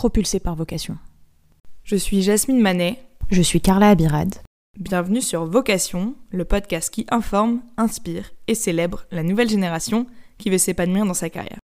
propulsés 0.00 0.40
par 0.40 0.54
vocation. 0.54 0.96
Je 1.84 1.94
suis 1.94 2.22
Jasmine 2.22 2.58
Manet. 2.58 2.96
Je 3.30 3.42
suis 3.42 3.60
Carla 3.60 3.90
Abirad. 3.90 4.34
Bienvenue 4.78 5.20
sur 5.20 5.44
Vocation, 5.44 6.14
le 6.30 6.46
podcast 6.46 6.88
qui 6.88 7.04
informe, 7.10 7.60
inspire 7.76 8.30
et 8.48 8.54
célèbre 8.54 9.04
la 9.10 9.22
nouvelle 9.22 9.50
génération 9.50 10.06
qui 10.38 10.48
veut 10.48 10.56
s'épanouir 10.56 11.04
dans 11.04 11.12
sa 11.12 11.28
carrière. 11.28 11.58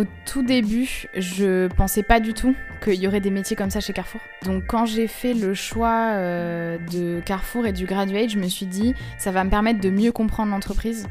Au 0.00 0.04
tout 0.24 0.42
début, 0.42 1.04
je 1.14 1.66
pensais 1.66 2.02
pas 2.02 2.20
du 2.20 2.32
tout 2.32 2.56
qu'il 2.82 2.94
y 2.94 3.06
aurait 3.06 3.20
des 3.20 3.28
métiers 3.28 3.54
comme 3.54 3.68
ça 3.68 3.80
chez 3.80 3.92
Carrefour. 3.92 4.22
Donc 4.46 4.64
quand 4.66 4.86
j'ai 4.86 5.06
fait 5.06 5.34
le 5.34 5.52
choix 5.52 6.12
euh, 6.12 6.78
de 6.90 7.20
Carrefour 7.20 7.66
et 7.66 7.74
du 7.74 7.84
graduate, 7.84 8.30
je 8.30 8.38
me 8.38 8.48
suis 8.48 8.64
dit 8.64 8.94
ça 9.18 9.30
va 9.30 9.44
me 9.44 9.50
permettre 9.50 9.78
de 9.78 9.90
mieux 9.90 10.10
comprendre 10.10 10.52
l'entreprise 10.52 11.06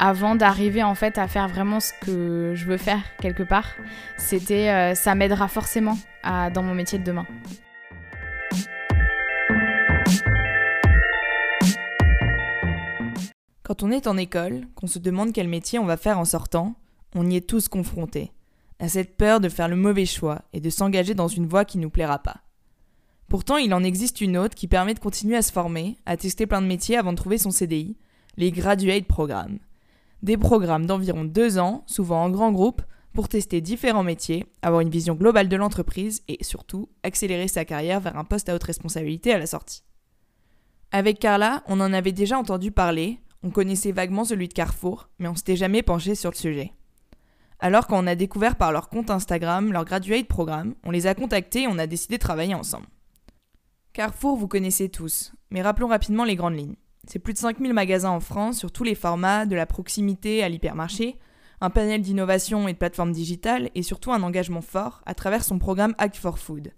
avant 0.00 0.34
d'arriver 0.34 0.82
en 0.82 0.96
fait 0.96 1.18
à 1.18 1.28
faire 1.28 1.46
vraiment 1.46 1.78
ce 1.78 1.92
que 2.00 2.50
je 2.56 2.64
veux 2.64 2.78
faire 2.78 2.98
quelque 3.20 3.44
part. 3.44 3.76
C'était 4.16 4.70
euh, 4.70 4.96
ça 4.96 5.14
m'aidera 5.14 5.46
forcément 5.46 5.96
dans 6.24 6.64
mon 6.64 6.74
métier 6.74 6.98
de 6.98 7.04
demain. 7.04 7.26
Quand 13.62 13.84
on 13.84 13.92
est 13.92 14.08
en 14.08 14.16
école, 14.16 14.62
qu'on 14.74 14.88
se 14.88 14.98
demande 14.98 15.32
quel 15.32 15.46
métier 15.46 15.78
on 15.78 15.84
va 15.84 15.96
faire 15.96 16.18
en 16.18 16.24
sortant, 16.24 16.74
on 17.16 17.28
y 17.28 17.36
est 17.36 17.48
tous 17.48 17.68
confrontés, 17.68 18.32
à 18.78 18.88
cette 18.88 19.16
peur 19.16 19.40
de 19.40 19.48
faire 19.48 19.68
le 19.68 19.76
mauvais 19.76 20.06
choix 20.06 20.42
et 20.52 20.60
de 20.60 20.70
s'engager 20.70 21.14
dans 21.14 21.28
une 21.28 21.46
voie 21.46 21.64
qui 21.64 21.78
ne 21.78 21.84
nous 21.84 21.90
plaira 21.90 22.18
pas. 22.18 22.42
Pourtant, 23.28 23.56
il 23.56 23.74
en 23.74 23.82
existe 23.82 24.20
une 24.20 24.36
autre 24.36 24.54
qui 24.54 24.68
permet 24.68 24.94
de 24.94 25.00
continuer 25.00 25.36
à 25.36 25.42
se 25.42 25.50
former, 25.50 25.96
à 26.06 26.16
tester 26.16 26.46
plein 26.46 26.62
de 26.62 26.66
métiers 26.66 26.96
avant 26.96 27.12
de 27.12 27.16
trouver 27.16 27.38
son 27.38 27.50
CDI, 27.50 27.96
les 28.36 28.52
Graduate 28.52 29.06
Programmes. 29.06 29.58
Des 30.22 30.36
programmes 30.36 30.86
d'environ 30.86 31.24
deux 31.24 31.58
ans, 31.58 31.82
souvent 31.86 32.22
en 32.22 32.30
grand 32.30 32.52
groupe, 32.52 32.82
pour 33.12 33.28
tester 33.28 33.60
différents 33.60 34.04
métiers, 34.04 34.44
avoir 34.62 34.82
une 34.82 34.90
vision 34.90 35.14
globale 35.14 35.48
de 35.48 35.56
l'entreprise 35.56 36.22
et 36.28 36.44
surtout 36.44 36.88
accélérer 37.02 37.48
sa 37.48 37.64
carrière 37.64 38.00
vers 38.00 38.18
un 38.18 38.24
poste 38.24 38.48
à 38.48 38.54
haute 38.54 38.62
responsabilité 38.62 39.32
à 39.32 39.38
la 39.38 39.46
sortie. 39.46 39.82
Avec 40.92 41.18
Carla, 41.18 41.62
on 41.66 41.80
en 41.80 41.92
avait 41.92 42.12
déjà 42.12 42.38
entendu 42.38 42.70
parler, 42.70 43.18
on 43.42 43.50
connaissait 43.50 43.92
vaguement 43.92 44.24
celui 44.24 44.48
de 44.48 44.52
Carrefour, 44.52 45.08
mais 45.18 45.28
on 45.28 45.34
s'était 45.34 45.56
jamais 45.56 45.82
penché 45.82 46.14
sur 46.14 46.30
le 46.30 46.36
sujet. 46.36 46.72
Alors 47.58 47.86
quand 47.86 48.02
on 48.02 48.06
a 48.06 48.14
découvert 48.14 48.56
par 48.56 48.72
leur 48.72 48.88
compte 48.88 49.10
Instagram 49.10 49.72
leur 49.72 49.84
graduate 49.84 50.26
programme, 50.26 50.74
on 50.84 50.90
les 50.90 51.06
a 51.06 51.14
contactés 51.14 51.62
et 51.62 51.68
on 51.68 51.78
a 51.78 51.86
décidé 51.86 52.16
de 52.16 52.22
travailler 52.22 52.54
ensemble. 52.54 52.86
Carrefour, 53.92 54.36
vous 54.36 54.48
connaissez 54.48 54.90
tous, 54.90 55.32
mais 55.50 55.62
rappelons 55.62 55.88
rapidement 55.88 56.24
les 56.24 56.36
grandes 56.36 56.56
lignes. 56.56 56.76
C'est 57.06 57.18
plus 57.18 57.32
de 57.32 57.38
5000 57.38 57.72
magasins 57.72 58.10
en 58.10 58.20
France 58.20 58.58
sur 58.58 58.72
tous 58.72 58.84
les 58.84 58.94
formats, 58.94 59.46
de 59.46 59.56
la 59.56 59.64
proximité 59.64 60.42
à 60.42 60.48
l'hypermarché, 60.48 61.18
un 61.60 61.70
panel 61.70 62.02
d'innovation 62.02 62.68
et 62.68 62.72
de 62.72 62.78
plateformes 62.78 63.12
digitales 63.12 63.70
et 63.74 63.82
surtout 63.82 64.12
un 64.12 64.22
engagement 64.22 64.60
fort 64.60 65.02
à 65.06 65.14
travers 65.14 65.44
son 65.44 65.58
programme 65.58 65.94
Act 65.98 66.16
for 66.16 66.38
Food. 66.38 66.72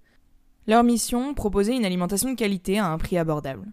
Leur 0.69 0.85
mission, 0.85 1.35
proposer 1.35 1.75
une 1.75 1.87
alimentation 1.87 2.31
de 2.31 2.37
qualité 2.37 2.79
à 2.79 2.87
un 2.87 2.99
prix 2.99 3.19
abordable. 3.19 3.67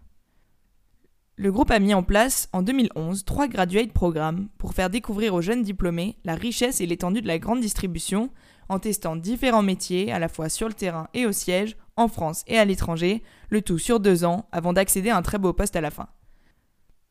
Le 1.38 1.52
groupe 1.52 1.70
a 1.70 1.80
mis 1.80 1.92
en 1.92 2.02
place 2.02 2.48
en 2.54 2.62
2011 2.62 3.26
trois 3.26 3.46
graduate 3.46 3.92
programmes 3.92 4.48
pour 4.56 4.72
faire 4.72 4.88
découvrir 4.88 5.34
aux 5.34 5.42
jeunes 5.42 5.62
diplômés 5.62 6.16
la 6.24 6.34
richesse 6.34 6.80
et 6.80 6.86
l'étendue 6.86 7.20
de 7.20 7.26
la 7.26 7.38
grande 7.38 7.60
distribution 7.60 8.30
en 8.70 8.78
testant 8.78 9.16
différents 9.16 9.62
métiers 9.62 10.10
à 10.10 10.18
la 10.18 10.28
fois 10.28 10.48
sur 10.48 10.66
le 10.66 10.72
terrain 10.72 11.08
et 11.12 11.26
au 11.26 11.32
siège, 11.32 11.76
en 11.96 12.08
France 12.08 12.42
et 12.46 12.58
à 12.58 12.64
l'étranger, 12.64 13.22
le 13.50 13.60
tout 13.60 13.76
sur 13.76 14.00
deux 14.00 14.24
ans 14.24 14.48
avant 14.50 14.72
d'accéder 14.72 15.10
à 15.10 15.18
un 15.18 15.22
très 15.22 15.36
beau 15.36 15.52
poste 15.52 15.76
à 15.76 15.82
la 15.82 15.90
fin. 15.90 16.08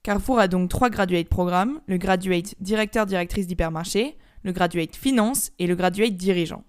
Carrefour 0.01 0.39
a 0.39 0.47
donc 0.47 0.71
trois 0.71 0.89
graduate 0.89 1.29
programmes, 1.29 1.79
le 1.85 1.97
graduate 1.97 2.55
directeur-directrice 2.59 3.45
d'hypermarché, 3.45 4.17
le 4.41 4.53
graduate 4.53 4.95
finance 4.95 5.51
et 5.59 5.67
le 5.67 5.75
graduate 5.75 6.17
dirigeant. 6.17 6.63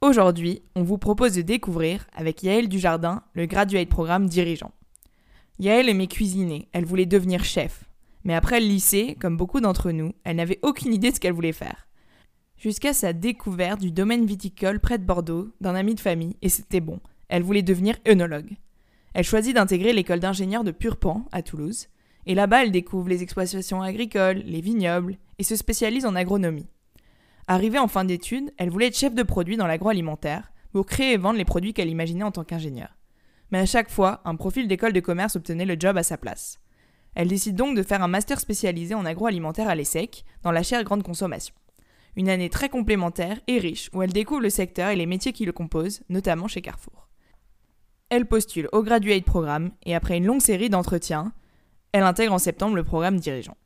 Aujourd'hui, 0.00 0.62
on 0.74 0.82
vous 0.82 0.98
propose 0.98 1.34
de 1.34 1.42
découvrir 1.42 2.04
avec 2.12 2.42
Yael 2.42 2.68
Dujardin 2.68 3.22
le 3.34 3.46
graduate 3.46 3.88
programme 3.88 4.28
dirigeant. 4.28 4.72
Yael 5.58 5.88
aimait 5.88 6.06
cuisiner, 6.06 6.68
elle 6.72 6.84
voulait 6.84 7.06
devenir 7.06 7.42
chef. 7.42 7.84
Mais 8.24 8.34
après 8.34 8.60
le 8.60 8.66
lycée, 8.66 9.16
comme 9.18 9.38
beaucoup 9.38 9.60
d'entre 9.60 9.90
nous, 9.90 10.12
elle 10.24 10.36
n'avait 10.36 10.58
aucune 10.62 10.92
idée 10.92 11.10
de 11.10 11.14
ce 11.14 11.20
qu'elle 11.20 11.32
voulait 11.32 11.52
faire. 11.52 11.88
Jusqu'à 12.58 12.92
sa 12.92 13.14
découverte 13.14 13.80
du 13.80 13.90
domaine 13.90 14.26
viticole 14.26 14.80
près 14.80 14.98
de 14.98 15.04
Bordeaux, 15.04 15.48
d'un 15.62 15.74
ami 15.74 15.94
de 15.94 16.00
famille, 16.00 16.36
et 16.42 16.50
c'était 16.50 16.80
bon, 16.80 17.00
elle 17.28 17.42
voulait 17.42 17.62
devenir 17.62 17.96
œnologue. 18.06 18.56
Elle 19.14 19.24
choisit 19.24 19.54
d'intégrer 19.54 19.94
l'école 19.94 20.20
d'ingénieurs 20.20 20.64
de 20.64 20.72
Purpan, 20.72 21.24
à 21.32 21.42
Toulouse, 21.42 21.88
et 22.26 22.34
là-bas 22.34 22.64
elle 22.64 22.72
découvre 22.72 23.08
les 23.08 23.22
exploitations 23.22 23.80
agricoles, 23.80 24.42
les 24.44 24.60
vignobles, 24.60 25.16
et 25.38 25.42
se 25.42 25.56
spécialise 25.56 26.04
en 26.04 26.16
agronomie. 26.16 26.68
Arrivée 27.46 27.78
en 27.78 27.88
fin 27.88 28.04
d'études, 28.04 28.52
elle 28.58 28.70
voulait 28.70 28.88
être 28.88 28.98
chef 28.98 29.14
de 29.14 29.22
produit 29.22 29.56
dans 29.56 29.66
l'agroalimentaire, 29.66 30.52
pour 30.72 30.84
créer 30.84 31.14
et 31.14 31.16
vendre 31.16 31.38
les 31.38 31.46
produits 31.46 31.72
qu'elle 31.72 31.88
imaginait 31.88 32.24
en 32.24 32.32
tant 32.32 32.44
qu'ingénieure 32.44 32.96
mais 33.50 33.58
à 33.58 33.66
chaque 33.66 33.90
fois, 33.90 34.20
un 34.24 34.36
profil 34.36 34.68
d'école 34.68 34.92
de 34.92 35.00
commerce 35.00 35.36
obtenait 35.36 35.64
le 35.64 35.76
job 35.78 35.96
à 35.96 36.02
sa 36.02 36.16
place. 36.16 36.58
Elle 37.14 37.28
décide 37.28 37.56
donc 37.56 37.76
de 37.76 37.82
faire 37.82 38.02
un 38.02 38.08
master 38.08 38.40
spécialisé 38.40 38.94
en 38.94 39.06
agroalimentaire 39.06 39.68
à 39.68 39.74
l'ESSEC, 39.74 40.24
dans 40.42 40.52
la 40.52 40.62
chaire 40.62 40.84
grande 40.84 41.02
consommation. 41.02 41.54
Une 42.14 42.28
année 42.28 42.50
très 42.50 42.68
complémentaire 42.68 43.40
et 43.46 43.58
riche 43.58 43.90
où 43.92 44.02
elle 44.02 44.12
découvre 44.12 44.40
le 44.40 44.50
secteur 44.50 44.90
et 44.90 44.96
les 44.96 45.06
métiers 45.06 45.32
qui 45.32 45.44
le 45.44 45.52
composent, 45.52 46.02
notamment 46.08 46.48
chez 46.48 46.62
Carrefour. 46.62 47.08
Elle 48.08 48.26
postule 48.26 48.68
au 48.72 48.82
Graduate 48.82 49.24
Programme 49.24 49.72
et 49.84 49.94
après 49.94 50.16
une 50.16 50.26
longue 50.26 50.40
série 50.40 50.70
d'entretiens, 50.70 51.32
elle 51.92 52.04
intègre 52.04 52.34
en 52.34 52.38
septembre 52.38 52.76
le 52.76 52.84
programme 52.84 53.18
dirigeant. 53.18 53.56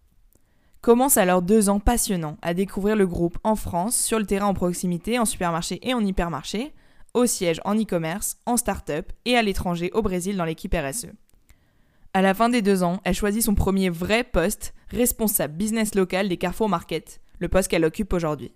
Commence 0.80 1.18
alors 1.18 1.42
deux 1.42 1.68
ans 1.68 1.80
passionnants 1.80 2.38
à 2.40 2.54
découvrir 2.54 2.96
le 2.96 3.06
groupe 3.06 3.38
en 3.44 3.54
France, 3.54 3.96
sur 3.96 4.18
le 4.18 4.24
terrain 4.24 4.46
en 4.46 4.54
proximité, 4.54 5.18
en 5.18 5.26
supermarché 5.26 5.78
et 5.86 5.92
en 5.92 6.04
hypermarché, 6.04 6.72
au 7.14 7.26
siège 7.26 7.60
en 7.64 7.74
e-commerce, 7.74 8.38
en 8.46 8.56
start-up 8.56 9.12
et 9.24 9.36
à 9.36 9.42
l'étranger 9.42 9.90
au 9.94 10.02
Brésil 10.02 10.36
dans 10.36 10.44
l'équipe 10.44 10.74
RSE. 10.74 11.08
À 12.12 12.22
la 12.22 12.34
fin 12.34 12.48
des 12.48 12.62
deux 12.62 12.82
ans, 12.82 13.00
elle 13.04 13.14
choisit 13.14 13.42
son 13.42 13.54
premier 13.54 13.88
vrai 13.88 14.24
poste, 14.24 14.74
responsable 14.88 15.54
business 15.54 15.94
local 15.94 16.28
des 16.28 16.36
Carrefour 16.36 16.68
Market, 16.68 17.20
le 17.38 17.48
poste 17.48 17.68
qu'elle 17.68 17.84
occupe 17.84 18.12
aujourd'hui. 18.12 18.52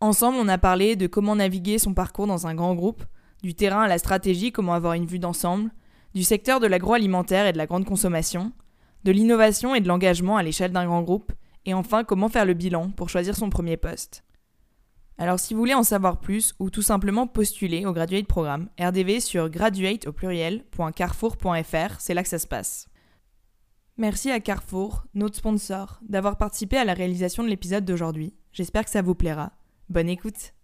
Ensemble, 0.00 0.38
on 0.40 0.48
a 0.48 0.58
parlé 0.58 0.96
de 0.96 1.06
comment 1.06 1.36
naviguer 1.36 1.78
son 1.78 1.94
parcours 1.94 2.26
dans 2.26 2.46
un 2.46 2.54
grand 2.54 2.74
groupe, 2.74 3.04
du 3.42 3.54
terrain 3.54 3.82
à 3.82 3.88
la 3.88 3.98
stratégie, 3.98 4.52
comment 4.52 4.74
avoir 4.74 4.94
une 4.94 5.06
vue 5.06 5.18
d'ensemble, 5.18 5.70
du 6.14 6.22
secteur 6.22 6.60
de 6.60 6.66
l'agroalimentaire 6.66 7.46
et 7.46 7.52
de 7.52 7.58
la 7.58 7.66
grande 7.66 7.84
consommation, 7.84 8.52
de 9.04 9.12
l'innovation 9.12 9.74
et 9.74 9.80
de 9.80 9.88
l'engagement 9.88 10.36
à 10.36 10.42
l'échelle 10.42 10.72
d'un 10.72 10.86
grand 10.86 11.02
groupe, 11.02 11.32
et 11.66 11.74
enfin 11.74 12.04
comment 12.04 12.28
faire 12.28 12.44
le 12.44 12.54
bilan 12.54 12.90
pour 12.90 13.08
choisir 13.08 13.36
son 13.36 13.50
premier 13.50 13.76
poste. 13.76 14.24
Alors 15.18 15.38
si 15.38 15.54
vous 15.54 15.60
voulez 15.60 15.74
en 15.74 15.82
savoir 15.82 16.18
plus 16.18 16.54
ou 16.58 16.70
tout 16.70 16.82
simplement 16.82 17.26
postuler 17.26 17.86
au 17.86 17.92
Graduate 17.92 18.26
Programme, 18.26 18.68
RDV 18.80 19.20
sur 19.20 19.50
graduate 19.50 20.06
au 20.06 20.12
c'est 21.98 22.14
là 22.14 22.22
que 22.22 22.28
ça 22.28 22.38
se 22.38 22.46
passe. 22.46 22.88
Merci 23.98 24.30
à 24.30 24.40
Carrefour, 24.40 25.04
notre 25.14 25.36
sponsor, 25.36 26.00
d'avoir 26.08 26.38
participé 26.38 26.78
à 26.78 26.84
la 26.84 26.94
réalisation 26.94 27.42
de 27.42 27.48
l'épisode 27.48 27.84
d'aujourd'hui. 27.84 28.34
J'espère 28.52 28.84
que 28.84 28.90
ça 28.90 29.02
vous 29.02 29.14
plaira. 29.14 29.52
Bonne 29.88 30.08
écoute 30.08 30.54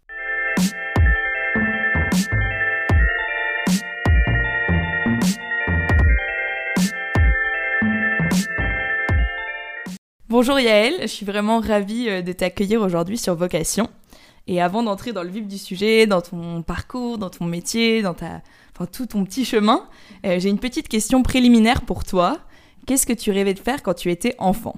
Bonjour 10.31 10.61
Yael, 10.61 10.95
je 11.03 11.07
suis 11.07 11.25
vraiment 11.25 11.59
ravie 11.59 12.09
euh, 12.09 12.21
de 12.21 12.33
t'accueillir 12.33 12.83
aujourd'hui 12.83 13.17
sur 13.17 13.35
Vocation. 13.35 13.89
Et 14.49 14.63
avant 14.63 14.83
d'entrer 14.83 15.13
dans 15.13 15.23
le 15.23 15.29
vif 15.29 15.47
du 15.47 15.59
sujet, 15.59 16.07
dans 16.07 16.23
ton 16.23 16.63
parcours, 16.63 17.19
dans 17.19 17.29
ton 17.29 17.45
métier, 17.45 18.01
dans 18.01 18.15
ta, 18.15 18.41
enfin, 18.75 18.87
tout 18.87 19.05
ton 19.05 19.25
petit 19.25 19.45
chemin, 19.45 19.87
euh, 20.25 20.41
j'ai 20.41 20.49
une 20.49 20.59
petite 20.59 20.89
question 20.89 21.23
préliminaire 21.23 21.83
pour 21.83 22.03
toi. 22.03 22.39
Qu'est-ce 22.87 23.07
que 23.07 23.13
tu 23.13 23.31
rêvais 23.31 23.53
de 23.53 23.59
faire 23.59 23.83
quand 23.83 23.95
tu 23.95 24.11
étais 24.11 24.35
enfant 24.39 24.75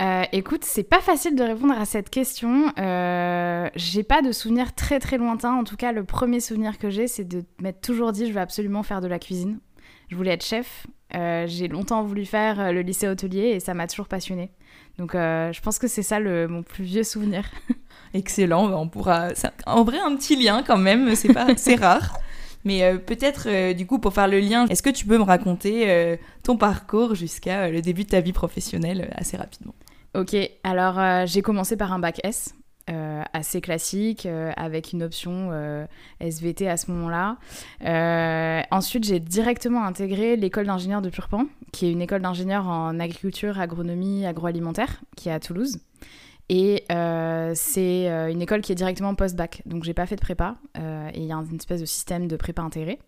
euh, 0.00 0.22
écoute, 0.32 0.64
c'est 0.64 0.82
pas 0.82 1.00
facile 1.00 1.36
de 1.36 1.42
répondre 1.42 1.78
à 1.78 1.84
cette 1.84 2.08
question. 2.08 2.72
Euh, 2.78 3.68
j'ai 3.76 4.02
pas 4.02 4.22
de 4.22 4.32
souvenir 4.32 4.74
très 4.74 4.98
très 4.98 5.18
lointain. 5.18 5.52
En 5.52 5.62
tout 5.62 5.76
cas, 5.76 5.92
le 5.92 6.04
premier 6.04 6.40
souvenir 6.40 6.78
que 6.78 6.88
j'ai, 6.88 7.06
c'est 7.06 7.24
de 7.24 7.44
m'être 7.60 7.82
toujours 7.82 8.12
dit 8.12 8.26
je 8.26 8.32
veux 8.32 8.40
absolument 8.40 8.82
faire 8.82 9.02
de 9.02 9.08
la 9.08 9.18
cuisine. 9.18 9.60
Je 10.08 10.16
voulais 10.16 10.30
être 10.30 10.44
chef. 10.44 10.86
Euh, 11.14 11.46
j'ai 11.46 11.68
longtemps 11.68 12.02
voulu 12.02 12.24
faire 12.24 12.72
le 12.72 12.80
lycée 12.80 13.08
hôtelier 13.08 13.50
et 13.50 13.60
ça 13.60 13.74
m'a 13.74 13.86
toujours 13.86 14.08
passionné. 14.08 14.52
Donc, 14.96 15.12
je 15.12 15.60
pense 15.60 15.78
que 15.78 15.86
c'est 15.86 16.02
ça 16.02 16.18
le, 16.18 16.48
mon 16.48 16.62
plus 16.62 16.84
vieux 16.84 17.04
souvenir. 17.04 17.44
Excellent, 18.14 18.72
on 18.72 18.88
pourra. 18.88 19.28
En 19.66 19.84
vrai, 19.84 19.98
un 19.98 20.16
petit 20.16 20.36
lien 20.36 20.62
quand 20.66 20.78
même, 20.78 21.14
c'est 21.14 21.32
pas, 21.32 21.46
c'est 21.56 21.74
rare. 21.80 22.18
Mais 22.64 22.82
euh, 22.82 22.98
peut-être, 22.98 23.44
euh, 23.46 23.72
du 23.72 23.86
coup, 23.86 23.98
pour 23.98 24.12
faire 24.12 24.28
le 24.28 24.40
lien, 24.40 24.66
est-ce 24.66 24.82
que 24.82 24.90
tu 24.90 25.06
peux 25.06 25.18
me 25.18 25.24
raconter 25.24 25.90
euh, 25.90 26.16
ton 26.42 26.56
parcours 26.56 27.14
jusqu'à 27.14 27.70
le 27.70 27.80
début 27.80 28.04
de 28.04 28.10
ta 28.10 28.20
vie 28.20 28.32
professionnelle 28.32 29.12
assez 29.16 29.36
rapidement? 29.36 29.74
Ok, 30.14 30.36
alors 30.64 31.26
j'ai 31.26 31.40
commencé 31.40 31.76
par 31.76 31.92
un 31.92 32.00
bac 32.00 32.20
S. 32.24 32.52
assez 33.32 33.60
classique, 33.60 34.26
avec 34.56 34.92
une 34.92 35.04
option 35.04 35.52
SVT 36.18 36.68
à 36.68 36.76
ce 36.76 36.90
moment-là. 36.90 37.36
ensuite, 38.72 39.04
j'ai 39.04 39.20
directement 39.20 39.84
intégré 39.84 40.34
l'école 40.34 40.66
d'ingénieur 40.66 41.00
de 41.00 41.10
Purpan, 41.10 41.46
qui 41.70 41.86
est 41.86 41.92
une 41.92 42.02
école 42.02 42.22
d'ingénieur 42.22 42.66
en 42.66 42.98
agriculture, 42.98 43.60
agronomie, 43.60 44.26
agroalimentaire, 44.26 45.00
qui 45.16 45.28
est 45.28 45.32
à 45.32 45.38
Toulouse. 45.38 45.78
Et 46.52 46.84
c'est 47.54 48.06
une 48.30 48.42
école 48.42 48.60
qui 48.60 48.72
est 48.72 48.74
directement 48.74 49.14
post-bac, 49.14 49.62
donc 49.66 49.84
j'ai 49.84 49.94
pas 49.94 50.06
fait 50.06 50.16
de 50.16 50.20
prépa. 50.20 50.56
et 50.76 51.18
il 51.20 51.24
y 51.24 51.32
a 51.32 51.36
une 51.36 51.56
espèce 51.56 51.80
de 51.80 51.86
système 51.86 52.26
de 52.26 52.36
prépa 52.36 52.60
intégré. 52.60 52.98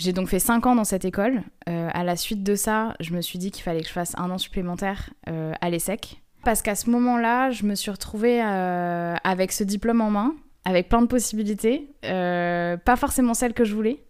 J'ai 0.00 0.14
donc 0.14 0.28
fait 0.28 0.38
5 0.38 0.64
ans 0.64 0.74
dans 0.74 0.84
cette 0.84 1.04
école. 1.04 1.42
Euh, 1.68 1.90
à 1.92 2.04
la 2.04 2.16
suite 2.16 2.42
de 2.42 2.54
ça, 2.54 2.94
je 3.00 3.12
me 3.12 3.20
suis 3.20 3.38
dit 3.38 3.50
qu'il 3.50 3.62
fallait 3.62 3.82
que 3.82 3.86
je 3.86 3.92
fasse 3.92 4.14
un 4.16 4.30
an 4.30 4.38
supplémentaire 4.38 5.10
euh, 5.28 5.52
à 5.60 5.68
l'ESSEC. 5.68 6.22
Parce 6.42 6.62
qu'à 6.62 6.74
ce 6.74 6.88
moment-là, 6.88 7.50
je 7.50 7.66
me 7.66 7.74
suis 7.74 7.90
retrouvée 7.90 8.42
euh, 8.42 9.14
avec 9.24 9.52
ce 9.52 9.62
diplôme 9.62 10.00
en 10.00 10.10
main, 10.10 10.34
avec 10.64 10.88
plein 10.88 11.02
de 11.02 11.06
possibilités. 11.06 11.90
pas 12.02 12.96
forcément 12.96 13.34
celles 13.34 13.52
que 13.52 13.64
je 13.64 13.74
voulais, 13.74 14.02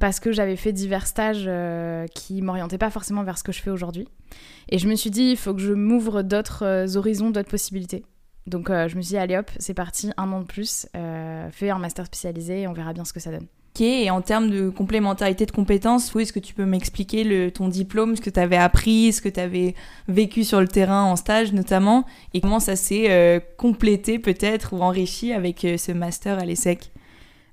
parce 0.00 0.20
que 0.20 0.32
j'avais 0.32 0.56
fait 0.56 0.72
divers 0.72 1.06
stages 1.06 1.48
qui 2.14 2.42
m'orientaient 2.42 2.78
pas 2.78 2.90
forcément 2.90 3.22
vers 3.22 3.38
ce 3.38 3.44
que 3.44 3.52
je 3.52 3.60
fais 3.60 3.70
aujourd'hui. 3.70 4.08
Et 4.68 4.78
je 4.78 4.88
me 4.88 4.94
suis 4.94 5.10
dit, 5.10 5.30
il 5.30 5.36
faut 5.36 5.54
que 5.54 5.60
je 5.60 5.72
m'ouvre 5.72 6.22
d'autres 6.22 6.96
horizons, 6.96 7.30
d'autres 7.30 7.50
possibilités. 7.50 8.04
Donc 8.46 8.68
je 8.68 8.96
me 8.96 9.02
suis 9.02 9.10
dit, 9.10 9.16
allez 9.16 9.36
hop, 9.36 9.50
c'est 9.58 9.74
parti, 9.74 10.10
un 10.16 10.30
an 10.32 10.40
de 10.40 10.46
plus, 10.46 10.86
fais 11.50 11.70
un 11.70 11.78
master 11.78 12.06
spécialisé 12.06 12.62
et 12.62 12.68
on 12.68 12.72
verra 12.72 12.92
bien 12.92 13.04
ce 13.04 13.12
que 13.12 13.20
ça 13.20 13.30
donne. 13.30 13.46
Et 13.80 14.10
en 14.10 14.22
termes 14.22 14.50
de 14.50 14.70
complémentarité 14.70 15.46
de 15.46 15.52
compétences, 15.52 16.14
est-ce 16.16 16.32
que 16.32 16.40
tu 16.40 16.52
peux 16.52 16.64
m'expliquer 16.64 17.50
ton 17.52 17.68
diplôme, 17.68 18.16
ce 18.16 18.20
que 18.20 18.30
tu 18.30 18.40
avais 18.40 18.56
appris, 18.56 19.12
ce 19.12 19.22
que 19.22 19.28
tu 19.28 19.38
avais 19.38 19.74
vécu 20.08 20.42
sur 20.42 20.60
le 20.60 20.66
terrain 20.66 21.04
en 21.04 21.16
stage 21.16 21.52
notamment, 21.52 22.04
et 22.34 22.40
comment 22.40 22.60
ça 22.60 22.74
s'est 22.74 23.10
euh, 23.10 23.38
complété 23.56 24.18
peut-être 24.18 24.72
ou 24.72 24.80
enrichi 24.80 25.32
avec 25.32 25.64
euh, 25.64 25.76
ce 25.76 25.92
master 25.92 26.38
à 26.38 26.44
l'ESSEC? 26.44 26.90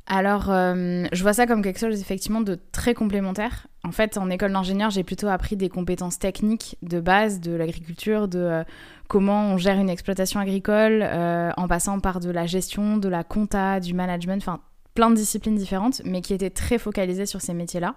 Alors, 0.07 0.51
euh, 0.51 1.05
je 1.11 1.21
vois 1.23 1.33
ça 1.33 1.47
comme 1.47 1.63
quelque 1.63 1.79
chose 1.79 1.99
effectivement 1.99 2.41
de 2.41 2.59
très 2.71 2.93
complémentaire. 2.93 3.67
En 3.83 3.91
fait, 3.91 4.17
en 4.17 4.29
école 4.29 4.53
d'ingénieur, 4.53 4.91
j'ai 4.91 5.03
plutôt 5.03 5.27
appris 5.27 5.55
des 5.55 5.69
compétences 5.69 6.19
techniques 6.19 6.77
de 6.83 6.99
base 6.99 7.39
de 7.39 7.53
l'agriculture, 7.53 8.27
de 8.27 8.63
comment 9.07 9.53
on 9.53 9.57
gère 9.57 9.79
une 9.79 9.89
exploitation 9.89 10.39
agricole, 10.39 11.03
en 11.03 11.67
passant 11.67 11.99
par 11.99 12.19
de 12.19 12.29
la 12.29 12.45
gestion, 12.45 12.97
de 12.97 13.09
la 13.09 13.23
compta, 13.23 13.79
du 13.79 13.93
management, 13.93 14.41
enfin 14.41 14.59
plein 14.95 15.09
de 15.09 15.15
disciplines 15.15 15.55
différentes, 15.55 16.01
mais 16.05 16.21
qui 16.21 16.33
étaient 16.33 16.49
très 16.49 16.77
focalisées 16.77 17.25
sur 17.25 17.41
ces 17.41 17.53
métiers-là, 17.53 17.95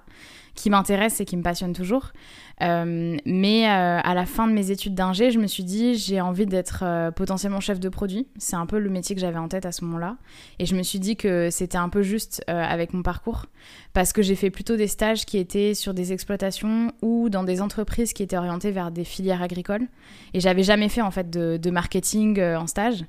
qui 0.56 0.68
m'intéressent 0.68 1.20
et 1.20 1.24
qui 1.24 1.36
me 1.36 1.42
passionnent 1.42 1.72
toujours. 1.72 2.12
Euh, 2.60 3.16
mais 3.24 3.68
euh, 3.68 4.00
à 4.02 4.14
la 4.14 4.26
fin 4.26 4.48
de 4.48 4.52
mes 4.52 4.72
études 4.72 4.96
d'ingé, 4.96 5.30
je 5.30 5.38
me 5.38 5.46
suis 5.46 5.62
dit, 5.62 5.94
j'ai 5.94 6.20
envie 6.20 6.44
d'être 6.44 6.80
euh, 6.82 7.12
potentiellement 7.12 7.60
chef 7.60 7.78
de 7.78 7.88
produit. 7.88 8.26
C'est 8.36 8.56
un 8.56 8.66
peu 8.66 8.80
le 8.80 8.90
métier 8.90 9.14
que 9.14 9.20
j'avais 9.20 9.38
en 9.38 9.46
tête 9.46 9.64
à 9.64 9.70
ce 9.70 9.84
moment-là. 9.84 10.16
Et 10.58 10.66
je 10.66 10.74
me 10.74 10.82
suis 10.82 10.98
dit 10.98 11.14
que 11.14 11.50
c'était 11.50 11.78
un 11.78 11.88
peu 11.88 12.02
juste 12.02 12.42
avec 12.48 12.92
mon 12.92 13.02
parcours, 13.02 13.46
parce 13.92 14.12
que 14.12 14.20
j'ai 14.20 14.34
fait 14.34 14.50
plutôt 14.50 14.76
des 14.76 14.88
stages 14.88 15.24
qui 15.24 15.38
étaient 15.38 15.74
sur 15.74 15.94
des 15.94 16.12
exploitations 16.12 16.92
ou 17.00 17.28
dans 17.28 17.44
des 17.44 17.60
entreprises 17.62 18.12
qui 18.12 18.24
étaient 18.24 18.36
orientées 18.36 18.72
vers 18.72 18.90
des 18.90 19.04
filières 19.04 19.42
agricoles. 19.42 19.86
Et 20.34 20.40
j'avais 20.40 20.64
jamais 20.64 20.88
fait 20.88 21.02
en 21.02 21.12
fait 21.12 21.30
de 21.30 21.70
marketing 21.70 22.42
en 22.42 22.66
stage. 22.66 23.04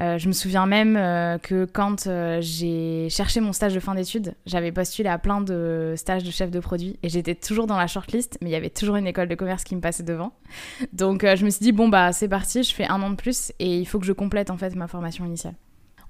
Euh, 0.00 0.18
je 0.18 0.28
me 0.28 0.32
souviens 0.32 0.66
même 0.66 0.96
euh, 0.96 1.38
que 1.38 1.64
quand 1.64 2.06
euh, 2.06 2.38
j'ai 2.42 3.08
cherché 3.08 3.40
mon 3.40 3.52
stage 3.52 3.72
de 3.72 3.80
fin 3.80 3.94
d'études, 3.94 4.34
j'avais 4.44 4.70
postulé 4.70 5.08
à 5.08 5.16
plein 5.16 5.40
de 5.40 5.94
stages 5.96 6.22
de 6.22 6.30
chef 6.30 6.50
de 6.50 6.60
produit 6.60 6.98
et 7.02 7.08
j'étais 7.08 7.34
toujours 7.34 7.66
dans 7.66 7.78
la 7.78 7.86
shortlist, 7.86 8.36
mais 8.42 8.50
il 8.50 8.52
y 8.52 8.56
avait 8.56 8.68
toujours 8.68 8.96
une 8.96 9.06
école 9.06 9.28
de 9.28 9.34
commerce 9.34 9.64
qui 9.64 9.74
me 9.74 9.80
passait 9.80 10.02
devant. 10.02 10.32
Donc 10.92 11.22
je 11.22 11.44
me 11.44 11.50
suis 11.50 11.62
dit 11.62 11.72
bon 11.72 11.88
bah 11.88 12.12
c'est 12.12 12.28
parti, 12.28 12.62
je 12.62 12.74
fais 12.74 12.86
un 12.86 13.00
an 13.02 13.10
de 13.10 13.16
plus 13.16 13.52
et 13.58 13.78
il 13.78 13.86
faut 13.86 13.98
que 13.98 14.06
je 14.06 14.12
complète 14.12 14.50
en 14.50 14.58
fait 14.58 14.74
ma 14.74 14.86
formation 14.86 15.24
initiale. 15.24 15.54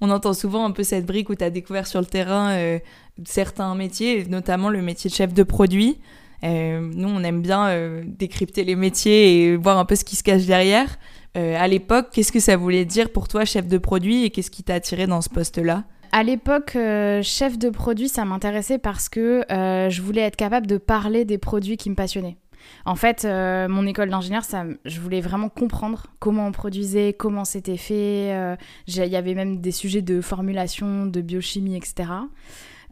On 0.00 0.10
entend 0.10 0.34
souvent 0.34 0.64
un 0.64 0.72
peu 0.72 0.82
cette 0.82 1.06
brique 1.06 1.30
où 1.30 1.36
tu 1.36 1.44
as 1.44 1.50
découvert 1.50 1.86
sur 1.86 2.00
le 2.00 2.06
terrain 2.06 2.78
certains 3.24 3.74
métiers, 3.74 4.26
notamment 4.26 4.68
le 4.68 4.82
métier 4.82 5.08
de 5.08 5.14
chef 5.14 5.32
de 5.32 5.42
produit. 5.42 5.98
nous, 6.42 7.08
on 7.08 7.22
aime 7.22 7.40
bien 7.40 8.02
décrypter 8.04 8.64
les 8.64 8.76
métiers 8.76 9.44
et 9.44 9.56
voir 9.56 9.78
un 9.78 9.84
peu 9.84 9.94
ce 9.94 10.04
qui 10.04 10.16
se 10.16 10.24
cache 10.24 10.44
derrière. 10.44 10.98
Euh, 11.36 11.54
à 11.58 11.68
l'époque, 11.68 12.08
qu'est-ce 12.12 12.32
que 12.32 12.40
ça 12.40 12.56
voulait 12.56 12.84
dire 12.84 13.10
pour 13.10 13.28
toi, 13.28 13.44
chef 13.44 13.66
de 13.66 13.78
produit, 13.78 14.24
et 14.24 14.30
qu'est-ce 14.30 14.50
qui 14.50 14.62
t'a 14.62 14.74
attiré 14.74 15.06
dans 15.06 15.20
ce 15.20 15.28
poste-là? 15.28 15.84
À 16.12 16.22
l'époque, 16.22 16.76
euh, 16.76 17.22
chef 17.22 17.58
de 17.58 17.68
produit, 17.68 18.08
ça 18.08 18.24
m'intéressait 18.24 18.78
parce 18.78 19.08
que 19.08 19.44
euh, 19.52 19.90
je 19.90 20.02
voulais 20.02 20.22
être 20.22 20.36
capable 20.36 20.66
de 20.66 20.78
parler 20.78 21.24
des 21.24 21.36
produits 21.36 21.76
qui 21.76 21.90
me 21.90 21.94
passionnaient. 21.94 22.38
En 22.84 22.96
fait, 22.96 23.24
mon 23.24 23.86
école 23.86 24.10
d'ingénieur, 24.10 24.42
je 24.84 25.00
voulais 25.00 25.20
vraiment 25.20 25.48
comprendre 25.48 26.08
comment 26.18 26.48
on 26.48 26.52
produisait, 26.52 27.12
comment 27.12 27.44
c'était 27.44 27.76
fait. 27.76 28.56
Il 28.88 28.94
y 28.94 29.14
avait 29.14 29.34
même 29.34 29.60
des 29.60 29.70
sujets 29.70 30.02
de 30.02 30.20
formulation, 30.20 31.06
de 31.06 31.20
biochimie, 31.20 31.76
etc. 31.76 32.08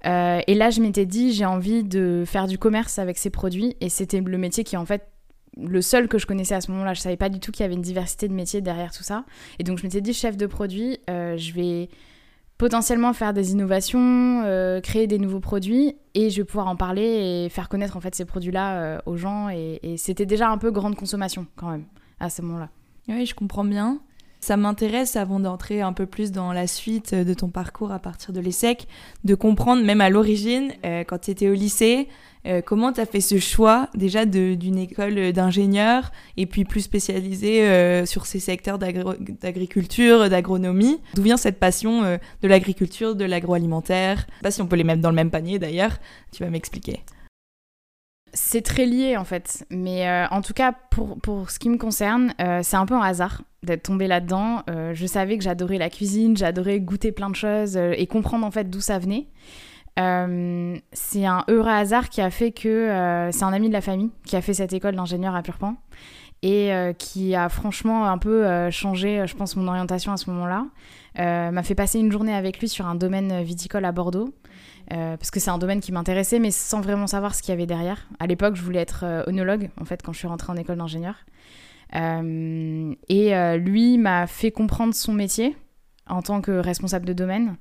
et 0.04 0.54
là, 0.54 0.70
je 0.70 0.80
m'étais 0.80 1.06
dit, 1.06 1.32
j'ai 1.32 1.44
envie 1.44 1.82
de 1.82 2.22
faire 2.24 2.46
du 2.46 2.56
commerce 2.56 3.00
avec 3.00 3.18
ces 3.18 3.30
produits. 3.30 3.74
Et 3.80 3.88
c'était 3.88 4.20
le 4.20 4.38
métier 4.38 4.62
qui, 4.62 4.76
en 4.76 4.84
fait, 4.84 5.08
le 5.56 5.82
seul 5.82 6.08
que 6.08 6.18
je 6.18 6.26
connaissais 6.26 6.54
à 6.54 6.60
ce 6.60 6.70
moment-là. 6.72 6.94
Je 6.94 7.00
savais 7.00 7.16
pas 7.16 7.28
du 7.28 7.40
tout 7.40 7.52
qu'il 7.52 7.62
y 7.62 7.66
avait 7.66 7.74
une 7.74 7.82
diversité 7.82 8.28
de 8.28 8.32
métiers 8.32 8.60
derrière 8.60 8.92
tout 8.92 9.02
ça. 9.02 9.24
Et 9.58 9.64
donc 9.64 9.78
je 9.78 9.84
m'étais 9.84 10.00
dit, 10.00 10.12
chef 10.12 10.36
de 10.36 10.46
produit, 10.46 10.98
euh, 11.10 11.36
je 11.36 11.52
vais 11.52 11.88
potentiellement 12.58 13.12
faire 13.12 13.32
des 13.32 13.52
innovations, 13.52 14.42
euh, 14.44 14.80
créer 14.80 15.06
des 15.06 15.18
nouveaux 15.18 15.40
produits, 15.40 15.96
et 16.14 16.30
je 16.30 16.38
vais 16.38 16.44
pouvoir 16.44 16.68
en 16.68 16.76
parler 16.76 17.44
et 17.44 17.48
faire 17.48 17.68
connaître 17.68 17.96
en 17.96 18.00
fait 18.00 18.14
ces 18.14 18.24
produits-là 18.24 18.76
euh, 18.76 18.98
aux 19.06 19.16
gens. 19.16 19.48
Et, 19.48 19.96
c'était 19.96 20.26
déjà 20.26 20.48
un 20.48 20.58
peu 20.58 20.70
grande 20.70 20.96
consommation 20.96 21.46
quand 21.56 21.70
même 21.70 21.84
à 22.20 22.30
ce 22.30 22.42
moment-là. 22.42 22.68
Oui, 23.08 23.26
je 23.26 23.34
comprends 23.34 23.64
bien. 23.64 24.00
Ça 24.40 24.56
m'intéresse, 24.58 25.16
avant 25.16 25.40
d'entrer 25.40 25.80
un 25.80 25.94
peu 25.94 26.04
plus 26.04 26.30
dans 26.30 26.52
la 26.52 26.66
suite 26.66 27.14
de 27.14 27.34
ton 27.34 27.48
parcours 27.48 27.92
à 27.92 27.98
partir 27.98 28.34
de 28.34 28.40
l'ESSEC, 28.40 28.86
de 29.24 29.34
comprendre, 29.34 29.82
même 29.82 30.02
à 30.02 30.10
l'origine, 30.10 30.70
quand 30.82 31.18
tu 31.18 31.30
étais 31.30 31.48
au 31.48 31.54
lycée, 31.54 32.08
euh, 32.46 32.60
comment 32.60 32.92
tu 32.92 33.00
as 33.00 33.06
fait 33.06 33.20
ce 33.20 33.38
choix 33.38 33.88
déjà 33.94 34.26
d'une 34.26 34.78
école 34.78 35.32
d'ingénieur 35.32 36.12
et 36.36 36.46
puis 36.46 36.64
plus 36.64 36.82
spécialisée 36.82 37.66
euh, 37.66 38.04
sur 38.04 38.26
ces 38.26 38.38
secteurs 38.38 38.78
d'agriculture, 38.78 40.28
d'agronomie? 40.28 41.00
D'où 41.14 41.22
vient 41.22 41.36
cette 41.36 41.58
passion 41.58 42.04
euh, 42.04 42.18
de 42.42 42.48
l'agriculture, 42.48 43.14
de 43.16 43.24
l'agroalimentaire? 43.24 44.26
Pas 44.42 44.50
si 44.50 44.60
on 44.60 44.66
peut 44.66 44.76
les 44.76 44.84
mettre 44.84 45.00
dans 45.00 45.10
le 45.10 45.16
même 45.16 45.30
panier 45.30 45.58
d'ailleurs, 45.58 45.96
tu 46.32 46.42
vas 46.42 46.50
m'expliquer. 46.50 47.00
C'est 48.34 48.62
très 48.62 48.84
lié 48.84 49.16
en 49.16 49.24
fait, 49.24 49.64
mais 49.70 50.10
en 50.32 50.40
tout 50.40 50.54
cas 50.54 50.72
pour, 50.90 51.20
pour, 51.20 51.50
ce 51.50 51.60
qui 51.60 51.68
me 51.68 51.78
concerne, 51.78 52.34
c'est 52.62 52.76
un 52.76 52.84
peu 52.84 52.94
un 52.94 53.00
hasard 53.00 53.42
d'être 53.62 53.84
tombée 53.84 54.08
là-dedans. 54.08 54.64
je 54.66 55.06
savais 55.06 55.38
que 55.38 55.44
j'adorais 55.44 55.78
la 55.78 55.88
cuisine, 55.88 56.36
j'adorais 56.36 56.80
goûter 56.80 57.12
plein 57.12 57.30
de 57.30 57.36
choses 57.36 57.76
et 57.76 58.08
comprendre 58.08 58.44
en 58.44 58.50
fait 58.50 58.68
d'où 58.68 58.80
ça 58.80 58.98
venait. 58.98 59.28
Euh, 59.98 60.76
c'est 60.92 61.24
un 61.24 61.44
heureux 61.48 61.68
hasard 61.68 62.08
qui 62.08 62.20
a 62.20 62.30
fait 62.30 62.50
que 62.50 62.68
euh, 62.68 63.30
c'est 63.30 63.44
un 63.44 63.52
ami 63.52 63.68
de 63.68 63.72
la 63.72 63.80
famille 63.80 64.10
qui 64.24 64.34
a 64.34 64.40
fait 64.40 64.54
cette 64.54 64.72
école 64.72 64.96
d'ingénieur 64.96 65.36
à 65.36 65.42
Purpan 65.42 65.76
et 66.42 66.72
euh, 66.72 66.92
qui 66.92 67.34
a 67.36 67.48
franchement 67.48 68.06
un 68.06 68.18
peu 68.18 68.70
changé, 68.70 69.24
je 69.26 69.36
pense, 69.36 69.56
mon 69.56 69.68
orientation 69.68 70.12
à 70.12 70.16
ce 70.16 70.30
moment-là. 70.30 70.66
m'a 71.50 71.62
fait 71.62 71.74
passer 71.74 71.98
une 72.00 72.10
journée 72.10 72.34
avec 72.34 72.58
lui 72.58 72.68
sur 72.68 72.86
un 72.86 72.96
domaine 72.96 73.42
viticole 73.42 73.84
à 73.84 73.92
Bordeaux. 73.92 74.34
parce 74.90 75.30
que 75.30 75.40
c'est 75.40 75.50
un 75.50 75.58
domaine 75.58 75.80
qui 75.80 75.92
m'intéressait, 75.92 76.40
mais 76.40 76.50
sans 76.50 76.80
vraiment 76.80 77.06
savoir 77.06 77.34
ce 77.34 77.42
qu'il 77.42 77.52
y 77.52 77.54
avait 77.54 77.66
derrière. 77.66 78.08
À 78.18 78.26
l'époque, 78.26 78.56
je 78.56 78.62
voulais 78.62 78.80
être 78.80 79.24
onologue, 79.26 79.70
en 79.80 79.84
fait, 79.86 80.02
quand 80.02 80.12
je 80.12 80.18
suis 80.18 80.28
rentrée 80.28 80.52
en 80.52 80.56
école 80.56 80.76
d'ingénieur. 80.76 81.14
et 81.94 83.56
lui 83.58 83.96
m'a 83.96 84.26
fait 84.26 84.50
comprendre 84.50 84.92
son 84.92 85.14
métier 85.14 85.56
en 86.08 86.22
tant 86.22 86.40
que 86.40 86.52
responsable 86.52 87.06
de 87.06 87.12
domaine. 87.12 87.56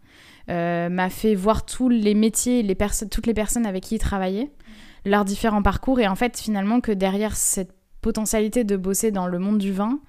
Euh, 0.50 0.90
m'a 0.90 1.10
fait 1.10 1.36
voir 1.36 1.66
tous 1.66 1.90
les 1.90 2.14
métiers, 2.14 2.66
toutes 3.10 3.28
les 3.28 3.34
personnes 3.34 3.66
avec 3.66 3.84
qui 3.84 3.96
il 3.96 4.00
travaillait, 4.00 4.52
leurs 5.06 5.26
différents 5.26 5.62
parcours, 5.62 6.00
et 6.00 6.08
en 6.08 6.16
fait, 6.16 6.38
finalement, 6.38 6.82
que 6.82 6.92
derrière 6.92 7.36
cette 7.36 7.74
potentialité 8.02 8.64
de 8.64 8.76
bosser 8.76 9.12
dans 9.12 9.28
le 9.28 9.40
monde 9.40 9.58
du 9.58 9.72
vin, 9.72 10.00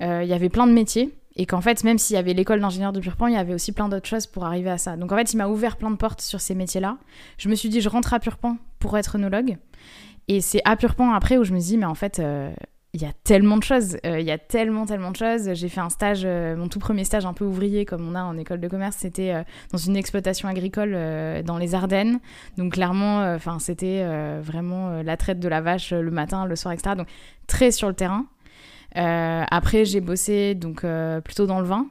euh, 0.00 0.22
il 0.24 0.28
y 0.28 0.32
avait 0.32 0.48
plein 0.48 0.66
de 0.66 0.72
métiers, 0.72 1.16
et 1.36 1.46
qu'en 1.46 1.60
fait, 1.60 1.82
même 1.84 1.98
s'il 1.98 2.14
y 2.14 2.18
avait 2.18 2.32
l'école 2.32 2.60
d'ingénieur 2.60 2.92
de 2.92 3.00
Purpan, 3.00 3.26
il 3.26 3.34
y 3.34 3.36
avait 3.36 3.54
aussi 3.54 3.72
plein 3.72 3.88
d'autres 3.88 4.08
choses 4.08 4.26
pour 4.26 4.44
arriver 4.44 4.70
à 4.70 4.78
ça. 4.78 4.96
Donc 4.96 5.10
en 5.10 5.16
fait, 5.16 5.32
il 5.32 5.36
m'a 5.36 5.48
ouvert 5.48 5.76
plein 5.76 5.90
de 5.90 5.96
portes 5.96 6.20
sur 6.20 6.40
ces 6.40 6.54
métiers-là. 6.54 6.98
Je 7.38 7.48
me 7.48 7.56
suis 7.56 7.68
dit, 7.68 7.80
je 7.80 7.88
rentre 7.88 8.14
à 8.14 8.20
Purpan 8.20 8.56
pour 8.78 8.96
être 8.96 9.16
œnologue. 9.16 9.56
Et 10.28 10.40
c'est 10.40 10.60
à 10.64 10.76
Purpan 10.76 11.12
après 11.12 11.36
où 11.36 11.44
je 11.44 11.52
me 11.52 11.58
dis, 11.58 11.76
mais 11.76 11.86
en 11.86 11.94
fait, 11.94 12.20
euh, 12.20 12.52
il 12.94 13.02
y 13.02 13.06
a 13.06 13.12
tellement 13.24 13.56
de 13.56 13.64
choses, 13.64 13.96
euh, 14.06 14.20
il 14.20 14.24
y 14.26 14.30
a 14.30 14.38
tellement, 14.38 14.86
tellement 14.86 15.10
de 15.10 15.16
choses. 15.16 15.52
J'ai 15.54 15.68
fait 15.68 15.80
un 15.80 15.90
stage, 15.90 16.22
euh, 16.24 16.54
mon 16.54 16.68
tout 16.68 16.78
premier 16.78 17.02
stage 17.02 17.26
un 17.26 17.32
peu 17.32 17.44
ouvrier, 17.44 17.84
comme 17.84 18.08
on 18.08 18.14
a 18.14 18.22
en 18.22 18.38
école 18.38 18.60
de 18.60 18.68
commerce, 18.68 18.96
c'était 19.00 19.32
euh, 19.34 19.42
dans 19.72 19.78
une 19.78 19.96
exploitation 19.96 20.48
agricole 20.48 20.92
dans 21.44 21.58
les 21.58 21.74
Ardennes. 21.74 22.20
Donc 22.56 22.74
clairement, 22.74 23.34
enfin 23.34 23.58
c'était 23.58 24.06
vraiment 24.40 25.02
la 25.02 25.16
traite 25.16 25.40
de 25.40 25.48
la 25.48 25.60
vache 25.60 25.92
le 25.92 26.10
matin, 26.10 26.46
le 26.46 26.54
soir, 26.54 26.72
etc. 26.72 26.94
Donc 26.96 27.08
très 27.48 27.72
sur 27.72 27.88
le 27.88 27.94
terrain. 27.94 28.26
après, 28.94 29.84
j'ai 29.84 30.00
bossé 30.00 30.54
donc 30.54 30.86
plutôt 31.24 31.46
dans 31.46 31.58
le 31.58 31.66
vin. 31.66 31.88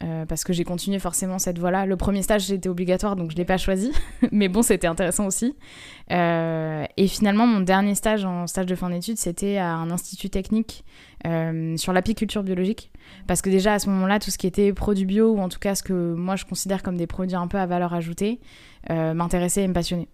Parce 0.00 0.44
que 0.44 0.52
j'ai 0.52 0.64
continué 0.64 0.98
forcément 0.98 1.38
cette 1.38 1.58
voie-là. 1.58 1.86
Le 1.86 1.96
premier 1.96 2.22
stage, 2.22 2.50
était 2.50 2.68
obligatoire, 2.68 3.16
donc 3.16 3.30
je 3.30 3.36
ne 3.36 3.38
l'ai 3.38 3.44
pas 3.44 3.56
choisi. 3.56 3.92
Mais 4.32 4.48
bon, 4.48 4.62
c'était 4.62 4.86
intéressant 4.86 5.26
aussi. 5.26 5.54
et 6.10 7.08
finalement, 7.08 7.46
mon 7.46 7.60
dernier 7.60 7.94
stage 7.94 8.24
en 8.24 8.46
stage 8.46 8.66
de 8.66 8.74
fin 8.74 8.90
d'études, 8.90 9.18
c'était 9.18 9.56
à 9.56 9.74
un 9.74 9.90
institut 9.90 10.30
technique 10.30 10.84
sur 11.76 11.92
l'apiculture 11.92 12.42
biologique. 12.42 12.90
Parce 13.26 13.42
que 13.42 13.50
déjà, 13.50 13.74
à 13.74 13.78
ce 13.78 13.88
moment-là, 13.90 14.18
tout 14.18 14.30
ce 14.30 14.38
qui 14.38 14.46
était 14.46 14.72
produits 14.72 15.06
bio, 15.06 15.32
ou 15.32 15.40
en 15.40 15.48
tout 15.48 15.58
cas 15.58 15.74
ce 15.74 15.82
que 15.82 16.14
moi 16.14 16.36
je 16.36 16.44
considère 16.44 16.82
comme 16.82 16.96
des 16.96 17.06
produits 17.06 17.36
un 17.36 17.48
peu 17.48 17.58
à 17.58 17.66
valeur 17.66 17.94
ajoutée, 17.94 18.40
m'intéressait 18.90 19.62
et 19.62 19.68
me 19.68 19.74
passionnait. 19.74 20.08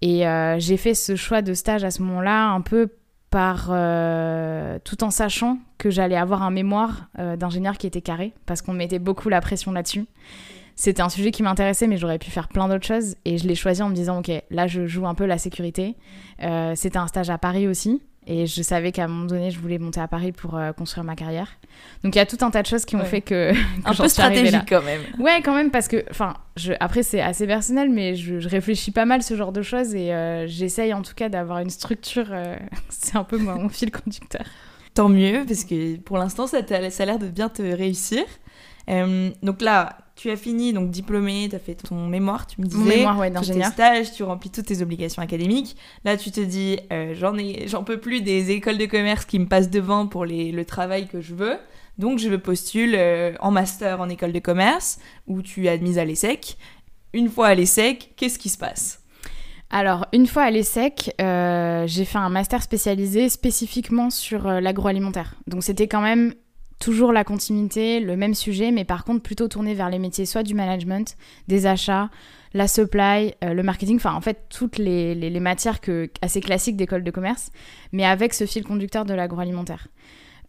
Et 0.00 0.24
j'ai 0.58 0.76
fait 0.76 0.94
ce 0.94 1.16
choix 1.16 1.42
de 1.42 1.54
stage 1.54 1.84
à 1.84 1.90
ce 1.90 2.02
moment-là 2.02 2.48
un 2.48 2.60
peu 2.60 2.88
par 3.32 3.68
euh, 3.70 4.78
tout 4.84 5.02
en 5.02 5.10
sachant 5.10 5.58
que 5.78 5.90
j'allais 5.90 6.16
avoir 6.16 6.42
un 6.42 6.50
mémoire 6.50 7.08
euh, 7.18 7.34
d'ingénieur 7.34 7.78
qui 7.78 7.86
était 7.86 8.02
carré 8.02 8.34
parce 8.44 8.60
qu'on 8.60 8.74
mettait 8.74 8.98
beaucoup 8.98 9.30
la 9.30 9.40
pression 9.40 9.72
là-dessus. 9.72 10.04
C'était 10.76 11.00
un 11.00 11.08
sujet 11.08 11.30
qui 11.30 11.42
m'intéressait, 11.42 11.86
mais 11.86 11.96
j'aurais 11.96 12.18
pu 12.18 12.30
faire 12.30 12.48
plein 12.48 12.68
d'autres 12.68 12.86
choses 12.86 13.16
et 13.24 13.38
je 13.38 13.48
l'ai 13.48 13.54
choisi 13.54 13.82
en 13.82 13.88
me 13.88 13.94
disant 13.94 14.18
ok, 14.18 14.30
là 14.50 14.66
je 14.66 14.86
joue 14.86 15.06
un 15.06 15.14
peu 15.14 15.24
la 15.24 15.38
sécurité. 15.38 15.96
Euh, 16.42 16.74
c'était 16.76 16.98
un 16.98 17.06
stage 17.06 17.30
à 17.30 17.38
Paris 17.38 17.66
aussi 17.66 18.02
et 18.26 18.46
je 18.46 18.62
savais 18.62 18.92
qu'à 18.92 19.04
un 19.04 19.08
moment 19.08 19.24
donné, 19.24 19.50
je 19.50 19.58
voulais 19.58 19.78
monter 19.78 20.00
à 20.00 20.06
Paris 20.06 20.30
pour 20.30 20.56
euh, 20.56 20.72
construire 20.72 21.02
ma 21.02 21.16
carrière. 21.16 21.48
Donc 22.04 22.14
il 22.14 22.18
y 22.18 22.20
a 22.20 22.26
tout 22.26 22.38
un 22.42 22.50
tas 22.50 22.62
de 22.62 22.68
choses 22.68 22.84
qui 22.84 22.94
ont 22.94 23.04
fait 23.04 23.20
que. 23.20 23.52
un 23.84 23.94
peu 23.94 24.06
stratégique 24.06 24.68
quand 24.68 24.82
même. 24.82 25.00
Ouais, 25.18 25.42
quand 25.42 25.54
même, 25.54 25.72
parce 25.72 25.88
que. 25.88 26.04
Enfin, 26.10 26.34
après, 26.78 27.02
c'est 27.02 27.20
assez 27.20 27.48
personnel, 27.48 27.90
mais 27.90 28.14
je, 28.14 28.48
réfléchis 28.48 28.92
pas 28.92 29.06
mal 29.06 29.22
ce 29.24 29.34
genre 29.36 29.50
de 29.50 29.62
choses 29.62 29.94
et 29.94 30.12
euh, 30.12 30.46
j'essaye 30.46 30.94
en 30.94 31.02
tout 31.02 31.14
cas 31.14 31.28
d'avoir 31.28 31.58
une 31.58 31.70
structure. 31.70 32.28
Euh, 32.30 32.56
c'est 32.90 33.16
un 33.16 33.24
peu 33.24 33.38
mon 33.38 33.68
fil 33.68 33.90
conducteur. 33.90 34.44
Tant 34.94 35.08
mieux, 35.08 35.44
parce 35.46 35.64
que 35.64 35.96
pour 35.96 36.18
l'instant, 36.18 36.46
ça, 36.46 36.58
ça 36.66 37.02
a 37.02 37.06
l'air 37.06 37.18
de 37.18 37.28
bien 37.28 37.48
te 37.48 37.62
réussir. 37.62 38.22
donc 38.86 39.62
là, 39.62 39.96
tu 40.22 40.30
as 40.30 40.36
fini, 40.36 40.72
donc 40.72 40.90
diplômé, 40.90 41.48
tu 41.50 41.56
as 41.56 41.58
fait 41.58 41.74
ton 41.74 42.06
mémoire, 42.06 42.46
tu 42.46 42.60
me 42.60 42.66
disais. 42.66 42.78
Mon 42.78 42.84
mémoire, 42.84 43.18
ouais, 43.18 43.28
d'ingénieur. 43.28 43.66
Tes 43.70 43.72
stages, 43.72 44.12
tu 44.12 44.22
remplis 44.22 44.50
toutes 44.50 44.66
tes 44.66 44.80
obligations 44.80 45.20
académiques. 45.20 45.76
Là, 46.04 46.16
tu 46.16 46.30
te 46.30 46.40
dis, 46.40 46.78
euh, 46.92 47.12
j'en 47.18 47.36
ai, 47.36 47.66
j'en 47.66 47.82
peux 47.82 47.98
plus 47.98 48.20
des 48.20 48.52
écoles 48.52 48.78
de 48.78 48.86
commerce 48.86 49.24
qui 49.24 49.40
me 49.40 49.46
passent 49.46 49.68
devant 49.68 50.06
pour 50.06 50.24
les, 50.24 50.52
le 50.52 50.64
travail 50.64 51.08
que 51.08 51.20
je 51.20 51.34
veux. 51.34 51.56
Donc, 51.98 52.20
je 52.20 52.32
postule 52.36 52.94
euh, 52.96 53.32
en 53.40 53.50
master 53.50 54.00
en 54.00 54.08
école 54.08 54.32
de 54.32 54.38
commerce, 54.38 55.00
où 55.26 55.42
tu 55.42 55.66
es 55.66 55.68
admise 55.68 55.98
à 55.98 56.04
l'ESSEC. 56.04 56.56
Une 57.14 57.28
fois 57.28 57.48
à 57.48 57.54
l'ESSEC, 57.56 58.12
qu'est-ce 58.14 58.38
qui 58.38 58.48
se 58.48 58.58
passe? 58.58 59.00
Alors, 59.70 60.06
une 60.12 60.28
fois 60.28 60.44
à 60.44 60.50
l'ESSEC, 60.52 61.16
euh, 61.20 61.84
j'ai 61.88 62.04
fait 62.04 62.18
un 62.18 62.28
master 62.28 62.62
spécialisé 62.62 63.28
spécifiquement 63.28 64.08
sur 64.10 64.46
l'agroalimentaire. 64.46 65.34
Donc, 65.48 65.64
c'était 65.64 65.88
quand 65.88 66.00
même 66.00 66.32
toujours 66.82 67.12
la 67.12 67.22
continuité, 67.22 68.00
le 68.00 68.16
même 68.16 68.34
sujet, 68.34 68.72
mais 68.72 68.84
par 68.84 69.04
contre 69.04 69.22
plutôt 69.22 69.46
tourné 69.46 69.72
vers 69.72 69.88
les 69.88 70.00
métiers 70.00 70.26
soit 70.26 70.42
du 70.42 70.52
management, 70.52 71.16
des 71.46 71.66
achats, 71.66 72.10
la 72.54 72.66
supply, 72.66 73.34
euh, 73.44 73.54
le 73.54 73.62
marketing, 73.62 73.96
enfin 73.96 74.14
en 74.14 74.20
fait 74.20 74.46
toutes 74.50 74.78
les, 74.78 75.40
matières 75.40 75.80
que, 75.80 76.10
assez 76.22 76.40
classiques 76.40 76.76
d'école 76.76 77.04
de 77.04 77.10
commerce, 77.12 77.52
mais 77.92 78.04
avec 78.04 78.34
ce 78.34 78.46
fil 78.46 78.64
conducteur 78.64 79.04
de 79.04 79.14
l'agroalimentaire. 79.14 79.86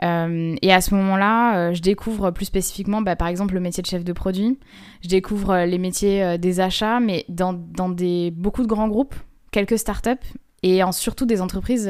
Euh, 0.01 0.55
et 0.63 0.73
à 0.73 0.81
ce 0.81 0.95
moment-là, 0.95 1.55
euh, 1.55 1.73
je 1.75 1.83
découvre 1.83 2.31
plus 2.31 2.45
spécifiquement, 2.45 3.03
bah, 3.03 3.15
par 3.15 3.27
exemple, 3.27 3.53
le 3.53 3.59
métier 3.59 3.83
de 3.83 3.87
chef 3.87 4.03
de 4.03 4.11
produit. 4.11 4.59
Je 5.03 5.09
découvre 5.09 5.65
les 5.65 5.77
métiers 5.77 6.39
des 6.39 6.59
achats, 6.59 6.99
mais 6.99 7.25
dans, 7.29 7.53
beaucoup 7.53 8.63
de 8.63 8.67
grands 8.67 8.87
groupes, 8.87 9.13
quelques 9.51 9.77
startups 9.77 10.25
et 10.63 10.81
surtout 10.91 11.27
des 11.27 11.41
entreprises 11.41 11.87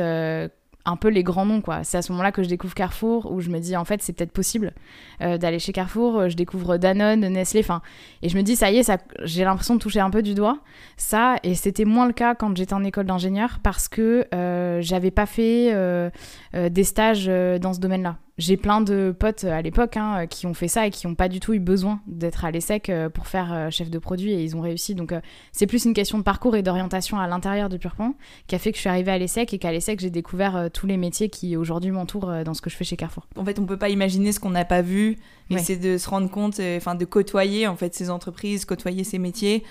un 0.86 0.96
peu 0.96 1.08
les 1.08 1.24
grands 1.24 1.46
noms 1.46 1.62
quoi. 1.62 1.84
C'est 1.84 1.98
à 1.98 2.02
ce 2.02 2.12
moment-là 2.12 2.32
que 2.32 2.44
je 2.44 2.50
découvre 2.50 2.74
Carrefour 2.74 3.32
où 3.32 3.42
je 3.42 3.50
me 3.50 3.60
dis 3.60 3.76
en 3.76 3.86
fait 3.86 4.02
c'est 4.02 4.14
peut-être 4.14 4.32
possible 4.32 4.74
euh, 5.22 5.38
d'aller 5.38 5.60
chez 5.60 5.72
Carrefour. 5.72 6.30
Je 6.30 6.36
découvre 6.36 6.78
Danone, 6.78 7.22
Nestlé, 7.22 7.62
enfin 7.62 7.82
et 8.22 8.30
je 8.30 8.38
me 8.38 8.44
dis 8.44 8.56
ça 8.56 8.72
y 8.72 8.78
est, 8.78 8.84
ça, 8.84 8.98
j'ai 9.24 9.44
l'impression 9.44 9.76
de 9.76 9.80
toucher 9.80 10.00
un 10.00 10.10
peu 10.10 10.22
du 10.22 10.34
doigt 10.34 10.60
ça 10.98 11.36
et 11.44 11.56
c'était 11.56 11.86
moins 11.86 12.08
le 12.08 12.14
cas 12.14 12.36
quand 12.36 12.56
j'étais 12.56 12.74
en 12.74 12.84
école 12.84 13.06
d'ingénieur 13.06 13.60
parce 13.64 13.88
que 13.88 14.26
euh, 14.34 14.82
j'avais 14.82 15.12
pas 15.12 15.26
fait 15.26 15.72
euh, 15.74 16.10
des 16.54 16.84
stages 16.84 17.26
dans 17.28 17.74
ce 17.74 17.80
domaine-là 17.80 18.18
j'ai 18.40 18.58
plein 18.58 18.82
de 18.82 19.16
potes 19.18 19.44
à 19.44 19.62
l'époque 19.62 19.96
hein, 19.96 20.26
qui 20.26 20.48
ont 20.48 20.56
fait 20.56 20.68
ça 20.68 20.88
et 20.88 20.90
qui 20.90 21.06
n'ont 21.06 21.14
pas 21.14 21.30
du 21.30 21.40
tout 21.40 21.54
eu 21.54 21.60
besoin 21.60 22.02
d'être 22.08 22.46
à 22.46 22.52
l'ESSEC 22.52 22.90
euh, 22.90 23.10
pour 23.10 23.28
faire 23.28 23.54
euh, 23.54 23.70
chef 23.70 23.92
de 23.92 24.00
produit 24.00 24.32
et 24.32 24.44
ils 24.44 24.56
ont 24.56 24.62
réussi. 24.62 24.96
Donc 24.96 25.12
euh, 25.12 25.22
c'est 25.52 25.68
plus 25.68 25.86
une 25.86 25.94
question 25.94 26.18
de 26.18 26.24
parcours 26.24 26.56
et 26.56 26.64
d'orientation 26.64 27.20
à 27.20 27.28
l'intérieur 27.28 27.70
de 27.70 27.78
Purpan 27.78 28.16
qui 28.48 28.56
a 28.56 28.60
fait 28.60 28.72
que 28.72 28.78
je 28.78 28.82
suis 28.82 28.90
arrivée 28.90 29.12
à 29.12 29.20
l'ESSEC 29.20 29.54
et 29.54 29.60
qu'à 29.60 29.72
l'ESSEC 29.72 30.00
j'ai 30.00 30.10
découvert 30.10 30.70
tous 30.74 30.88
les 30.88 30.98
métiers 30.98 31.30
qui 31.30 31.56
aujourd'hui 31.56 31.92
m'entourent 31.92 32.44
dans 32.44 32.56
ce 32.56 32.62
que 32.62 32.72
je 32.72 32.76
fais 32.76 32.84
chez 32.84 32.96
Carrefour. 32.96 33.28
En 33.36 33.46
fait, 33.46 33.60
on 33.60 33.66
peut 33.66 33.78
pas 33.78 33.90
imaginer 33.90 34.32
ce 34.32 34.40
qu'on 34.40 34.50
n'a 34.50 34.66
pas 34.66 34.82
vu 34.82 35.18
et 35.50 35.58
c'est 35.60 35.78
de 35.78 35.98
se 35.98 36.10
rendre 36.10 36.30
compte, 36.30 36.60
enfin 36.78 36.96
de 36.96 37.06
côtoyer 37.06 37.68
en 37.68 37.76
fait 37.76 37.94
ces 37.94 38.10
entreprises, 38.10 38.66
côtoyer 38.66 39.04
ces 39.04 39.20
métiers, 39.20 39.64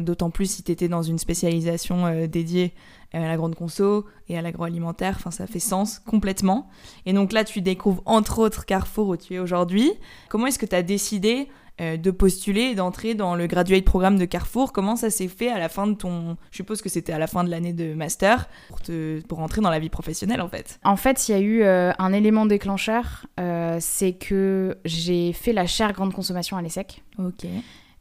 d'autant 0.00 0.30
plus 0.30 0.46
si 0.46 0.62
tu 0.62 0.72
étais 0.72 0.88
dans 0.88 1.02
une 1.02 1.18
spécialisation 1.18 2.26
dédiée 2.26 2.74
à 3.18 3.20
la 3.20 3.36
grande 3.36 3.54
conso 3.54 4.06
et 4.28 4.38
à 4.38 4.42
l'agroalimentaire. 4.42 5.14
Enfin, 5.16 5.30
ça 5.30 5.46
fait 5.46 5.60
sens 5.60 5.98
complètement. 5.98 6.68
Et 7.06 7.12
donc 7.12 7.32
là, 7.32 7.44
tu 7.44 7.60
découvres 7.60 8.02
entre 8.06 8.38
autres 8.38 8.64
Carrefour 8.64 9.08
où 9.08 9.16
tu 9.16 9.34
es 9.34 9.38
aujourd'hui. 9.38 9.92
Comment 10.28 10.46
est-ce 10.46 10.58
que 10.58 10.66
tu 10.66 10.74
as 10.74 10.82
décidé 10.82 11.48
euh, 11.80 11.96
de 11.96 12.10
postuler 12.10 12.62
et 12.62 12.74
d'entrer 12.74 13.14
dans 13.14 13.34
le 13.34 13.46
graduate 13.46 13.84
programme 13.84 14.18
de 14.18 14.24
Carrefour? 14.24 14.72
Comment 14.72 14.96
ça 14.96 15.10
s'est 15.10 15.28
fait 15.28 15.50
à 15.50 15.58
la 15.58 15.68
fin 15.68 15.86
de 15.86 15.94
ton... 15.94 16.36
Je 16.50 16.56
suppose 16.56 16.82
que 16.82 16.88
c'était 16.88 17.12
à 17.12 17.18
la 17.18 17.26
fin 17.26 17.44
de 17.44 17.50
l'année 17.50 17.72
de 17.72 17.94
master 17.94 18.48
pour, 18.68 18.80
te... 18.80 19.20
pour 19.26 19.40
entrer 19.40 19.60
dans 19.60 19.70
la 19.70 19.78
vie 19.78 19.88
professionnelle 19.88 20.40
en 20.40 20.48
fait? 20.48 20.78
En 20.84 20.96
fait, 20.96 21.28
il 21.28 21.32
y 21.32 21.34
a 21.34 21.40
eu 21.40 21.62
euh, 21.62 21.92
un 21.98 22.12
élément 22.12 22.46
déclencheur, 22.46 23.26
euh, 23.40 23.78
c'est 23.80 24.12
que 24.12 24.76
j'ai 24.84 25.32
fait 25.32 25.52
la 25.52 25.66
chaire 25.66 25.92
grande 25.92 26.12
consommation 26.12 26.56
à 26.56 26.62
l'ESSEC. 26.62 27.02
Ok. 27.18 27.46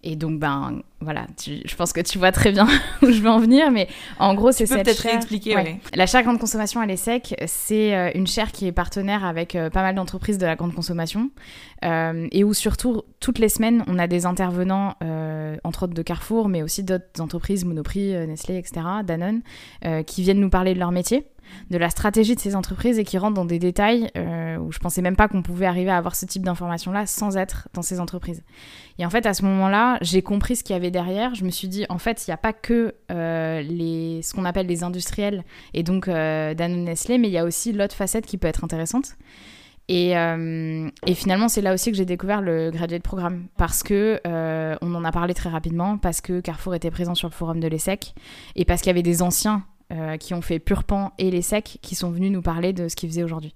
Et 0.03 0.15
donc, 0.15 0.39
ben 0.39 0.81
voilà, 0.99 1.27
je 1.45 1.75
pense 1.75 1.93
que 1.93 2.01
tu 2.01 2.17
vois 2.17 2.31
très 2.31 2.51
bien 2.51 2.67
où 3.01 3.11
je 3.11 3.21
veux 3.21 3.29
en 3.29 3.39
venir, 3.39 3.71
mais 3.71 3.87
en 4.19 4.33
gros, 4.33 4.51
c'est 4.51 4.65
cette 4.65 4.83
peut-être 4.83 5.05
expliquer, 5.05 5.55
ouais. 5.55 5.79
La 5.93 6.05
chaire 6.05 6.23
grande 6.23 6.39
consommation 6.39 6.79
à 6.79 6.85
l'ESSEC, 6.85 7.35
c'est 7.45 7.95
euh, 7.95 8.11
une 8.15 8.27
chaire 8.27 8.51
qui 8.51 8.65
est 8.65 8.71
partenaire 8.71 9.23
avec 9.25 9.55
euh, 9.55 9.69
pas 9.69 9.81
mal 9.81 9.95
d'entreprises 9.95 10.37
de 10.37 10.45
la 10.45 10.55
grande 10.55 10.73
consommation 10.73 11.29
euh, 11.85 12.27
et 12.31 12.43
où 12.43 12.53
surtout, 12.53 13.03
toutes 13.19 13.37
les 13.37 13.49
semaines, 13.49 13.83
on 13.87 13.99
a 13.99 14.07
des 14.07 14.25
intervenants, 14.25 14.95
entre 15.63 15.83
autres 15.83 15.93
de 15.93 16.01
Carrefour, 16.01 16.49
mais 16.49 16.63
aussi 16.63 16.83
d'autres 16.83 17.19
entreprises, 17.19 17.65
Monoprix, 17.65 18.13
Nestlé, 18.27 18.57
etc., 18.57 18.81
Danone, 19.03 19.41
qui 20.05 20.23
viennent 20.23 20.39
nous 20.39 20.49
parler 20.49 20.73
de 20.73 20.79
leur 20.79 20.91
métier 20.91 21.25
de 21.69 21.77
la 21.77 21.89
stratégie 21.89 22.35
de 22.35 22.39
ces 22.39 22.55
entreprises 22.55 22.99
et 22.99 23.03
qui 23.03 23.17
rentrent 23.17 23.35
dans 23.35 23.45
des 23.45 23.59
détails 23.59 24.09
euh, 24.17 24.57
où 24.57 24.71
je 24.71 24.79
pensais 24.79 25.01
même 25.01 25.15
pas 25.15 25.27
qu'on 25.27 25.41
pouvait 25.41 25.65
arriver 25.65 25.89
à 25.89 25.97
avoir 25.97 26.15
ce 26.15 26.25
type 26.25 26.43
d'informations-là 26.43 27.05
sans 27.05 27.37
être 27.37 27.69
dans 27.73 27.81
ces 27.81 27.99
entreprises. 27.99 28.43
Et 28.99 29.05
en 29.05 29.09
fait, 29.09 29.25
à 29.25 29.33
ce 29.33 29.43
moment-là, 29.45 29.97
j'ai 30.01 30.21
compris 30.21 30.55
ce 30.55 30.63
qu'il 30.63 30.73
y 30.73 30.77
avait 30.77 30.91
derrière. 30.91 31.33
Je 31.33 31.45
me 31.45 31.49
suis 31.49 31.67
dit, 31.67 31.85
en 31.89 31.97
fait, 31.97 32.25
il 32.27 32.29
n'y 32.29 32.33
a 32.33 32.37
pas 32.37 32.53
que 32.53 32.93
euh, 33.11 33.61
les, 33.61 34.21
ce 34.21 34.33
qu'on 34.33 34.45
appelle 34.45 34.67
les 34.67 34.83
industriels 34.83 35.43
et 35.73 35.83
donc 35.83 36.07
euh, 36.07 36.53
Danone 36.53 36.83
Nestlé, 36.83 37.17
mais 37.17 37.29
il 37.29 37.33
y 37.33 37.37
a 37.37 37.45
aussi 37.45 37.71
l'autre 37.71 37.95
facette 37.95 38.25
qui 38.25 38.37
peut 38.37 38.47
être 38.47 38.63
intéressante. 38.63 39.15
Et, 39.87 40.11
et, 40.11 41.15
finalement, 41.15 41.49
c'est 41.49 41.61
là 41.61 41.73
aussi 41.73 41.91
que 41.91 41.97
j'ai 41.97 42.05
découvert 42.05 42.41
le 42.41 42.71
graduate 42.71 43.03
programme 43.03 43.47
parce 43.57 43.83
que 43.83 44.21
on 44.23 44.95
en 44.95 45.03
a 45.03 45.11
parlé 45.11 45.33
très 45.33 45.49
rapidement, 45.49 45.97
parce 45.97 46.21
que 46.21 46.39
Carrefour 46.39 46.75
était 46.75 46.91
présent 46.91 47.13
sur 47.13 47.27
le 47.27 47.33
forum 47.33 47.59
de 47.59 47.67
l'ESSEC 47.67 48.13
et 48.55 48.63
parce 48.63 48.81
qu'il 48.81 48.87
y 48.87 48.91
avait 48.91 49.03
des 49.03 49.21
anciens 49.21 49.65
euh, 49.91 50.17
qui 50.17 50.33
ont 50.33 50.41
fait 50.41 50.59
Purpan 50.59 51.11
et 51.17 51.29
les 51.31 51.41
Secs, 51.41 51.77
qui 51.81 51.95
sont 51.95 52.11
venus 52.11 52.31
nous 52.31 52.41
parler 52.41 52.71
de 52.71 52.87
ce 52.87 52.95
qu'ils 52.95 53.09
faisaient 53.09 53.23
aujourd'hui. 53.23 53.53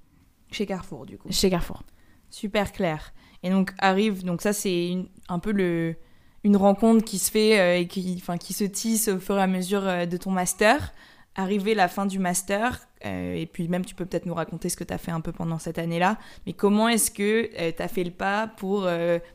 Chez 0.51 0.65
Carrefour, 0.65 1.05
du 1.05 1.17
coup. 1.17 1.29
Chez 1.31 1.49
Carrefour. 1.49 1.83
Super 2.29 2.73
clair. 2.73 3.13
Et 3.41 3.49
donc 3.49 3.71
arrive, 3.77 4.23
donc 4.25 4.41
ça 4.41 4.51
c'est 4.51 4.97
un 5.29 5.39
peu 5.39 5.51
le, 5.51 5.95
une 6.43 6.57
rencontre 6.57 7.05
qui 7.05 7.19
se 7.19 7.31
fait 7.31 7.59
euh, 7.59 7.79
et 7.79 7.87
qui, 7.87 8.17
enfin, 8.19 8.37
qui 8.37 8.53
se 8.53 8.65
tisse 8.65 9.07
au 9.07 9.19
fur 9.19 9.37
et 9.37 9.41
à 9.41 9.47
mesure 9.47 9.87
euh, 9.87 10.05
de 10.05 10.17
ton 10.17 10.31
master. 10.31 10.93
Arriver 11.35 11.73
la 11.73 11.87
fin 11.87 12.05
du 12.05 12.17
master, 12.17 12.87
et 13.03 13.45
puis 13.51 13.67
même 13.67 13.83
tu 13.83 13.93
peux 13.93 14.05
peut-être 14.05 14.25
nous 14.25 14.33
raconter 14.33 14.69
ce 14.69 14.77
que 14.77 14.85
tu 14.85 14.93
as 14.93 14.97
fait 14.97 15.11
un 15.11 15.19
peu 15.19 15.33
pendant 15.33 15.59
cette 15.59 15.77
année-là, 15.77 16.17
mais 16.45 16.53
comment 16.53 16.87
est-ce 16.87 17.11
que 17.11 17.49
tu 17.71 17.81
as 17.83 17.87
fait 17.89 18.05
le 18.05 18.11
pas 18.11 18.47
pour 18.47 18.87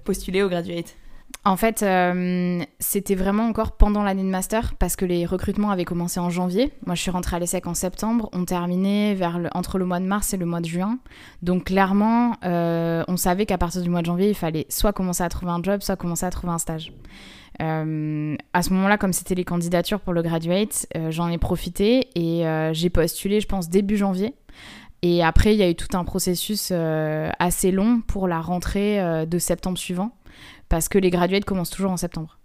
postuler 0.03 0.43
au 0.43 0.49
graduate? 0.49 0.97
En 1.43 1.57
fait, 1.57 1.83
euh, 1.83 2.63
c'était 2.81 3.15
vraiment 3.15 3.45
encore 3.45 3.73
pendant 3.73 4.03
l'année 4.03 4.23
de 4.23 4.29
master 4.29 4.75
parce 4.75 4.95
que 4.95 5.07
les 5.07 5.25
recrutements 5.25 5.71
avaient 5.71 5.87
commencé 5.87 6.21
en 6.21 6.29
janvier. 6.29 6.71
Moi, 6.85 6.95
je 6.95 7.01
suis 7.01 7.11
rentrée 7.11 7.37
à 7.37 7.39
l'ESSEC 7.39 7.67
en 7.67 7.73
septembre. 7.73 8.29
On 8.33 8.45
terminait 8.45 9.15
vers 9.15 9.41
entre 9.55 9.79
le 9.79 9.87
mois 9.87 10.01
de 10.01 10.05
mars 10.05 10.35
et 10.35 10.37
le 10.37 10.45
mois 10.45 10.61
de 10.61 10.67
juin. 10.67 10.99
Donc, 11.43 11.65
clairement, 11.65 12.37
euh, 12.45 13.05
on 13.09 13.17
savait 13.17 13.47
qu'à 13.47 13.57
partir 13.57 13.81
du 13.81 13.89
mois 13.89 14.03
de 14.03 14.07
janvier, 14.07 14.29
il 14.29 14.35
fallait 14.35 14.67
soit 14.69 14.93
commencer 14.93 15.23
à 15.23 15.31
trouver 15.31 15.53
un 15.53 15.63
job, 15.63 15.81
soit 15.81 15.97
commencer 15.97 16.27
à 16.27 16.31
trouver 16.31 16.53
un 16.53 16.59
stage. 16.59 16.93
Euh, 17.63 18.37
à 18.53 18.63
ce 18.63 18.75
moment-là, 18.75 18.99
comme 18.99 19.15
c'était 19.15 19.35
les 19.35 19.45
candidatures 19.45 20.01
pour 20.01 20.13
le 20.13 20.21
graduate, 20.21 20.87
j'en 21.09 21.31
ai 21.31 21.39
profité 21.39 22.09
et 22.17 22.45
j'ai 22.75 22.91
postulé, 22.91 23.41
je 23.41 23.47
pense, 23.47 23.71
début 23.71 23.97
janvier. 23.97 24.35
Et 25.01 25.25
après, 25.25 25.55
il 25.55 25.59
y 25.59 25.63
a 25.63 25.71
eu 25.71 25.75
tout 25.75 25.97
un 25.97 26.05
processus 26.05 26.71
assez 26.71 27.71
long 27.71 28.03
pour 28.07 28.29
la 28.29 28.43
rentrée 28.43 29.27
de 29.27 29.39
septembre 29.39 29.79
suivant 29.79 30.13
parce 30.71 30.89
que 30.89 30.99
les 30.99 31.11
graduates 31.11 31.45
commencent 31.45 31.71
toujours 31.71 31.91
en 31.91 31.99
septembre. 31.99 32.39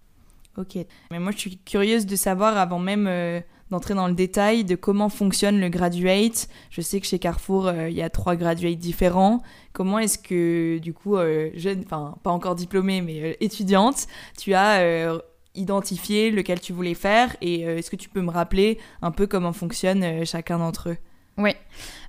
Ok. 0.57 0.77
Mais 1.11 1.19
moi, 1.19 1.31
je 1.31 1.37
suis 1.37 1.57
curieuse 1.57 2.05
de 2.05 2.15
savoir, 2.15 2.57
avant 2.57 2.79
même 2.79 3.07
euh, 3.07 3.39
d'entrer 3.71 3.93
dans 3.93 4.07
le 4.07 4.13
détail, 4.13 4.63
de 4.63 4.75
comment 4.75 5.09
fonctionne 5.09 5.59
le 5.59 5.69
graduate. 5.69 6.49
Je 6.69 6.81
sais 6.81 6.99
que 6.99 7.05
chez 7.05 7.19
Carrefour, 7.19 7.67
euh, 7.67 7.89
il 7.89 7.95
y 7.95 8.01
a 8.01 8.09
trois 8.09 8.35
graduates 8.35 8.79
différents. 8.79 9.41
Comment 9.73 9.99
est-ce 9.99 10.17
que, 10.17 10.79
du 10.79 10.93
coup, 10.93 11.17
euh, 11.17 11.51
jeune, 11.55 11.83
enfin, 11.85 12.17
pas 12.23 12.31
encore 12.31 12.55
diplômée, 12.55 13.01
mais 13.01 13.37
étudiante, 13.41 14.07
tu 14.37 14.53
as 14.53 15.13
identifié 15.53 16.31
lequel 16.31 16.59
tu 16.59 16.73
voulais 16.73 16.95
faire? 16.95 17.35
Et 17.41 17.61
est-ce 17.61 17.91
que 17.91 17.95
tu 17.95 18.09
peux 18.09 18.21
me 18.21 18.31
rappeler 18.31 18.79
un 19.01 19.11
peu 19.11 19.27
comment 19.27 19.53
fonctionne 19.53 20.25
chacun 20.25 20.59
d'entre 20.59 20.89
eux? 20.89 20.97
Oui. 21.37 21.51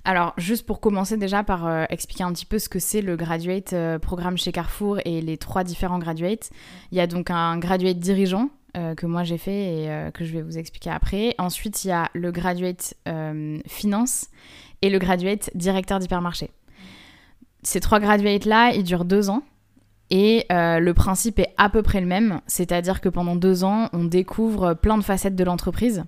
Alors, 0.05 0.33
juste 0.37 0.65
pour 0.65 0.79
commencer 0.79 1.17
déjà 1.17 1.43
par 1.43 1.67
euh, 1.67 1.83
expliquer 1.89 2.23
un 2.23 2.31
petit 2.31 2.45
peu 2.45 2.59
ce 2.59 2.69
que 2.69 2.79
c'est 2.79 3.01
le 3.01 3.17
graduate 3.17 3.73
euh, 3.73 3.99
programme 3.99 4.37
chez 4.37 4.53
Carrefour 4.53 4.99
et 5.03 5.19
les 5.19 5.37
trois 5.37 5.65
différents 5.65 5.99
graduates. 5.99 6.49
Il 6.91 6.97
y 6.97 7.01
a 7.01 7.07
donc 7.07 7.29
un 7.29 7.57
graduate 7.57 7.99
dirigeant 7.99 8.49
euh, 8.77 8.95
que 8.95 9.05
moi 9.05 9.25
j'ai 9.25 9.37
fait 9.37 9.83
et 9.83 10.11
que 10.13 10.23
je 10.23 10.31
vais 10.31 10.41
vous 10.41 10.57
expliquer 10.57 10.91
après. 10.91 11.35
Ensuite, 11.39 11.83
il 11.83 11.89
y 11.89 11.91
a 11.91 12.09
le 12.13 12.31
graduate 12.31 12.93
finance 13.67 14.27
et 14.81 14.89
le 14.89 14.99
graduate 14.99 15.49
directeur 15.55 15.99
d'hypermarché. 15.99 16.51
Ces 17.63 17.81
trois 17.81 17.99
graduates-là, 17.99 18.71
ils 18.75 18.83
durent 18.83 19.05
deux 19.05 19.29
ans. 19.29 19.43
Et 20.09 20.45
le 20.49 20.91
principe 20.93 21.39
est 21.39 21.53
à 21.57 21.69
peu 21.69 21.81
près 21.81 21.99
le 21.99 22.07
même, 22.07 22.39
c'est-à-dire 22.47 23.01
que 23.01 23.09
pendant 23.09 23.35
deux 23.35 23.65
ans, 23.65 23.89
on 23.91 24.05
découvre 24.05 24.73
plein 24.73 24.97
de 24.97 25.03
facettes 25.03 25.35
de 25.35 25.43
l'entreprise. 25.43 26.05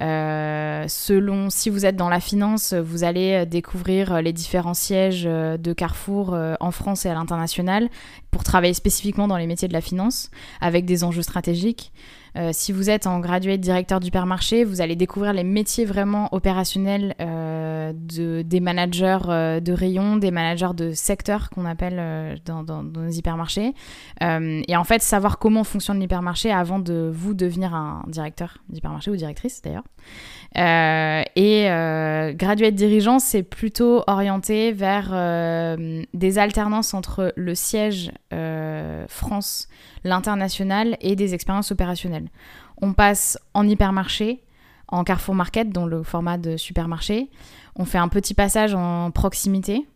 Euh, 0.00 0.86
selon 0.88 1.50
si 1.50 1.68
vous 1.68 1.84
êtes 1.84 1.96
dans 1.96 2.08
la 2.08 2.20
finance, 2.20 2.72
vous 2.72 3.04
allez 3.04 3.44
découvrir 3.44 4.22
les 4.22 4.32
différents 4.32 4.74
sièges 4.74 5.24
euh, 5.26 5.58
de 5.58 5.72
Carrefour 5.72 6.32
euh, 6.32 6.54
en 6.60 6.70
France 6.70 7.04
et 7.04 7.10
à 7.10 7.14
l'international 7.14 7.90
pour 8.30 8.42
travailler 8.42 8.72
spécifiquement 8.72 9.28
dans 9.28 9.36
les 9.36 9.46
métiers 9.46 9.68
de 9.68 9.72
la 9.72 9.82
finance 9.82 10.30
avec 10.60 10.86
des 10.86 11.04
enjeux 11.04 11.22
stratégiques. 11.22 11.92
Euh, 12.36 12.50
si 12.52 12.72
vous 12.72 12.90
êtes 12.90 13.06
en 13.06 13.20
graduate 13.20 13.60
directeur 13.60 14.00
d'hypermarché, 14.00 14.64
vous 14.64 14.80
allez 14.80 14.96
découvrir 14.96 15.32
les 15.32 15.44
métiers 15.44 15.84
vraiment 15.84 16.28
opérationnels 16.32 17.14
euh, 17.20 17.92
de, 17.94 18.42
des 18.42 18.60
managers 18.60 19.18
euh, 19.28 19.60
de 19.60 19.72
rayon, 19.72 20.16
des 20.16 20.30
managers 20.30 20.74
de 20.74 20.92
secteur 20.92 21.50
qu'on 21.50 21.64
appelle 21.64 22.40
dans, 22.44 22.62
dans, 22.62 22.84
dans, 22.84 23.02
les 23.02 23.18
hypermarchés. 23.18 23.74
et 24.20 24.76
en 24.76 24.84
fait, 24.84 25.02
savoir 25.02 25.38
comment 25.38 25.64
fonctionne 25.64 26.00
l'hypermarché 26.00 26.50
avant 26.50 26.78
de 26.78 27.10
vous 27.12 27.34
devenir 27.34 27.74
un 27.74 28.04
directeur 28.06 28.58
d'hypermarché 28.68 29.10
ou 29.10 29.16
directrice 29.16 29.62
d'ailleurs. 29.62 29.84
Et 30.56 31.64
graduate 32.34 32.74
dirigeant, 32.74 33.18
c'est 33.18 33.42
plutôt 33.42 34.02
orienté 34.06 34.72
vers 34.72 35.10
des 36.12 36.38
alternances 36.38 36.94
entre 36.94 37.32
le 37.36 37.54
siège 37.54 38.12
France 39.08 39.68
l'international 40.04 40.96
et 41.00 41.16
des 41.16 41.34
expériences 41.34 41.72
opérationnelles. 41.72 42.28
On 42.80 42.92
passe 42.92 43.38
en 43.54 43.66
hypermarché, 43.66 44.42
en 44.88 45.04
Carrefour 45.04 45.34
Market, 45.34 45.70
dont 45.70 45.86
le 45.86 46.02
format 46.02 46.38
de 46.38 46.56
supermarché. 46.56 47.30
On 47.76 47.84
fait 47.84 47.98
un 47.98 48.08
petit 48.08 48.34
passage 48.34 48.74
en 48.74 49.10
proximité. 49.10 49.86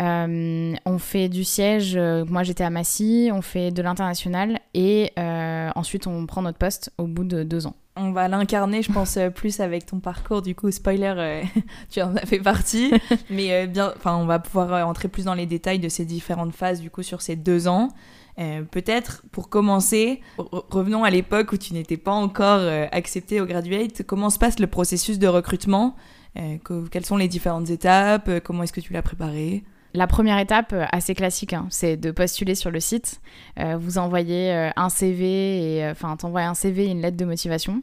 Euh, 0.00 0.74
on 0.86 0.98
fait 0.98 1.28
du 1.28 1.44
siège, 1.44 1.96
euh, 1.96 2.24
moi 2.24 2.44
j'étais 2.44 2.64
à 2.64 2.70
Massy, 2.70 3.28
on 3.30 3.42
fait 3.42 3.70
de 3.70 3.82
l'international 3.82 4.58
et 4.72 5.12
euh, 5.18 5.70
ensuite 5.76 6.06
on 6.06 6.24
prend 6.24 6.40
notre 6.40 6.56
poste 6.56 6.90
au 6.96 7.06
bout 7.06 7.24
de 7.24 7.42
deux 7.42 7.66
ans. 7.66 7.76
On 7.94 8.12
va 8.12 8.26
l'incarner, 8.26 8.82
je 8.82 8.90
pense, 8.90 9.18
plus 9.34 9.60
avec 9.60 9.84
ton 9.86 10.00
parcours. 10.00 10.40
Du 10.40 10.54
coup, 10.54 10.70
spoiler, 10.70 11.42
tu 11.90 12.00
en 12.00 12.16
as 12.16 12.24
fait 12.24 12.40
partie. 12.40 12.92
Mais 13.30 13.66
bien, 13.66 13.92
enfin, 13.96 14.16
on 14.16 14.24
va 14.24 14.38
pouvoir 14.38 14.88
entrer 14.88 15.08
plus 15.08 15.26
dans 15.26 15.34
les 15.34 15.46
détails 15.46 15.78
de 15.78 15.88
ces 15.90 16.04
différentes 16.04 16.54
phases, 16.54 16.80
du 16.80 16.90
coup, 16.90 17.02
sur 17.02 17.20
ces 17.20 17.36
deux 17.36 17.68
ans. 17.68 17.90
Euh, 18.38 18.62
peut-être 18.62 19.22
pour 19.30 19.50
commencer, 19.50 20.22
revenons 20.38 21.04
à 21.04 21.10
l'époque 21.10 21.52
où 21.52 21.56
tu 21.58 21.74
n'étais 21.74 21.98
pas 21.98 22.12
encore 22.12 22.60
euh, 22.60 22.86
accepté 22.90 23.40
au 23.40 23.46
graduate. 23.46 24.02
Comment 24.06 24.30
se 24.30 24.38
passe 24.38 24.58
le 24.58 24.66
processus 24.66 25.18
de 25.18 25.26
recrutement? 25.26 25.96
Euh, 26.38 26.56
Quelles 26.90 27.04
sont 27.04 27.18
les 27.18 27.28
différentes 27.28 27.68
étapes? 27.68 28.30
Comment 28.42 28.62
est-ce 28.62 28.72
que 28.72 28.80
tu 28.80 28.92
l'as 28.92 29.02
préparé 29.02 29.64
la 29.94 30.06
première 30.06 30.38
étape, 30.38 30.74
assez 30.92 31.14
classique, 31.14 31.52
hein, 31.52 31.66
c'est 31.70 31.96
de 31.96 32.10
postuler 32.10 32.54
sur 32.54 32.70
le 32.70 32.80
site. 32.80 33.20
vous 33.56 33.98
envoyez 33.98 34.70
un 34.76 34.88
CV 34.88 35.76
et 35.76 35.90
enfin 35.90 36.16
t'envoies 36.16 36.42
un 36.42 36.54
CV 36.54 36.86
une 36.86 37.00
lettre 37.00 37.16
de 37.16 37.24
motivation. 37.24 37.82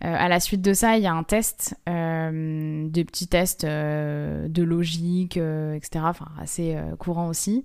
à 0.00 0.28
la 0.28 0.40
suite 0.40 0.62
de 0.62 0.74
ça, 0.74 0.96
il 0.96 1.02
y 1.02 1.06
a 1.06 1.12
un 1.12 1.22
test, 1.22 1.74
des 1.86 3.04
petits 3.04 3.28
tests 3.28 3.64
de 3.64 4.62
logique, 4.62 5.36
etc. 5.38 6.04
Assez 6.40 6.76
courant 6.98 7.28
aussi. 7.28 7.64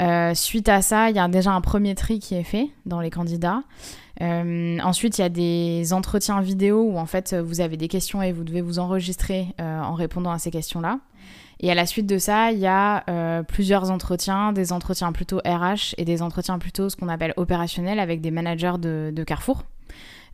Euh, 0.00 0.34
suite 0.34 0.68
à 0.68 0.82
ça, 0.82 1.10
il 1.10 1.16
y 1.16 1.18
a 1.18 1.28
déjà 1.28 1.52
un 1.52 1.60
premier 1.60 1.94
tri 1.94 2.18
qui 2.18 2.34
est 2.34 2.44
fait 2.44 2.70
dans 2.86 3.00
les 3.00 3.10
candidats. 3.10 3.62
Euh, 4.20 4.78
ensuite, 4.82 5.18
il 5.18 5.22
y 5.22 5.24
a 5.24 5.28
des 5.28 5.92
entretiens 5.92 6.40
vidéo 6.40 6.82
où 6.82 6.98
en 6.98 7.06
fait 7.06 7.34
vous 7.34 7.60
avez 7.60 7.76
des 7.76 7.88
questions 7.88 8.22
et 8.22 8.32
vous 8.32 8.44
devez 8.44 8.60
vous 8.60 8.78
enregistrer 8.78 9.54
euh, 9.60 9.80
en 9.80 9.94
répondant 9.94 10.30
à 10.30 10.38
ces 10.38 10.50
questions-là. 10.50 10.98
Et 11.62 11.70
à 11.70 11.74
la 11.74 11.86
suite 11.86 12.06
de 12.06 12.18
ça, 12.18 12.50
il 12.50 12.58
y 12.58 12.66
a 12.66 13.42
plusieurs 13.44 13.90
entretiens, 13.90 14.52
des 14.52 14.72
entretiens 14.72 15.12
plutôt 15.12 15.38
RH 15.38 15.94
et 15.96 16.04
des 16.04 16.20
entretiens 16.20 16.58
plutôt 16.58 16.88
ce 16.88 16.96
qu'on 16.96 17.08
appelle 17.08 17.32
opérationnels 17.36 18.00
avec 18.00 18.20
des 18.20 18.32
managers 18.32 18.78
de 18.80 19.24
Carrefour. 19.24 19.62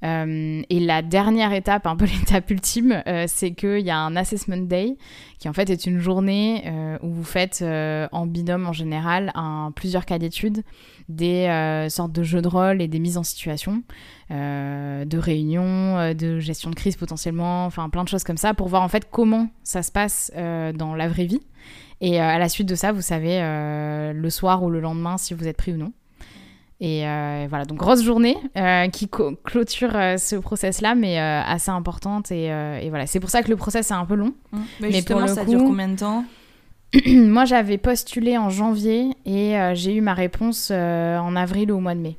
Euh, 0.05 0.63
et 0.69 0.81
la 0.81 1.03
dernière 1.03 1.53
étape, 1.53 1.87
un 1.87 1.97
peu 1.97 2.05
l'étape 2.21 2.51
ultime, 2.51 3.03
euh, 3.07 3.25
c'est 3.27 3.53
qu'il 3.53 3.81
y 3.81 3.91
a 3.91 3.99
un 3.99 4.17
assessment 4.17 4.59
day 4.59 4.97
qui 5.39 5.49
en 5.49 5.53
fait 5.53 5.71
est 5.71 5.87
une 5.87 5.99
journée 5.99 6.65
euh, 6.67 6.99
où 7.03 7.11
vous 7.11 7.25
faites 7.25 7.63
en 7.63 8.27
binôme 8.27 8.67
en 8.67 8.73
général 8.73 9.33
plusieurs 9.77 10.05
cas 10.05 10.19
d'études, 10.19 10.63
des 11.09 11.87
sortes 11.91 12.13
de 12.13 12.23
jeux 12.23 12.43
de 12.43 12.49
rôle 12.49 12.83
et 12.83 12.89
des 12.89 12.99
mises 12.99 13.17
en 13.17 13.23
situation, 13.23 13.83
de 14.31 15.19
réunions, 15.19 16.13
de 16.15 16.41
gestion 16.41 16.71
de 16.71 16.75
crise 16.75 16.97
potentiellement, 16.97 17.67
enfin 17.67 17.89
plein 17.89 18.03
de 18.03 18.09
choses 18.09 18.25
comme 18.25 18.37
ça 18.37 18.53
pour 18.53 18.69
voir 18.69 18.83
en 18.83 18.89
fait 18.89 19.09
comment 19.11 19.49
ça 19.63 19.83
se 19.83 19.93
passe 19.93 20.33
dans 20.35 20.95
la 20.95 21.09
vraie 21.09 21.27
vie. 21.27 21.43
Et 22.01 22.19
à 22.21 22.39
la 22.39 22.49
suite 22.49 22.69
de 22.69 22.75
ça, 22.75 22.91
vous 22.91 23.03
savez 23.03 23.39
le 23.41 24.31
soir 24.31 24.65
ou 24.65 24.71
le 24.71 24.81
lendemain 24.81 25.19
si 25.19 25.35
vous 25.35 25.47
êtes 25.47 25.57
pris 25.57 25.73
ou 25.73 25.77
non. 25.77 25.93
Et 26.81 27.07
euh, 27.09 27.47
voilà, 27.49 27.65
donc 27.65 27.79
grosse 27.79 28.05
journée 28.05 28.37
euh, 28.57 28.87
qui 28.89 29.09
clôture 29.09 29.97
euh, 29.97 30.17
ce 30.17 30.37
process-là, 30.37 30.95
mais 30.95 31.19
assez 31.19 31.71
importante. 31.71 32.31
Et, 32.31 32.47
et 32.47 32.89
voilà, 32.89 33.07
c'est 33.07 33.21
pour 33.21 33.31
ça 33.31 33.43
que 33.43 33.49
le 33.49 33.57
process 33.57 33.91
est 33.91 33.95
un 33.95 34.05
peu 34.05 34.15
long. 34.15 34.33
Mmh. 34.53 34.59
Mais, 34.81 35.03
pour 35.03 35.21
le 35.21 35.27
ça 35.27 35.45
dure 35.45 35.61
combien 35.61 35.89
de 35.89 35.97
temps? 35.97 36.25
Moi, 37.07 37.45
j'avais 37.45 37.79
postulé 37.79 38.39
en 38.39 38.49
janvier 38.49 39.11
et 39.27 39.57
j'ai 39.75 39.95
eu 39.95 40.01
ma 40.01 40.15
réponse 40.15 40.71
en 40.71 41.37
avril 41.37 41.73
ou 41.73 41.77
au 41.77 41.81
mois 41.81 41.95
de 41.95 42.01
mai. 42.01 42.17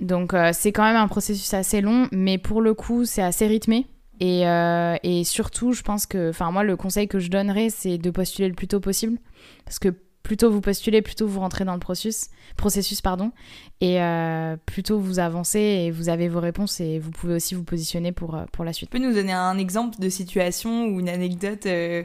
Donc 0.00 0.34
c'est 0.52 0.72
quand 0.72 0.84
même 0.84 0.96
un 0.96 1.08
processus 1.08 1.52
assez 1.52 1.80
long, 1.80 2.08
mais 2.12 2.38
pour 2.38 2.62
le 2.62 2.74
coup, 2.74 3.04
c'est 3.04 3.22
assez 3.22 3.46
rythmé. 3.46 3.86
Et, 4.20 4.42
et 5.02 5.24
surtout, 5.24 5.72
je 5.72 5.82
pense 5.82 6.06
que, 6.06 6.30
enfin 6.30 6.50
moi, 6.50 6.62
le 6.62 6.76
conseil 6.76 7.08
que 7.08 7.18
je 7.18 7.28
donnerais, 7.28 7.68
c'est 7.70 7.98
de 7.98 8.10
postuler 8.10 8.48
le 8.48 8.54
plus 8.54 8.68
tôt 8.68 8.80
possible, 8.80 9.18
parce 9.64 9.78
que 9.78 9.94
plutôt 10.22 10.50
vous 10.50 10.60
postulez, 10.60 11.02
plutôt 11.02 11.26
vous 11.26 11.40
rentrez 11.40 11.64
dans 11.64 11.74
le 11.74 11.80
processus, 11.80 12.28
processus 12.56 13.00
pardon, 13.00 13.32
et 13.80 14.00
euh, 14.00 14.56
plutôt 14.66 14.98
vous 14.98 15.18
avancez 15.18 15.58
et 15.58 15.90
vous 15.90 16.08
avez 16.08 16.28
vos 16.28 16.40
réponses 16.40 16.80
et 16.80 16.98
vous 16.98 17.10
pouvez 17.10 17.34
aussi 17.34 17.54
vous 17.54 17.64
positionner 17.64 18.12
pour, 18.12 18.34
euh, 18.34 18.44
pour 18.52 18.64
la 18.64 18.72
suite. 18.72 18.90
Tu 18.90 18.98
peux 18.98 19.04
nous 19.04 19.14
donner 19.14 19.32
un 19.32 19.58
exemple 19.58 19.98
de 19.98 20.08
situation 20.08 20.86
ou 20.86 21.00
une 21.00 21.08
anecdote 21.08 21.66
euh, 21.66 22.02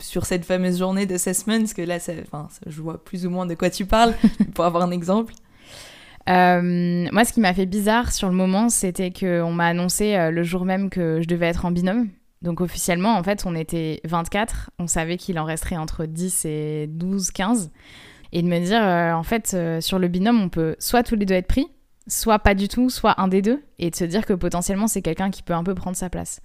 sur 0.00 0.26
cette 0.26 0.44
fameuse 0.44 0.78
journée 0.78 1.06
d'assessment 1.06 1.58
Parce 1.58 1.74
que 1.74 1.82
là, 1.82 1.98
ça, 1.98 2.12
je 2.66 2.82
vois 2.82 3.02
plus 3.02 3.26
ou 3.26 3.30
moins 3.30 3.46
de 3.46 3.54
quoi 3.54 3.70
tu 3.70 3.86
parles, 3.86 4.14
pour 4.54 4.64
avoir 4.64 4.82
un 4.82 4.90
exemple. 4.90 5.34
moi, 6.26 7.24
ce 7.24 7.32
qui 7.32 7.40
m'a 7.40 7.54
fait 7.54 7.66
bizarre 7.66 8.12
sur 8.12 8.28
le 8.28 8.34
moment, 8.34 8.68
c'était 8.68 9.12
qu'on 9.12 9.52
m'a 9.52 9.66
annoncé 9.66 10.30
le 10.30 10.42
jour 10.42 10.64
même 10.64 10.90
que 10.90 11.20
je 11.22 11.28
devais 11.28 11.46
être 11.46 11.64
en 11.64 11.70
binôme. 11.70 12.08
Donc 12.44 12.60
officiellement, 12.60 13.16
en 13.16 13.22
fait, 13.22 13.44
on 13.46 13.54
était 13.54 14.02
24. 14.04 14.70
On 14.78 14.86
savait 14.86 15.16
qu'il 15.16 15.38
en 15.38 15.44
resterait 15.44 15.78
entre 15.78 16.04
10 16.04 16.44
et 16.44 16.86
12, 16.88 17.30
15. 17.30 17.72
Et 18.32 18.42
de 18.42 18.46
me 18.46 18.60
dire, 18.60 18.82
euh, 18.84 19.12
en 19.14 19.22
fait, 19.22 19.52
euh, 19.54 19.80
sur 19.80 19.98
le 19.98 20.08
binôme, 20.08 20.42
on 20.42 20.50
peut 20.50 20.76
soit 20.78 21.02
tous 21.02 21.16
les 21.16 21.24
deux 21.24 21.36
être 21.36 21.46
pris, 21.46 21.68
soit 22.06 22.38
pas 22.38 22.54
du 22.54 22.68
tout, 22.68 22.90
soit 22.90 23.18
un 23.18 23.28
des 23.28 23.40
deux. 23.40 23.62
Et 23.78 23.88
de 23.88 23.96
se 23.96 24.04
dire 24.04 24.26
que 24.26 24.34
potentiellement, 24.34 24.88
c'est 24.88 25.00
quelqu'un 25.00 25.30
qui 25.30 25.42
peut 25.42 25.54
un 25.54 25.64
peu 25.64 25.74
prendre 25.74 25.96
sa 25.96 26.10
place. 26.10 26.42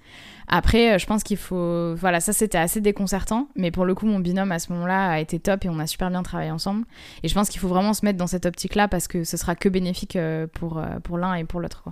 Après, 0.48 0.94
euh, 0.94 0.98
je 0.98 1.06
pense 1.06 1.22
qu'il 1.22 1.36
faut... 1.36 1.96
Voilà, 1.96 2.22
ça, 2.22 2.32
c'était 2.32 2.58
assez 2.58 2.80
déconcertant. 2.80 3.50
Mais 3.58 3.70
pour 3.70 3.84
le 3.84 3.94
coup, 3.94 4.06
mon 4.06 4.20
binôme, 4.20 4.54
à 4.54 4.60
ce 4.60 4.72
moment-là, 4.72 5.10
a 5.10 5.20
été 5.20 5.38
top 5.38 5.66
et 5.66 5.70
on 5.70 5.80
a 5.80 5.88
super 5.88 6.10
bien 6.10 6.24
travaillé 6.24 6.52
ensemble. 6.52 6.86
Et 7.24 7.28
je 7.28 7.34
pense 7.34 7.50
qu'il 7.50 7.60
faut 7.60 7.68
vraiment 7.68 7.94
se 7.94 8.06
mettre 8.06 8.18
dans 8.18 8.28
cette 8.28 8.46
optique-là 8.46 8.88
parce 8.88 9.10
que 9.10 9.26
ce 9.26 9.36
sera 9.36 9.54
que 9.56 9.68
bénéfique 9.68 10.18
pour, 10.54 10.82
pour 11.04 11.18
l'un 11.18 11.34
et 11.34 11.44
pour 11.44 11.60
l'autre. 11.60 11.90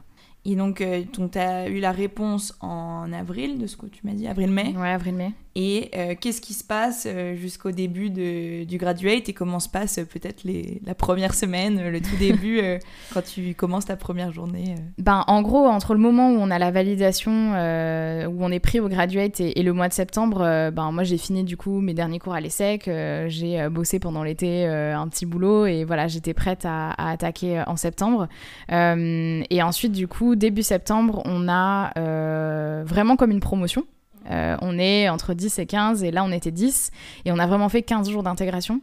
Et 0.50 0.56
donc, 0.56 0.80
euh, 0.80 1.04
tu 1.12 1.38
as 1.38 1.68
eu 1.68 1.80
la 1.82 1.92
réponse 1.92 2.56
en 2.62 3.12
avril, 3.12 3.60
de 3.60 3.68
ce 3.68 3.76
que 3.76 3.86
tu 3.86 4.08
m'as 4.08 4.14
dit, 4.14 4.28
avril-mai. 4.28 4.74
Ouais, 4.78 4.92
avril-mai. 4.92 5.34
Et 5.60 5.90
euh, 5.96 6.14
qu'est-ce 6.14 6.40
qui 6.40 6.54
se 6.54 6.64
passe 6.64 7.08
euh, 7.10 7.36
jusqu'au 7.36 7.72
début 7.72 8.12
de, 8.12 8.64
du 8.64 8.78
graduate 8.78 9.28
et 9.28 9.34
comment 9.34 9.60
se 9.60 9.68
passe 9.68 9.98
euh, 9.98 10.06
peut-être 10.06 10.44
la 10.86 10.94
première 10.94 11.34
semaine, 11.34 11.90
le 11.90 12.00
tout 12.00 12.16
début, 12.20 12.62
quand 13.14 13.24
tu 13.24 13.56
commences 13.56 13.86
ta 13.86 13.96
première 13.96 14.32
journée 14.32 14.76
ben, 15.00 15.24
En 15.26 15.42
gros, 15.42 15.66
entre 15.66 15.96
le 15.96 16.00
moment 16.00 16.30
où 16.30 16.36
on 16.36 16.52
a 16.52 16.60
la 16.60 16.70
validation, 16.70 17.32
où 17.32 18.38
on 18.46 18.52
est 18.52 18.60
pris 18.60 18.80
au 18.80 18.88
graduate 18.88 19.40
et, 19.40 19.64
le 19.64 19.74
mois 19.74 19.88
de 19.88 19.94
septembre, 19.94 20.70
ben, 20.72 20.92
moi 20.92 21.04
j'ai 21.04 21.18
fini 21.18 21.44
du 21.44 21.58
coup 21.58 21.82
mes 21.82 21.96
derniers 21.96 22.20
cours 22.20 22.36
à 22.36 22.40
l'ESSEC, 22.40 22.84
j'ai 23.28 23.68
bossé 23.70 23.98
pendant 23.98 24.22
l'été 24.22 24.68
un 24.68 25.08
petit 25.08 25.26
boulot 25.26 25.66
et 25.66 25.86
voilà, 25.86 26.08
j'étais 26.08 26.36
prête 26.36 26.66
à, 26.66 26.92
à, 26.92 27.12
attaquer 27.12 27.64
en 27.66 27.78
septembre. 27.78 28.28
et 28.70 29.64
ensuite, 29.64 29.92
du 29.92 30.08
coup, 30.08 30.36
début 30.36 30.64
septembre, 30.64 31.24
on 31.26 31.50
a 31.50 32.84
vraiment 32.84 33.16
comme 33.16 33.32
une 33.32 33.40
promotion. 33.40 33.86
Euh, 34.30 34.58
on 34.62 34.78
est 34.78 35.10
entre 35.10 35.34
10 35.34 35.60
et 35.60 35.66
15 35.66 36.04
et 36.04 36.12
là 36.12 36.24
on 36.24 36.32
était 36.32 36.52
10 36.52 36.92
et 37.26 37.32
on 37.32 37.40
a 37.40 37.48
vraiment 37.48 37.70
fait 37.70 37.82
15 37.82 38.10
jours 38.10 38.24
d'intégration. 38.24 38.82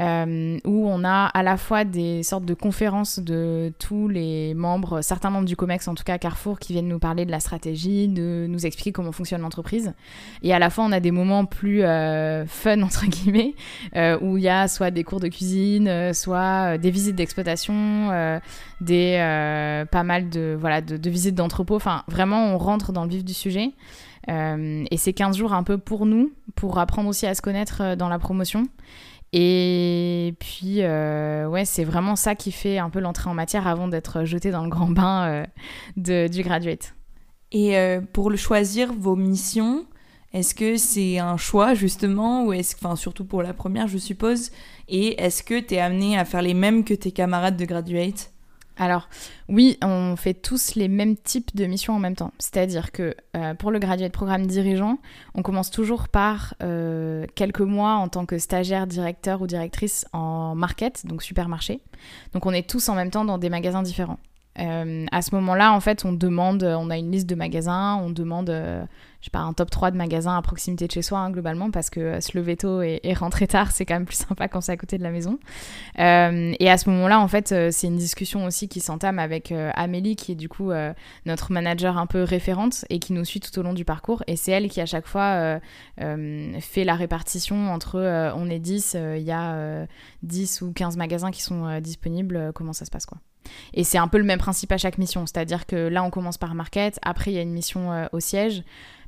Euh, 0.00 0.58
où 0.64 0.88
on 0.88 1.04
a 1.04 1.26
à 1.26 1.44
la 1.44 1.56
fois 1.56 1.84
des 1.84 2.24
sortes 2.24 2.44
de 2.44 2.54
conférences 2.54 3.20
de 3.20 3.72
tous 3.78 4.08
les 4.08 4.52
membres, 4.52 5.02
certains 5.02 5.30
membres 5.30 5.46
du 5.46 5.54
COMEX, 5.54 5.86
en 5.86 5.94
tout 5.94 6.02
cas 6.02 6.18
Carrefour, 6.18 6.58
qui 6.58 6.72
viennent 6.72 6.88
nous 6.88 6.98
parler 6.98 7.24
de 7.24 7.30
la 7.30 7.38
stratégie, 7.38 8.08
de 8.08 8.46
nous 8.48 8.66
expliquer 8.66 8.90
comment 8.90 9.12
fonctionne 9.12 9.42
l'entreprise. 9.42 9.92
Et 10.42 10.52
à 10.52 10.58
la 10.58 10.68
fois, 10.68 10.82
on 10.82 10.90
a 10.90 10.98
des 10.98 11.12
moments 11.12 11.44
plus 11.44 11.84
euh, 11.84 12.44
fun, 12.44 12.82
entre 12.82 13.06
guillemets, 13.06 13.54
où 14.20 14.36
il 14.36 14.42
y 14.42 14.48
a 14.48 14.66
soit 14.66 14.90
des 14.90 15.04
cours 15.04 15.20
de 15.20 15.28
cuisine, 15.28 16.12
soit 16.12 16.76
des 16.76 16.90
visites 16.90 17.14
d'exploitation, 17.14 18.40
des 18.80 19.86
pas 19.92 20.02
mal 20.02 20.28
de, 20.28 20.56
voilà, 20.58 20.80
de, 20.80 20.96
de 20.96 21.10
visites 21.10 21.36
d'entrepôt. 21.36 21.76
Enfin, 21.76 22.02
vraiment, 22.08 22.52
on 22.52 22.58
rentre 22.58 22.90
dans 22.90 23.04
le 23.04 23.10
vif 23.10 23.24
du 23.24 23.32
sujet. 23.32 23.70
Euh, 24.28 24.84
et 24.90 24.96
c'est 24.96 25.12
15 25.12 25.36
jours 25.36 25.52
un 25.52 25.62
peu 25.62 25.78
pour 25.78 26.06
nous, 26.06 26.32
pour 26.54 26.78
apprendre 26.78 27.08
aussi 27.08 27.26
à 27.26 27.34
se 27.34 27.42
connaître 27.42 27.82
euh, 27.82 27.96
dans 27.96 28.08
la 28.08 28.18
promotion. 28.18 28.64
Et 29.32 30.34
puis, 30.38 30.82
euh, 30.82 31.46
ouais, 31.48 31.64
c'est 31.64 31.84
vraiment 31.84 32.14
ça 32.14 32.34
qui 32.34 32.52
fait 32.52 32.78
un 32.78 32.88
peu 32.88 33.00
l'entrée 33.00 33.28
en 33.28 33.34
matière 33.34 33.66
avant 33.66 33.88
d'être 33.88 34.24
jeté 34.24 34.50
dans 34.52 34.62
le 34.62 34.70
grand 34.70 34.88
bain 34.88 35.44
du 35.96 36.42
graduate. 36.42 36.94
Et 37.50 37.76
pour 38.12 38.30
le 38.30 38.36
choisir 38.36 38.92
vos 38.92 39.16
missions, 39.16 39.86
est-ce 40.32 40.54
que 40.54 40.76
c'est 40.76 41.18
un 41.18 41.36
choix 41.36 41.74
justement, 41.74 42.44
ou 42.44 42.52
est-ce, 42.52 42.76
enfin 42.76 42.94
surtout 42.94 43.24
pour 43.24 43.42
la 43.42 43.54
première, 43.54 43.88
je 43.88 43.98
suppose, 43.98 44.50
et 44.88 45.20
est-ce 45.20 45.42
que 45.42 45.58
tu 45.58 45.74
es 45.74 45.80
amené 45.80 46.16
à 46.16 46.24
faire 46.24 46.42
les 46.42 46.54
mêmes 46.54 46.84
que 46.84 46.94
tes 46.94 47.10
camarades 47.10 47.56
de 47.56 47.64
graduate? 47.64 48.33
Alors 48.76 49.08
oui, 49.48 49.78
on 49.82 50.16
fait 50.16 50.34
tous 50.34 50.74
les 50.74 50.88
mêmes 50.88 51.16
types 51.16 51.54
de 51.54 51.66
missions 51.66 51.94
en 51.94 51.98
même 51.98 52.16
temps. 52.16 52.32
C'est-à-dire 52.38 52.90
que 52.92 53.14
euh, 53.36 53.54
pour 53.54 53.70
le 53.70 53.78
graduate 53.78 54.12
programme 54.12 54.46
dirigeant, 54.46 54.98
on 55.34 55.42
commence 55.42 55.70
toujours 55.70 56.08
par 56.08 56.54
euh, 56.62 57.26
quelques 57.34 57.60
mois 57.60 57.94
en 57.94 58.08
tant 58.08 58.26
que 58.26 58.38
stagiaire, 58.38 58.86
directeur 58.86 59.42
ou 59.42 59.46
directrice 59.46 60.06
en 60.12 60.54
market, 60.54 61.06
donc 61.06 61.22
supermarché. 61.22 61.80
Donc 62.32 62.46
on 62.46 62.52
est 62.52 62.68
tous 62.68 62.88
en 62.88 62.94
même 62.94 63.10
temps 63.10 63.24
dans 63.24 63.38
des 63.38 63.50
magasins 63.50 63.82
différents. 63.82 64.18
Euh, 64.58 65.06
à 65.10 65.22
ce 65.22 65.34
moment-là, 65.34 65.72
en 65.72 65.80
fait, 65.80 66.04
on 66.04 66.12
demande, 66.12 66.62
on 66.62 66.90
a 66.90 66.98
une 66.98 67.10
liste 67.10 67.28
de 67.28 67.34
magasins, 67.34 67.96
on 68.02 68.10
demande 68.10 68.50
je 69.24 69.28
sais 69.28 69.30
pas, 69.30 69.40
un 69.40 69.54
top 69.54 69.70
3 69.70 69.90
de 69.90 69.96
magasins 69.96 70.36
à 70.36 70.42
proximité 70.42 70.86
de 70.86 70.92
chez 70.92 71.00
soi, 71.00 71.18
hein, 71.18 71.30
globalement, 71.30 71.70
parce 71.70 71.88
que 71.88 71.98
euh, 71.98 72.20
se 72.20 72.36
lever 72.36 72.58
tôt 72.58 72.82
et, 72.82 73.00
rentrer 73.14 73.46
tard, 73.46 73.70
c'est 73.70 73.86
quand 73.86 73.94
même 73.94 74.04
plus 74.04 74.16
sympa 74.28 74.48
quand 74.48 74.60
c'est 74.60 74.72
à 74.72 74.76
côté 74.76 74.98
de 74.98 75.02
la 75.02 75.10
maison. 75.10 75.38
Euh, 75.98 76.52
et 76.60 76.70
à 76.70 76.76
ce 76.76 76.90
moment-là, 76.90 77.18
en 77.18 77.26
fait, 77.26 77.50
euh, 77.50 77.70
c'est 77.72 77.86
une 77.86 77.96
discussion 77.96 78.44
aussi 78.44 78.68
qui 78.68 78.80
s'entame 78.80 79.18
avec 79.18 79.50
Amélie, 79.50 80.14
qui 80.14 80.32
est 80.32 80.34
du 80.34 80.50
coup 80.50 80.72
notre 81.24 81.52
manager 81.52 81.96
un 81.96 82.06
peu 82.06 82.22
référente 82.22 82.84
et 82.90 82.98
qui 82.98 83.14
nous 83.14 83.24
suit 83.24 83.40
tout 83.40 83.58
au 83.58 83.62
long 83.62 83.72
du 83.72 83.86
parcours. 83.86 84.22
Et 84.26 84.36
c'est 84.36 84.52
elle 84.52 84.68
qui, 84.68 84.82
à 84.82 84.86
chaque 84.86 85.06
fois, 85.06 85.58
fait 85.96 86.84
la 86.84 86.94
répartition 86.94 87.72
entre 87.72 88.32
on 88.36 88.50
est 88.50 88.58
10, 88.58 88.96
il 89.16 89.22
y 89.22 89.32
a 89.32 89.86
10 90.22 90.62
ou 90.62 90.72
15 90.72 90.98
magasins 90.98 91.30
qui 91.30 91.42
sont 91.42 91.80
disponibles, 91.80 92.52
comment 92.54 92.74
ça 92.74 92.84
se 92.84 92.90
passe, 92.90 93.06
quoi. 93.06 93.18
Et 93.74 93.84
c'est 93.84 93.98
un 93.98 94.08
peu 94.08 94.18
le 94.18 94.24
même 94.24 94.38
principe 94.38 94.72
à 94.72 94.78
chaque 94.78 94.98
mission, 94.98 95.26
c'est-à-dire 95.26 95.66
que 95.66 95.76
là 95.76 96.02
on 96.02 96.10
commence 96.10 96.38
par 96.38 96.54
market, 96.54 96.98
après 97.02 97.32
il 97.32 97.34
y 97.34 97.38
a 97.38 97.42
une 97.42 97.52
mission 97.52 98.08
au 98.12 98.20
siège, 98.20 98.62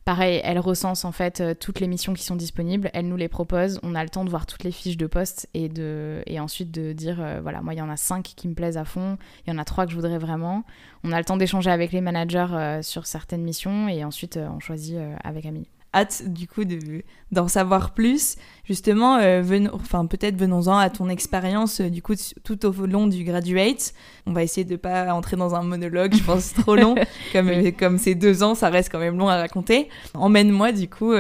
Pareil, 0.07 0.41
elle 0.45 0.61
recense 0.61 1.05
en 1.05 1.11
fait 1.11 1.41
euh, 1.41 1.53
toutes 1.53 1.81
les 1.81 1.89
missions 1.89 2.15
qui 2.15 2.23
sont 2.23 2.37
disponibles, 2.37 2.91
elle 2.95 3.09
nous 3.09 3.17
les 3.17 3.27
propose, 3.27 3.81
on 3.83 3.97
a 3.97 4.05
le 4.05 4.09
temps 4.09 4.25
de 4.25 4.31
voir 4.31 4.47
toutes 4.47 4.63
les 4.63 4.71
fiches 4.71 4.97
de 4.97 5.09
poste 5.09 5.49
et, 5.53 5.69
de, 5.69 6.23
et 6.29 6.39
ensuite 6.39 6.71
de 6.71 6.93
dire, 6.93 7.21
euh, 7.21 7.41
voilà, 7.43 7.61
moi 7.61 7.75
il 7.75 7.79
y 7.79 7.83
en 7.83 7.91
a 7.91 7.97
cinq 7.97 8.23
qui 8.37 8.47
me 8.47 8.55
plaisent 8.55 8.77
à 8.79 8.85
fond, 8.85 9.19
il 9.45 9.51
y 9.51 9.53
en 9.53 9.59
a 9.59 9.65
trois 9.65 9.85
que 9.85 9.91
je 9.91 9.97
voudrais 9.97 10.19
vraiment. 10.19 10.63
On 11.03 11.11
a 11.11 11.19
le 11.19 11.25
temps 11.25 11.37
d'échanger 11.37 11.73
avec 11.73 11.91
les 11.91 12.01
managers 12.01 12.47
euh, 12.53 12.83
sur 12.83 13.05
certaines 13.05 13.43
missions 13.43 13.89
et 13.89 14.05
ensuite 14.05 14.37
on 14.37 14.61
choisit 14.61 14.97
avec 15.25 15.45
Amélie 15.45 15.76
hâte 15.97 16.23
du 16.27 16.47
coup 16.47 16.63
d'en 17.33 17.49
savoir 17.49 17.95
plus. 17.95 18.37
Justement, 18.65 19.17
euh, 19.19 19.43
enfin 19.73 20.07
peut-être 20.07 20.37
venons-en 20.37 20.77
à 20.77 20.91
ton 20.91 21.09
expérience 21.09 21.81
euh, 21.81 21.89
du 21.89 22.03
coup 22.03 22.15
tout 22.45 22.67
au 22.67 22.87
long 22.87 23.07
du 23.07 23.25
graduate. 23.25 23.95
On 24.27 24.33
va 24.33 24.43
essayer 24.43 24.65
de 24.65 24.77
pas 24.77 25.13
entrer 25.15 25.37
dans 25.37 25.55
un 25.55 25.63
monologue, 25.63 26.15
je 26.15 26.23
pense 26.23 26.53
trop 26.53 26.77
long. 26.77 26.95
comme 27.33 27.49
euh, 27.49 27.71
comme 27.77 27.99
ces 27.99 28.15
deux 28.15 28.43
ans, 28.43 28.55
ça 28.55 28.69
reste 28.69 28.91
quand 28.93 28.99
même 28.99 29.17
long 29.17 29.29
à 29.29 29.37
raconter. 29.37 29.89
Emmène-moi 30.15 30.73
du 30.73 30.89
coup 30.89 31.15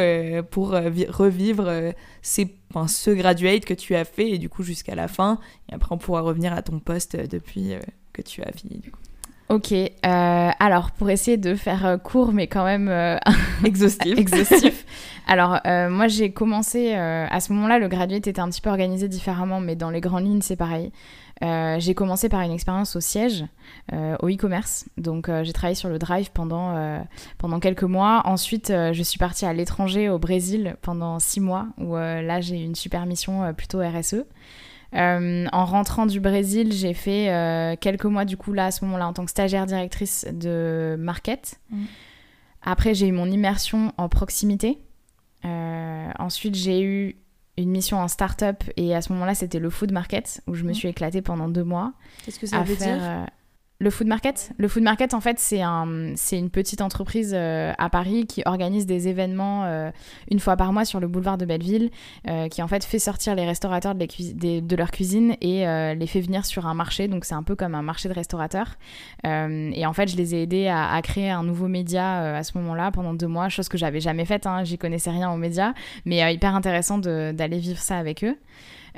pour 0.50 0.70
revivre 0.70 1.92
ces, 2.22 2.54
ce 2.88 3.10
graduate 3.10 3.64
que 3.64 3.74
tu 3.74 3.94
as 3.94 4.04
fait 4.04 4.30
et 4.30 4.38
du 4.38 4.48
coup 4.48 4.62
jusqu'à 4.62 4.94
la 4.94 5.08
fin. 5.08 5.38
Et 5.70 5.74
après 5.74 5.94
on 5.94 5.98
pourra 5.98 6.20
revenir 6.20 6.52
à 6.52 6.62
ton 6.62 6.78
poste 6.80 7.16
depuis 7.16 7.72
que 8.12 8.22
tu 8.22 8.42
as 8.42 8.52
fini 8.52 8.78
du 8.78 8.90
coup. 8.90 9.00
Ok, 9.48 9.72
euh, 9.72 9.88
alors 10.04 10.90
pour 10.90 11.08
essayer 11.08 11.36
de 11.36 11.54
faire 11.54 11.86
euh, 11.86 11.98
court 11.98 12.32
mais 12.32 12.48
quand 12.48 12.64
même 12.64 12.88
euh, 12.88 13.16
exhaustif. 13.64 14.18
exhaustif. 14.18 14.84
Alors 15.28 15.58
moi 15.90 16.06
j'ai 16.06 16.30
commencé 16.30 16.94
à 16.94 17.40
ce 17.40 17.52
moment-là, 17.52 17.80
le 17.80 17.88
graduate 17.88 18.28
était 18.28 18.40
un 18.40 18.48
petit 18.48 18.60
peu 18.60 18.70
organisé 18.70 19.08
différemment, 19.08 19.58
mais 19.58 19.74
dans 19.74 19.90
les 19.90 20.00
grandes 20.00 20.24
lignes 20.24 20.40
c'est 20.40 20.54
pareil. 20.54 20.92
j'ai 21.42 21.94
commencé 21.94 22.28
par 22.28 22.42
une 22.42 22.52
expérience 22.52 22.94
au 22.94 23.00
siège, 23.00 23.44
au 23.92 24.28
e-commerce. 24.28 24.84
Donc 24.98 25.28
j'ai 25.42 25.52
travaillé 25.52 25.74
sur 25.74 25.88
le 25.88 25.98
drive 25.98 26.30
pendant, 26.32 27.04
pendant 27.38 27.58
quelques 27.58 27.82
mois. 27.82 28.22
Ensuite 28.24 28.68
je 28.68 29.02
suis 29.02 29.18
partie 29.18 29.46
à 29.46 29.52
l'étranger, 29.52 30.08
au 30.08 30.20
Brésil, 30.20 30.76
pendant 30.80 31.18
six 31.18 31.40
mois, 31.40 31.66
où 31.76 31.96
là 31.96 32.40
j'ai 32.40 32.60
eu 32.60 32.64
une 32.64 32.76
super 32.76 33.04
mission 33.04 33.52
plutôt 33.52 33.80
RSE. 33.80 34.22
Euh, 34.96 35.46
en 35.52 35.64
rentrant 35.64 36.06
du 36.06 36.20
Brésil, 36.20 36.72
j'ai 36.72 36.94
fait 36.94 37.30
euh, 37.30 37.76
quelques 37.78 38.06
mois 38.06 38.24
du 38.24 38.36
coup 38.36 38.52
là 38.52 38.66
à 38.66 38.70
ce 38.70 38.84
moment-là 38.84 39.06
en 39.06 39.12
tant 39.12 39.24
que 39.24 39.30
stagiaire 39.30 39.66
directrice 39.66 40.26
de 40.32 40.96
market. 40.98 41.60
Mm. 41.70 41.84
Après, 42.62 42.94
j'ai 42.94 43.08
eu 43.08 43.12
mon 43.12 43.30
immersion 43.30 43.92
en 43.98 44.08
proximité. 44.08 44.78
Euh, 45.44 46.08
ensuite, 46.18 46.54
j'ai 46.54 46.82
eu 46.82 47.16
une 47.58 47.70
mission 47.70 47.98
en 47.98 48.08
start-up 48.08 48.64
et 48.76 48.94
à 48.94 49.02
ce 49.02 49.12
moment-là, 49.12 49.34
c'était 49.34 49.58
le 49.58 49.70
food 49.70 49.92
market 49.92 50.42
où 50.46 50.54
je 50.54 50.64
me 50.64 50.70
mm. 50.70 50.74
suis 50.74 50.88
éclatée 50.88 51.22
pendant 51.22 51.48
deux 51.48 51.64
mois. 51.64 51.92
Qu'est-ce 52.24 52.38
que 52.38 52.46
ça 52.46 52.62
veut 52.62 52.76
dire? 52.76 53.26
Le 53.78 53.90
food 53.90 54.06
market? 54.06 54.52
Le 54.56 54.68
food 54.68 54.82
market, 54.82 55.12
en 55.12 55.20
fait, 55.20 55.38
c'est 55.38 55.60
un, 55.60 56.14
une 56.32 56.50
petite 56.50 56.80
entreprise 56.80 57.32
euh, 57.34 57.72
à 57.76 57.90
Paris 57.90 58.26
qui 58.26 58.42
organise 58.46 58.86
des 58.86 59.08
événements 59.08 59.64
euh, 59.64 59.90
une 60.30 60.40
fois 60.40 60.56
par 60.56 60.72
mois 60.72 60.86
sur 60.86 60.98
le 60.98 61.08
boulevard 61.08 61.36
de 61.36 61.44
Belleville, 61.44 61.90
euh, 62.26 62.48
qui 62.48 62.62
en 62.62 62.68
fait 62.68 62.84
fait 62.84 62.98
sortir 62.98 63.34
les 63.34 63.44
restaurateurs 63.44 63.94
de, 63.94 64.76
leur 64.76 64.90
cuisine 64.90 65.36
et 65.42 65.64
les 65.94 66.06
fait 66.06 66.20
venir 66.20 66.44
sur 66.44 66.66
un 66.66 66.74
marché. 66.74 67.08
Donc 67.08 67.24
c'est 67.24 67.34
un 67.34 67.42
peu 67.42 67.54
comme 67.54 67.74
un 67.74 67.82
marché 67.82 68.08
de 68.08 68.14
restaurateurs. 68.14 68.76
et 69.24 69.86
en 69.86 69.92
fait, 69.92 70.08
je 70.08 70.16
les 70.16 70.34
ai 70.34 70.42
aidés 70.42 70.68
à, 70.68 71.00
créer 71.02 71.30
un 71.30 71.42
nouveau 71.42 71.68
média 71.68 72.36
à 72.36 72.42
ce 72.42 72.56
moment-là 72.58 72.90
pendant 72.90 73.14
deux 73.14 73.26
mois, 73.26 73.48
chose 73.48 73.68
que 73.68 73.78
j'avais 73.78 74.00
jamais 74.00 74.24
faite. 74.24 74.46
Hein, 74.46 74.64
J'y 74.64 74.78
connaissais 74.78 75.10
rien 75.10 75.30
aux 75.30 75.36
médias, 75.36 75.72
mais 76.04 76.32
hyper 76.32 76.54
intéressant 76.54 76.98
d'aller 76.98 77.58
vivre 77.58 77.78
ça 77.78 77.98
avec 77.98 78.24
eux. 78.24 78.36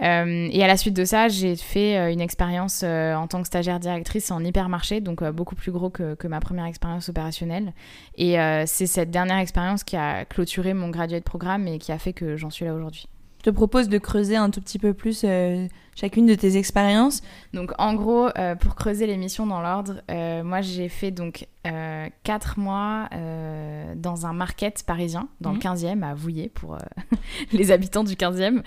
Euh, 0.01 0.49
et 0.51 0.63
à 0.63 0.67
la 0.67 0.77
suite 0.77 0.95
de 0.95 1.05
ça, 1.05 1.29
j'ai 1.29 1.57
fait 1.57 1.99
euh, 1.99 2.13
une 2.13 2.21
expérience 2.21 2.83
euh, 2.85 3.15
en 3.15 3.27
tant 3.27 3.41
que 3.41 3.47
stagiaire 3.47 3.81
directrice 3.81 4.31
en 4.31 4.45
hypermarché, 4.45 5.01
donc 5.01 5.25
beaucoup 5.31 5.55
plus 5.55 5.73
gros 5.73 5.91
que, 5.91 6.15
que, 6.15 6.29
ma 6.29 6.41
première 6.41 6.67
expérience 6.67 7.09
opérationnelle. 7.09 7.73
Et 8.17 8.37
c'est 8.67 8.87
cette 8.87 9.11
dernière 9.11 9.39
expérience 9.39 9.85
qui 9.85 9.97
a 9.97 10.25
clôturé 10.25 10.75
mon 10.75 10.89
graduate 10.91 11.25
programme 11.25 11.67
et 11.69 11.79
qui 11.79 11.93
a 11.93 11.99
fait 11.99 12.13
que 12.13 12.37
j'en 12.37 12.51
suis 12.51 12.65
là 12.65 12.75
aujourd'hui. 12.75 13.07
Je 13.39 13.45
te 13.45 13.51
propose 13.51 13.89
de 13.89 13.99
creuser 13.99 14.37
un 14.37 14.51
tout 14.51 14.61
petit 14.61 14.81
peu 14.81 14.95
plus 14.95 15.25
chacune 15.95 16.27
de 16.27 16.35
tes 16.35 16.57
expériences. 16.57 17.23
Donc 17.55 17.73
en 17.79 17.95
gros, 17.95 18.29
pour 18.61 18.75
creuser 18.75 19.07
les 19.07 19.17
missions 19.17 19.47
dans 19.47 19.61
l'ordre, 19.61 20.03
moi 20.45 20.61
j'ai 20.61 20.89
fait 20.89 21.11
donc 21.11 21.47
4 22.25 22.59
mois 22.59 23.09
dans 23.97 24.27
un 24.27 24.33
market 24.33 24.83
parisien, 24.85 25.29
dans 25.41 25.53
le 25.53 25.59
15e, 25.59 25.97
mhm. 25.97 26.03
à 26.03 26.15
Vouillé, 26.15 26.49
pour 26.49 26.79
les 27.53 27.71
habitants 27.71 28.05
du 28.05 28.15
15e. 28.15 28.63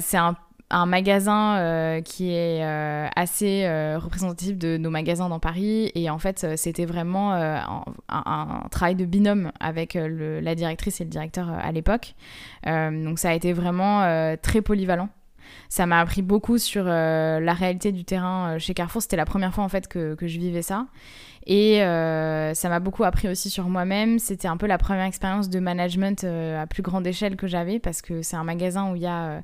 c'est 0.00 0.16
un 0.16 0.36
un 0.74 0.86
magasin 0.86 1.56
euh, 1.56 2.00
qui 2.00 2.32
est 2.32 2.64
euh, 2.64 3.06
assez 3.14 3.64
euh, 3.64 3.96
représentatif 3.96 4.58
de 4.58 4.76
nos 4.76 4.90
magasins 4.90 5.28
dans 5.28 5.38
Paris. 5.38 5.92
Et 5.94 6.10
en 6.10 6.18
fait, 6.18 6.56
c'était 6.56 6.84
vraiment 6.84 7.32
un, 8.08 8.66
travail 8.70 8.96
de 8.96 9.04
binôme 9.04 9.52
avec 9.60 9.94
la 9.94 10.54
directrice 10.54 11.00
et 11.00 11.04
le 11.04 11.10
directeur 11.10 11.48
à 11.48 11.70
l'époque. 11.70 12.14
donc 12.66 13.18
ça 13.18 13.30
a 13.30 13.34
été 13.34 13.52
vraiment 13.52 14.36
très 14.42 14.62
polyvalent. 14.62 15.08
Ça 15.68 15.86
m'a 15.86 16.00
appris 16.00 16.22
beaucoup 16.22 16.58
sur 16.58 16.84
la 16.84 17.52
réalité 17.52 17.92
du 17.92 18.04
terrain 18.04 18.58
chez 18.58 18.74
Carrefour. 18.74 19.02
C'était 19.02 19.16
la 19.16 19.24
première 19.24 19.54
fois 19.54 19.64
en 19.64 19.68
fait 19.68 19.86
que, 19.86 20.14
que 20.14 20.26
je 20.26 20.38
vivais 20.38 20.62
ça. 20.62 20.86
Et 21.46 21.78
ça 21.78 22.68
m'a 22.68 22.80
beaucoup 22.80 23.04
appris 23.04 23.28
aussi 23.28 23.50
sur 23.50 23.68
moi-même. 23.68 24.18
C'était 24.18 24.48
un 24.48 24.56
peu 24.56 24.66
la 24.66 24.78
première 24.78 25.04
expérience 25.04 25.48
de 25.48 25.60
management 25.60 26.24
à 26.24 26.66
plus 26.66 26.82
grande 26.82 27.06
échelle 27.06 27.36
que 27.36 27.46
j'avais 27.46 27.78
parce 27.78 28.02
que 28.02 28.22
c'est 28.22 28.36
un 28.36 28.44
magasin 28.44 28.90
où 28.90 28.96
il 28.96 29.02
y 29.02 29.06
a 29.06 29.42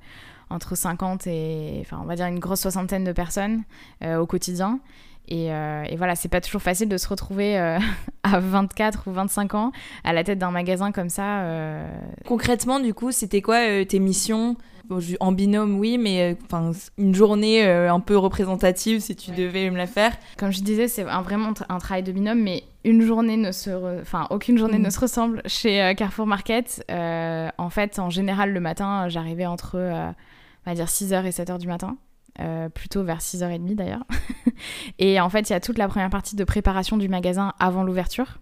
entre 0.51 0.77
50 0.77 1.27
et, 1.27 1.79
enfin, 1.81 1.99
on 2.03 2.07
va 2.07 2.17
dire 2.17 2.27
une 2.27 2.39
grosse 2.39 2.61
soixantaine 2.61 3.05
de 3.05 3.13
personnes 3.13 3.63
au 4.05 4.27
quotidien. 4.27 4.81
Euh, 5.33 5.85
et, 5.85 5.97
voilà, 5.97 6.17
c'est 6.17 6.29
pas 6.29 6.41
toujours 6.41 6.63
facile 6.63 6.89
de 6.89 6.97
se 6.97 7.09
retrouver 7.09 7.59
euh, 7.59 7.79
à 8.23 8.41
24 8.41 9.09
ou 9.09 9.13
25 9.13 9.55
ans 9.55 9.73
à 10.05 10.13
la 10.13 10.25
tête 10.25 10.39
d'un 10.39 10.51
magasin 10.51 10.93
comme 10.93 11.09
ça. 11.09 11.41
Euh. 11.41 11.87
Concrètement, 12.27 12.81
du 12.81 12.95
coup, 12.95 13.13
c'était 13.13 13.43
quoi 13.43 13.85
tes 13.85 13.99
missions? 13.99 14.57
En 15.21 15.31
binôme, 15.31 15.79
oui, 15.79 15.99
mais 15.99 16.37
enfin 16.47 16.73
une 16.99 17.15
journée 17.15 17.65
un 17.65 18.01
peu 18.01 18.17
représentative 18.17 18.99
si 18.99 19.15
tu 19.15 19.31
devais 19.31 19.71
me 19.71 19.77
la 19.77 19.87
faire? 19.87 20.11
Comme 20.37 20.51
je 20.51 20.63
disais, 20.63 20.89
c'est 20.89 21.05
vraiment 21.05 21.53
un 21.69 21.79
travail 21.79 22.03
de 22.03 22.11
binôme, 22.11 22.41
mais 22.41 22.65
une 22.83 23.03
journée 23.03 23.37
ne 23.37 23.53
se, 23.53 24.01
enfin 24.01 24.27
aucune 24.31 24.59
journée 24.59 24.81
mm. 24.81 24.83
ne 24.83 24.91
se 24.91 24.99
ressemble 24.99 25.43
chez 25.47 25.95
Carrefour 25.97 26.27
Market. 26.27 26.85
en 26.89 27.71
fait, 27.71 28.01
en 28.01 28.11
général, 28.11 28.53
le 28.53 28.59
matin, 28.59 29.09
j'arrivais 29.09 29.47
entre, 29.47 29.77
on 30.71 30.75
va 30.75 30.77
dire 30.77 30.87
6h 30.87 31.25
et 31.25 31.31
7h 31.31 31.59
du 31.59 31.67
matin. 31.67 31.97
Euh, 32.39 32.69
plutôt 32.69 33.03
vers 33.03 33.19
6h30 33.19 33.75
d'ailleurs. 33.75 34.05
et 35.01 35.21
en 35.21 35.29
fait, 35.29 35.51
il 35.51 35.53
y 35.53 35.57
a 35.57 35.61
toute 35.61 35.79
la 35.79 35.89
première 35.89 36.11
partie 36.11 36.37
de 36.37 36.45
préparation 36.45 36.97
du 36.97 37.09
magasin 37.09 37.55
avant 37.59 37.83
l'ouverture. 37.83 38.39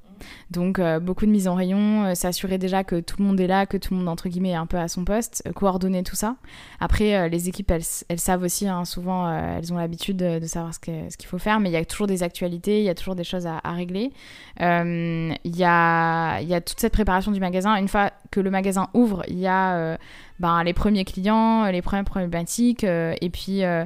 Donc 0.50 0.78
euh, 0.78 1.00
beaucoup 1.00 1.26
de 1.26 1.30
mise 1.30 1.48
en 1.48 1.54
rayon, 1.54 2.04
euh, 2.04 2.14
s'assurer 2.14 2.58
déjà 2.58 2.84
que 2.84 3.00
tout 3.00 3.16
le 3.18 3.24
monde 3.24 3.40
est 3.40 3.46
là, 3.46 3.66
que 3.66 3.76
tout 3.76 3.94
le 3.94 3.98
monde 3.98 4.08
entre 4.08 4.28
guillemets 4.28 4.50
est 4.50 4.54
un 4.54 4.66
peu 4.66 4.78
à 4.78 4.88
son 4.88 5.04
poste, 5.04 5.42
coordonner 5.54 6.02
tout 6.02 6.16
ça. 6.16 6.36
Après, 6.80 7.28
les 7.28 7.48
équipes, 7.48 7.70
elles, 7.70 8.18
savent 8.18 8.42
aussi, 8.42 8.68
hein, 8.68 8.84
souvent, 8.84 9.30
elles 9.30 9.72
ont 9.72 9.76
l'habitude 9.76 10.16
de, 10.16 10.46
savoir 10.46 10.74
ce 10.74 10.80
qu'il 10.80 11.28
faut 11.28 11.38
faire, 11.38 11.60
mais 11.60 11.70
il 11.70 11.72
y 11.72 11.76
a 11.76 11.84
toujours 11.84 12.06
des 12.06 12.22
actualités, 12.22 12.78
il 12.78 12.84
y 12.84 12.88
a 12.88 12.94
toujours 12.94 13.14
des 13.14 13.24
choses 13.24 13.46
à, 13.46 13.60
régler. 13.72 14.12
Il 14.60 15.36
y, 15.44 15.64
a, 15.64 16.60
toute 16.60 16.80
cette 16.80 16.92
préparation 16.92 17.32
du 17.32 17.40
magasin. 17.40 17.76
Une 17.76 17.88
fois 17.88 18.10
que 18.30 18.40
le 18.40 18.50
magasin 18.50 18.88
ouvre, 18.94 19.22
il 19.28 19.38
y 19.38 19.46
a 19.46 19.98
ben, 20.38 20.62
les 20.62 20.72
premiers 20.72 21.04
clients, 21.04 21.66
les 21.66 21.82
premières 21.82 22.04
problématiques, 22.04 22.84
euh, 22.84 23.14
et 23.20 23.30
puis 23.30 23.64
euh, 23.64 23.84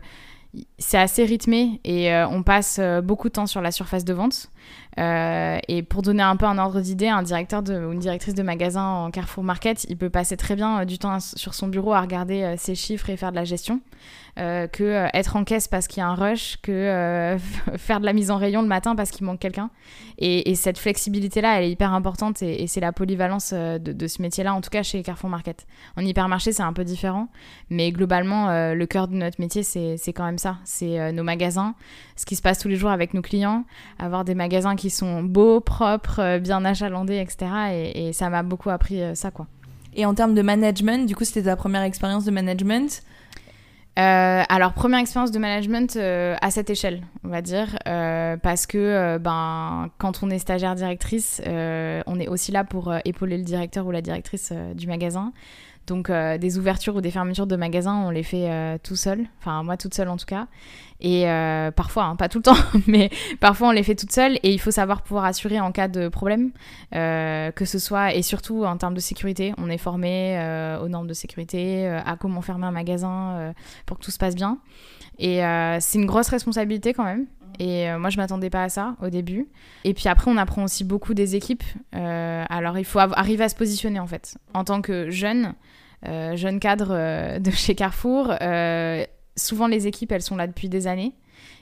c'est 0.79 0.99
assez 0.99 1.25
rythmé 1.25 1.81
et 1.85 2.13
euh, 2.13 2.29
on 2.29 2.43
passe 2.43 2.81
beaucoup 3.03 3.29
de 3.29 3.33
temps 3.35 3.47
sur 3.47 3.61
la 3.61 3.71
surface 3.71 4.05
de 4.05 4.13
vente. 4.13 4.51
et 4.99 5.83
pour 5.89 6.03
donner 6.03 6.23
un 6.23 6.37
peu 6.37 6.47
un 6.47 6.59
ordre 6.59 6.81
d'idée, 6.81 7.09
un 7.09 7.23
directeur 7.23 7.63
de, 7.63 7.87
ou 7.87 7.93
une 7.93 8.01
directrice 8.01 8.35
de 8.35 8.43
magasin 8.43 8.87
en 8.87 9.11
Carrefour 9.11 9.45
Market, 9.45 9.87
il 9.89 9.97
peut 9.97 10.11
passer 10.11 10.37
très 10.37 10.55
bien 10.57 10.85
du 10.85 10.99
temps 10.99 11.21
sur 11.21 11.55
son 11.55 11.69
bureau 11.69 11.93
à 11.93 12.01
regarder 12.01 12.55
ses 12.59 12.75
chiffres 12.75 13.09
et 13.11 13.17
faire 13.17 13.31
de 13.31 13.37
la 13.37 13.45
gestion. 13.45 13.81
Euh, 14.39 14.67
que 14.67 14.83
euh, 14.83 15.09
être 15.13 15.37
en 15.37 15.45
caisse 15.45 15.69
parce 15.69 15.87
qu'il 15.87 15.99
y 15.99 16.01
a 16.01 16.09
un 16.09 16.15
rush, 16.15 16.57
que 16.63 16.73
euh, 16.73 17.39
faire 17.77 18.01
de 18.01 18.07
la 18.07 18.15
mise 18.15 18.31
en 18.31 18.39
rayon 18.39 18.63
le 18.63 18.69
matin 18.69 18.97
parce 18.97 19.11
qu'il 19.11 19.27
manque 19.27 19.41
quelqu'un. 19.41 19.69
Et, 20.17 20.55
cette 20.55 20.79
flexibilité-là, 20.79 21.59
elle 21.59 21.65
est 21.65 21.71
hyper 21.71 21.93
importante 21.93 22.41
et, 22.41 22.67
c'est 22.67 22.81
la 22.81 22.93
polyvalence 22.93 23.53
de, 23.53 24.07
ce 24.07 24.23
métier-là, 24.23 24.55
en 24.55 24.63
tout 24.63 24.71
cas 24.71 24.83
chez 24.83 25.03
Carrefour 25.03 25.29
Market. 25.29 25.67
En 25.97 26.03
hypermarché, 26.03 26.53
c'est 26.53 26.63
un 26.63 26.73
peu 26.73 26.85
différent, 26.85 27.29
mais 27.69 27.91
globalement, 27.91 28.73
le 28.73 28.87
cœur 28.87 29.09
de 29.09 29.15
notre 29.15 29.41
métier, 29.41 29.63
c'est 29.65 30.13
quand 30.13 30.25
même 30.25 30.39
ça. 30.43 30.59
C'est 30.65 31.13
nos 31.13 31.23
magasins, 31.23 31.75
ce 32.17 32.27
qui 32.27 32.37
se 32.37 32.43
passe 32.43 32.59
tous 32.59 32.69
les 32.69 32.77
jours 32.77 32.91
avec 32.91 33.15
nos 33.15 33.23
clients, 33.23 33.65
avoir 33.99 34.25
des 34.25 34.35
magasins 34.35 34.77
qui 34.77 34.91
sont 34.91 35.23
beaux, 35.23 35.61
propres, 35.61 36.39
bien 36.39 36.65
achalandés, 36.65 37.19
etc. 37.19 37.51
Et, 37.73 38.09
et 38.09 38.13
ça 38.13 38.29
m'a 38.31 38.43
beaucoup 38.43 38.71
appris 38.71 39.01
ça, 39.15 39.31
quoi. 39.31 39.47
Et 39.95 40.07
en 40.07 40.15
termes 40.15 40.35
de 40.35 40.43
management, 40.43 41.07
du 41.07 41.15
coup, 41.15 41.25
c'était 41.25 41.43
ta 41.43 41.57
première 41.57 41.83
expérience 41.83 42.25
de 42.25 42.31
management? 42.31 43.03
Euh, 43.99 44.43
alors, 44.49 44.73
première 44.73 45.01
expérience 45.01 45.33
de 45.33 45.39
management 45.39 45.97
euh, 45.97 46.35
à 46.41 46.51
cette 46.51 46.71
échelle, 46.71 47.03
on 47.25 47.29
va 47.29 47.43
dire, 47.43 47.79
euh, 47.87 48.39
parce 48.39 48.67
que 48.67 49.19
ben, 49.19 49.91
quand 49.99 50.23
on 50.23 50.31
est 50.31 50.39
stagiaire 50.39 50.75
directrice, 50.75 51.43
on 51.45 52.19
est 52.19 52.29
aussi 52.29 52.53
là 52.53 52.65
pour 52.65 52.95
épauler 53.05 53.37
le 53.37 53.45
directeur 53.45 53.87
ou 53.87 53.91
la 53.91 54.01
directrice 54.01 54.53
du 54.75 54.87
magasin. 54.87 55.33
Donc 55.87 56.11
euh, 56.11 56.39
des 56.39 56.59
ouvertures 56.59 56.97
ou 56.97 57.01
des 57.01 57.11
fermetures 57.11 57.47
de 57.47 57.57
magasins, 57.57 57.97
on 58.07 58.11
les 58.11 58.23
fait 58.23 58.49
euh, 58.51 58.79
tout 58.83 58.95
seul, 58.95 59.27
enfin 59.41 59.63
moi 59.63 59.77
toute 59.77 59.95
seule 59.95 60.09
en 60.09 60.17
tout 60.17 60.27
cas. 60.27 60.47
Et 61.01 61.29
euh, 61.29 61.73
parfois, 61.73 62.05
hein, 62.05 62.15
pas 62.15 62.29
tout 62.29 62.39
le 62.39 62.45
temps, 62.45 62.57
mais 62.87 63.11
parfois 63.41 63.69
on 63.69 63.71
les 63.73 63.83
fait 63.83 63.97
toute 63.97 64.13
seule 64.13 64.37
et 64.45 64.53
il 64.53 64.61
faut 64.61 64.71
savoir 64.71 65.03
pouvoir 65.03 65.25
assurer 65.25 65.59
en 65.59 65.73
cas 65.73 65.89
de 65.89 66.09
problème, 66.09 66.53
que 66.93 67.65
ce 67.65 67.79
soit 67.79 68.15
et 68.15 68.23
surtout 68.23 68.65
en 68.65 68.77
termes 68.77 68.95
de 68.95 69.01
sécurité. 69.01 69.53
On 69.59 69.69
est 69.69 69.79
formé 69.79 70.37
aux 70.81 70.89
normes 70.89 71.09
de 71.09 71.15
sécurité, 71.15 71.89
à 71.89 72.17
comment 72.17 72.41
fermer 72.41 72.67
un 72.67 72.71
magasin 72.71 73.53
pour 73.85 73.99
que 73.99 74.05
tout 74.05 74.13
se 74.13 74.19
passe 74.19 74.37
bien. 74.37 74.59
Et 75.19 75.41
c'est 75.81 75.99
une 75.99 76.07
grosse 76.07 76.29
responsabilité 76.29 76.95
quand 76.95 77.05
même. 77.05 77.27
Et 77.59 77.91
moi, 77.97 78.11
je 78.11 78.17
m'attendais 78.17 78.51
pas 78.51 78.65
à 78.65 78.69
ça 78.69 78.97
au 79.03 79.11
début. 79.11 79.49
Et 79.85 79.95
puis 79.95 80.09
après, 80.09 80.31
on 80.31 80.37
apprend 80.37 80.65
aussi 80.65 80.85
beaucoup 80.85 81.15
des 81.15 81.37
équipes. 81.37 81.65
alors, 81.93 82.79
il 82.79 82.85
faut 82.85 82.99
arriver 82.99 83.45
à 83.45 83.49
se 83.49 83.55
positionner 83.55 84.01
en 84.01 84.07
fait. 84.07 84.37
En 84.55 84.65
tant 84.65 84.83
que 84.83 85.11
jeune, 85.11 85.55
euh, 86.09 86.37
jeune 86.37 86.59
cadre 86.59 86.91
euh, 86.91 87.39
de 87.39 87.51
chez 87.53 87.75
Carrefour. 87.75 88.33
Euh, 88.41 89.05
souvent, 89.37 89.67
les 89.67 89.87
équipes, 89.87 90.13
elles 90.13 90.23
sont 90.23 90.37
là 90.37 90.47
depuis 90.47 90.69
des 90.69 90.87
années. 90.87 91.13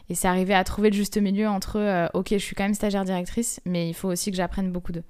Et 0.09 0.15
c'est 0.15 0.29
arrivé 0.29 0.55
à 0.55 0.65
trouver 0.65 0.91
le 0.91 0.97
juste 0.97 1.19
milieu 1.19 1.47
entre, 1.47 2.11
ok, 2.15 2.31
je 2.33 2.39
suis 2.39 2.57
quand 2.57 2.65
même 2.65 2.75
stagiaire 2.75 3.05
directrice, 3.05 3.61
mais 3.65 3.89
il 3.89 3.95
faut 3.95 4.09
aussi 4.09 4.33
que 4.33 4.37
j'apprenne 4.37 4.73
beaucoup 4.73 4.91
d'eux. 4.91 5.05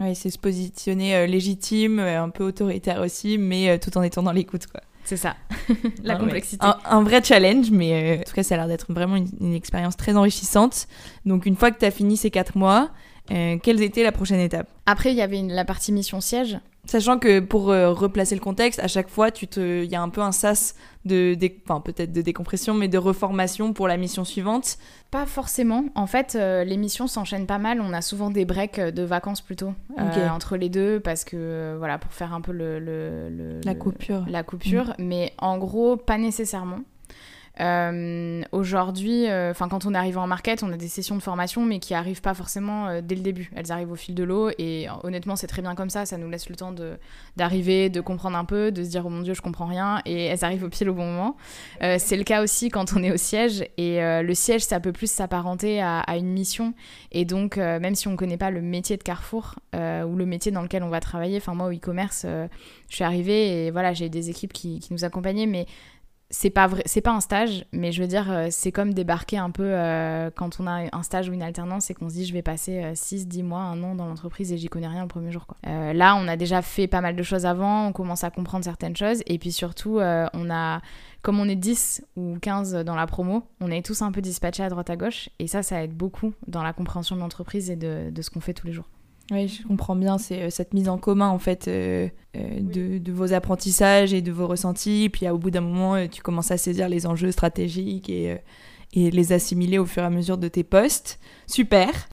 Oui, 0.00 0.16
c'est 0.16 0.30
se 0.30 0.38
positionner 0.38 1.28
légitime, 1.28 2.00
un 2.00 2.28
peu 2.28 2.42
autoritaire 2.42 3.00
aussi, 3.00 3.38
mais 3.38 3.78
tout 3.78 3.96
en 3.96 4.02
étant 4.02 4.24
dans 4.24 4.32
l'écoute, 4.32 4.66
quoi. 4.66 4.80
C'est 5.08 5.16
ça, 5.16 5.36
la 6.02 6.16
complexité. 6.16 6.66
Un, 6.84 7.02
vrai 7.02 7.24
challenge, 7.24 7.70
mais 7.70 8.18
en 8.20 8.22
tout 8.24 8.34
cas, 8.34 8.42
ça 8.42 8.56
a 8.56 8.58
l'air 8.58 8.68
d'être 8.68 8.92
vraiment 8.92 9.16
une, 9.16 9.30
une, 9.40 9.54
expérience 9.54 9.96
très 9.96 10.14
enrichissante. 10.14 10.86
Donc, 11.24 11.46
une 11.46 11.56
fois 11.56 11.70
que 11.70 11.78
tu 11.78 11.86
as 11.86 11.90
fini 11.90 12.18
ces 12.18 12.30
quatre 12.30 12.58
mois, 12.58 12.90
quelle 13.28 13.80
était 13.80 14.02
la 14.02 14.12
prochaine 14.12 14.40
étape? 14.40 14.68
Après, 14.84 15.10
il 15.10 15.16
y 15.16 15.22
avait 15.22 15.40
la 15.40 15.64
partie 15.64 15.92
mission 15.92 16.20
siège. 16.20 16.58
Sachant 16.88 17.18
que 17.18 17.40
pour 17.40 17.70
euh, 17.70 17.92
replacer 17.92 18.34
le 18.34 18.40
contexte, 18.40 18.80
à 18.80 18.88
chaque 18.88 19.10
fois, 19.10 19.30
tu 19.30 19.46
te, 19.46 19.84
il 19.84 19.90
y 19.90 19.94
a 19.94 20.00
un 20.00 20.08
peu 20.08 20.22
un 20.22 20.32
sas 20.32 20.74
de, 21.04 21.36
enfin 21.68 21.82
peut-être 21.82 22.12
de 22.12 22.22
décompression, 22.22 22.72
mais 22.72 22.88
de 22.88 22.96
reformation 22.96 23.74
pour 23.74 23.88
la 23.88 23.98
mission 23.98 24.24
suivante. 24.24 24.78
Pas 25.10 25.26
forcément. 25.26 25.84
En 25.94 26.06
fait, 26.06 26.34
euh, 26.34 26.64
les 26.64 26.78
missions 26.78 27.06
s'enchaînent 27.06 27.46
pas 27.46 27.58
mal. 27.58 27.82
On 27.82 27.92
a 27.92 28.00
souvent 28.00 28.30
des 28.30 28.46
breaks 28.46 28.80
de 28.80 29.02
vacances 29.02 29.42
plutôt 29.42 29.74
entre 29.98 30.56
les 30.56 30.70
deux, 30.70 30.98
parce 30.98 31.24
que 31.24 31.76
voilà, 31.76 31.98
pour 31.98 32.14
faire 32.14 32.32
un 32.32 32.40
peu 32.40 32.52
le, 32.52 33.60
la 33.62 33.74
coupure. 33.74 34.24
La 34.26 34.42
coupure, 34.42 34.94
mm. 34.98 35.04
mais 35.04 35.34
en 35.36 35.58
gros, 35.58 35.98
pas 35.98 36.16
nécessairement. 36.16 36.80
Euh, 37.60 38.42
aujourd'hui, 38.52 39.28
euh, 39.28 39.50
enfin 39.50 39.68
quand 39.68 39.84
on 39.84 39.94
est 39.94 39.98
arrivé 39.98 40.16
en 40.18 40.26
market, 40.26 40.62
on 40.62 40.72
a 40.72 40.76
des 40.76 40.88
sessions 40.88 41.16
de 41.16 41.22
formation, 41.22 41.64
mais 41.64 41.80
qui 41.80 41.94
arrivent 41.94 42.20
pas 42.20 42.34
forcément 42.34 42.88
euh, 42.88 43.00
dès 43.02 43.14
le 43.14 43.22
début. 43.22 43.50
Elles 43.56 43.72
arrivent 43.72 43.90
au 43.90 43.96
fil 43.96 44.14
de 44.14 44.22
l'eau, 44.22 44.50
et 44.58 44.86
honnêtement, 45.02 45.36
c'est 45.36 45.46
très 45.46 45.62
bien 45.62 45.74
comme 45.74 45.90
ça. 45.90 46.06
Ça 46.06 46.18
nous 46.18 46.28
laisse 46.28 46.48
le 46.48 46.56
temps 46.56 46.74
d'arriver, 47.36 47.88
de, 47.88 48.00
comprendre 48.00 48.36
un 48.36 48.44
peu, 48.44 48.70
de 48.70 48.84
se 48.84 48.90
dire 48.90 49.04
oh 49.06 49.10
mon 49.10 49.22
dieu, 49.22 49.34
je 49.34 49.42
comprends 49.42 49.66
rien, 49.66 50.00
et 50.04 50.26
elles 50.26 50.44
arrivent 50.44 50.64
au 50.64 50.68
pile 50.68 50.90
au 50.90 50.94
bon 50.94 51.04
moment. 51.04 51.36
c'est 51.80 52.16
le 52.16 52.24
cas 52.24 52.42
aussi 52.42 52.68
quand 52.68 52.92
on 52.96 53.02
est 53.02 53.12
au 53.12 53.16
siège, 53.16 53.64
et 53.76 54.00
le 54.00 54.34
siège, 54.34 54.62
ça 54.62 54.80
peut 54.80 54.92
plus 54.92 55.10
s'apparenter 55.10 55.80
à, 55.82 56.16
une 56.16 56.28
mission, 56.28 56.74
et 57.12 57.24
donc 57.24 57.56
même 57.56 57.94
si 57.94 58.08
on 58.08 58.16
connaît 58.16 58.36
pas 58.36 58.50
le 58.50 58.60
métier 58.60 58.96
de 58.96 59.02
Carrefour 59.02 59.56
ou 59.74 60.16
le 60.16 60.24
métier 60.26 60.52
dans 60.52 60.62
lequel 60.62 60.82
on 60.82 60.88
va 60.88 61.00
travailler, 61.00 61.38
enfin 61.38 61.54
moi 61.54 61.68
au 61.68 61.72
e-commerce, 61.72 62.24
je 62.24 62.94
suis 62.94 63.04
arrivée 63.04 63.66
et 63.66 63.70
voilà, 63.70 63.92
j'ai 63.92 64.08
des 64.08 64.30
équipes 64.30 64.52
qui, 64.52 64.78
qui 64.80 64.92
nous 64.92 65.04
accompagnaient, 65.04 65.46
mais 65.46 65.66
c'est 66.30 66.50
pas 66.50 66.66
vrai, 66.66 66.82
c'est 66.84 67.00
pas 67.00 67.12
un 67.12 67.20
stage, 67.20 67.64
mais 67.72 67.90
je 67.90 68.02
veux 68.02 68.06
dire, 68.06 68.30
euh, 68.30 68.48
c'est 68.50 68.70
comme 68.70 68.92
débarquer 68.92 69.38
un 69.38 69.50
peu 69.50 69.64
euh, 69.64 70.30
quand 70.34 70.60
on 70.60 70.66
a 70.66 70.94
un 70.94 71.02
stage 71.02 71.30
ou 71.30 71.32
une 71.32 71.42
alternance 71.42 71.90
et 71.90 71.94
qu'on 71.94 72.10
se 72.10 72.14
dit 72.14 72.26
je 72.26 72.34
vais 72.34 72.42
passer 72.42 72.82
6, 72.94 73.22
euh, 73.22 73.26
10 73.26 73.42
mois, 73.42 73.60
un 73.60 73.82
an 73.82 73.94
dans 73.94 74.06
l'entreprise 74.06 74.52
et 74.52 74.58
j'y 74.58 74.68
connais 74.68 74.88
rien 74.88 75.02
le 75.02 75.08
premier 75.08 75.32
jour. 75.32 75.46
Quoi. 75.46 75.56
là, 75.94 76.16
on 76.16 76.28
a 76.28 76.36
déjà 76.36 76.60
fait 76.60 76.86
pas 76.86 77.00
mal 77.00 77.16
de 77.16 77.22
choses 77.22 77.46
avant, 77.46 77.86
on 77.86 77.92
commence 77.92 78.24
à 78.24 78.30
comprendre 78.30 78.64
certaines 78.64 78.96
choses 78.96 79.22
et 79.26 79.38
puis 79.38 79.52
surtout, 79.52 80.00
on 80.00 80.50
a, 80.50 80.82
comme 81.22 81.40
on 81.40 81.48
est 81.48 81.56
10 81.56 82.04
ou 82.16 82.36
15 82.40 82.84
dans 82.84 82.94
la 82.94 83.06
promo, 83.06 83.44
on 83.60 83.70
est 83.70 83.84
tous 83.84 84.02
un 84.02 84.12
peu 84.12 84.20
dispatchés 84.20 84.62
à 84.62 84.68
droite 84.68 84.90
à 84.90 84.96
gauche 84.96 85.30
et 85.38 85.46
ça, 85.46 85.62
ça 85.62 85.82
aide 85.82 85.94
beaucoup 85.94 86.34
dans 86.46 86.62
la 86.62 86.74
compréhension 86.74 87.16
de 87.16 87.20
l'entreprise 87.20 87.70
et 87.70 87.76
de, 87.76 88.10
de 88.10 88.22
ce 88.22 88.28
qu'on 88.28 88.40
fait 88.40 88.54
tous 88.54 88.66
les 88.66 88.72
jours. 88.74 88.88
Oui, 89.30 89.46
je 89.48 89.66
comprends 89.66 89.96
bien, 89.96 90.16
c'est 90.16 90.44
euh, 90.44 90.50
cette 90.50 90.72
mise 90.72 90.88
en 90.88 90.96
commun 90.96 91.28
en 91.28 91.38
fait 91.38 91.68
euh, 91.68 92.08
euh, 92.36 92.60
de, 92.60 93.12
vos 93.12 93.34
apprentissages 93.34 94.14
et 94.14 94.22
de 94.22 94.32
vos 94.32 94.46
ressentis. 94.46 95.10
Puis 95.12 95.28
au 95.28 95.36
bout 95.36 95.50
d'un 95.50 95.60
moment, 95.60 96.06
tu 96.08 96.22
commences 96.22 96.50
à 96.50 96.56
saisir 96.56 96.88
les 96.88 97.06
enjeux 97.06 97.30
stratégiques 97.30 98.08
et, 98.08 98.38
et 98.94 99.10
les 99.10 99.32
assimiler 99.32 99.78
au 99.78 99.84
fur 99.84 100.02
et 100.02 100.06
à 100.06 100.10
mesure 100.10 100.38
de 100.38 100.48
tes 100.48 100.64
postes. 100.64 101.18
Super. 101.46 102.08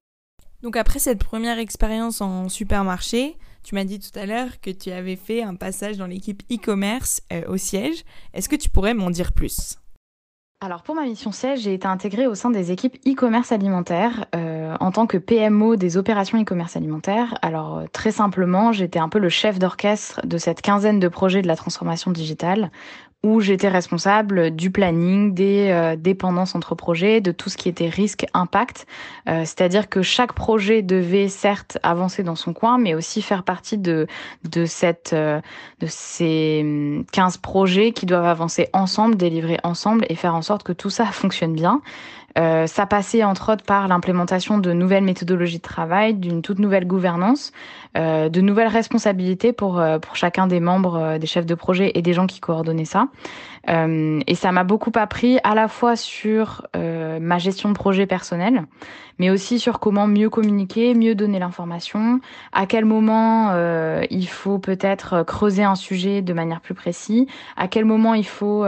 Donc 0.62 0.76
après 0.76 1.00
cette 1.00 1.20
première 1.20 1.60
expérience 1.60 2.20
en 2.20 2.50
supermarché, 2.50 3.38
tu 3.64 3.76
m'as 3.76 3.86
dit 3.86 4.00
tout 4.00 4.18
à 4.18 4.26
l'heure 4.26 4.60
que 4.62 4.72
tu 4.72 4.92
avais 4.92 5.16
fait 5.16 5.42
un 5.42 5.56
passage 5.56 5.98
dans 5.98 6.08
l'équipe 6.08 6.44
e-commerce 6.52 7.22
au 7.48 7.58
siège. 7.58 8.04
Est-ce 8.34 8.50
que 8.50 8.56
tu 8.56 8.70
pourrais 8.70 8.94
m'en 8.94 9.10
dire 9.10 9.32
plus? 9.32 9.78
Alors 10.66 10.82
pour 10.82 10.96
ma 10.96 11.04
mission 11.04 11.32
siège, 11.32 11.60
j'ai 11.62 11.76
été 11.76 11.86
intégrée 11.86 12.26
au 12.26 12.34
sein 12.34 12.50
des 12.50 12.72
équipes 12.72 12.96
e-commerce 13.06 13.52
alimentaire 13.52 14.26
euh, 14.34 14.76
en 14.80 14.92
tant 14.92 15.06
que 15.06 15.18
PMO 15.18 15.76
des 15.76 15.96
opérations 15.96 16.42
e-commerce 16.42 16.76
alimentaire. 16.76 17.38
Alors 17.44 17.78
euh, 17.78 17.86
très 17.92 18.12
simplement, 18.12 18.72
j'étais 18.72 18.98
un 18.98 19.08
peu 19.08 19.20
le 19.20 19.30
chef 19.30 19.60
d'orchestre 19.60 20.26
de 20.26 20.40
cette 20.40 20.64
quinzaine 20.64 21.00
de 21.00 21.08
projets 21.08 21.44
de 21.44 21.48
la 21.48 21.56
transformation 21.56 22.10
digitale 22.10 22.72
où 23.26 23.42
j'étais 23.42 23.70
responsable 23.70 24.52
du 24.52 24.70
planning, 24.70 25.34
des 25.34 25.70
euh, 25.72 25.96
dépendances 25.96 26.54
entre 26.54 26.76
projets, 26.76 27.22
de 27.22 27.32
tout 27.32 27.50
ce 27.50 27.58
qui 27.58 27.68
était 27.68 27.90
risque 27.90 28.28
impact. 28.36 28.86
Euh, 29.28 29.40
c'est-à-dire 29.40 29.90
que 29.90 30.04
chaque 30.04 30.34
projet 30.34 30.84
devait 30.84 31.28
certes 31.28 31.80
avancer 31.82 32.22
dans 32.22 32.36
son 32.36 32.54
coin, 32.54 32.78
mais 32.78 32.94
aussi 32.94 33.24
faire 33.24 33.42
partie 33.42 33.80
de 33.80 34.06
de 34.44 34.66
cette 34.66 35.14
euh, 35.14 35.42
de 35.80 35.88
ces 35.88 37.04
15 37.14 37.38
projets 37.38 37.94
qui 37.94 38.06
doivent 38.06 38.28
avancer 38.28 38.70
ensemble, 38.74 39.16
délivrer 39.16 39.58
ensemble 39.64 40.06
et 40.08 40.14
faire 40.14 40.36
en 40.36 40.44
sorte 40.44 40.62
que 40.62 40.74
tout 40.74 40.92
ça 40.92 41.06
fonctionne 41.12 41.54
bien. 41.54 41.82
Euh, 42.38 42.68
ça 42.68 42.86
passait 42.86 43.24
entre 43.24 43.54
autres 43.54 43.64
par 43.64 43.88
l'implémentation 43.88 44.58
de 44.58 44.74
nouvelles 44.74 45.04
méthodologies 45.04 45.58
de 45.58 45.64
travail, 45.64 46.16
d'une 46.16 46.42
toute 46.42 46.60
nouvelle 46.60 46.86
gouvernance, 46.86 47.54
euh, 47.98 48.28
de 48.28 48.42
nouvelles 48.42 48.68
responsabilités 48.68 49.54
pour, 49.54 49.80
euh, 49.80 50.00
pour 50.00 50.18
chacun 50.18 50.48
des 50.48 50.60
membres, 50.60 50.96
euh, 50.96 51.18
des 51.18 51.28
chefs 51.28 51.46
de 51.46 51.56
projet 51.56 51.94
et 51.96 52.02
des 52.02 52.14
gens 52.14 52.28
qui 52.28 52.42
coordonnaient 52.42 52.84
ça. 52.84 53.08
Euh, 53.70 54.20
et 54.28 54.36
ça 54.36 54.52
m'a 54.52 54.64
beaucoup 54.64 54.92
appris 54.96 55.40
à 55.44 55.56
la 55.56 55.68
fois 55.68 55.96
sur 55.96 56.68
euh, 56.76 57.20
ma 57.20 57.38
gestion 57.38 57.70
de 57.70 57.74
projet 57.74 58.06
personnel, 58.06 58.64
mais 59.18 59.30
aussi 59.30 59.60
sur 59.60 59.80
comment 59.80 60.08
mieux 60.08 60.30
communiquer, 60.30 60.94
mieux 60.94 61.16
donner 61.16 61.40
l'information, 61.40 62.20
à 62.54 62.66
quel 62.66 62.86
moment 62.86 63.52
euh, 63.52 64.04
il 64.10 64.28
faut 64.28 64.60
peut-être 64.60 65.24
creuser 65.24 65.64
un 65.64 65.76
sujet 65.76 66.22
de 66.22 66.34
manière 66.34 66.62
plus 66.62 66.74
précise, 66.74 67.26
à 67.58 67.68
quel 67.68 67.86
moment 67.86 68.14
il 68.14 68.26
faut 68.26 68.66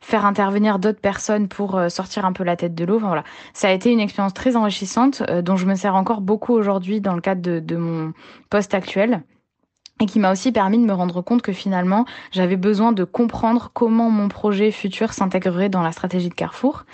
faire 0.00 0.24
intervenir 0.24 0.78
d'autres 0.78 1.00
personnes 1.00 1.48
pour 1.48 1.80
sortir 1.88 2.24
un 2.24 2.32
peu 2.32 2.44
la 2.44 2.56
tête 2.56 2.74
de 2.74 2.84
l'eau. 2.84 2.98
Voilà, 2.98 3.24
ça 3.52 3.68
a 3.68 3.72
été 3.72 3.90
une 3.90 4.00
expérience 4.00 4.34
très 4.34 4.56
enrichissante 4.56 5.22
dont 5.42 5.56
je 5.56 5.66
me 5.66 5.74
sers 5.74 5.94
encore 5.94 6.20
beaucoup 6.20 6.54
aujourd'hui 6.54 7.00
dans 7.00 7.14
le 7.14 7.20
cadre 7.20 7.60
de 7.60 7.76
mon 7.76 8.12
poste 8.50 8.74
actuel 8.74 9.22
et 10.00 10.06
qui 10.06 10.18
m'a 10.20 10.32
aussi 10.32 10.52
permis 10.52 10.78
de 10.78 10.84
me 10.84 10.92
rendre 10.92 11.22
compte 11.22 11.42
que 11.42 11.52
finalement, 11.52 12.04
j'avais 12.30 12.56
besoin 12.56 12.92
de 12.92 13.04
comprendre 13.04 13.70
comment 13.72 14.10
mon 14.10 14.28
projet 14.28 14.70
futur 14.70 15.12
s'intégrerait 15.12 15.68
dans 15.68 15.82
la 15.82 15.92
stratégie 15.92 16.28
de 16.28 16.34
Carrefour. 16.34 16.84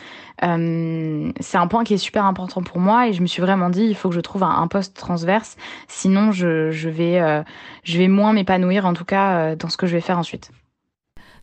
Euh, 0.43 1.31
c'est 1.41 1.59
un 1.59 1.67
point 1.67 1.85
qui 1.85 1.95
est 1.95 1.99
super 1.99 2.25
important 2.25 2.63
pour 2.63 2.79
moi 2.79 3.09
et 3.09 3.13
je 3.13 3.23
me 3.23 3.27
suis 3.27 3.41
vraiment 3.41 3.71
dit, 3.71 3.85
il 3.85 3.95
faut 3.95 4.09
que 4.09 4.15
je 4.15 4.21
trouve 4.21 4.43
un, 4.43 4.67
poste 4.67 4.97
transverse, 4.97 5.57
sinon 5.87 6.33
je, 6.33 6.89
vais, 6.89 7.21
euh, 7.21 7.43
je 7.85 7.99
vais 7.99 8.09
moins 8.09 8.33
m'épanouir, 8.33 8.87
en 8.87 8.95
tout 8.95 9.05
cas, 9.05 9.37
euh, 9.37 9.57
dans 9.57 9.69
ce 9.69 9.77
que 9.77 9.87
je 9.87 9.95
vais 9.95 10.01
faire 10.01 10.19
ensuite. 10.19 10.51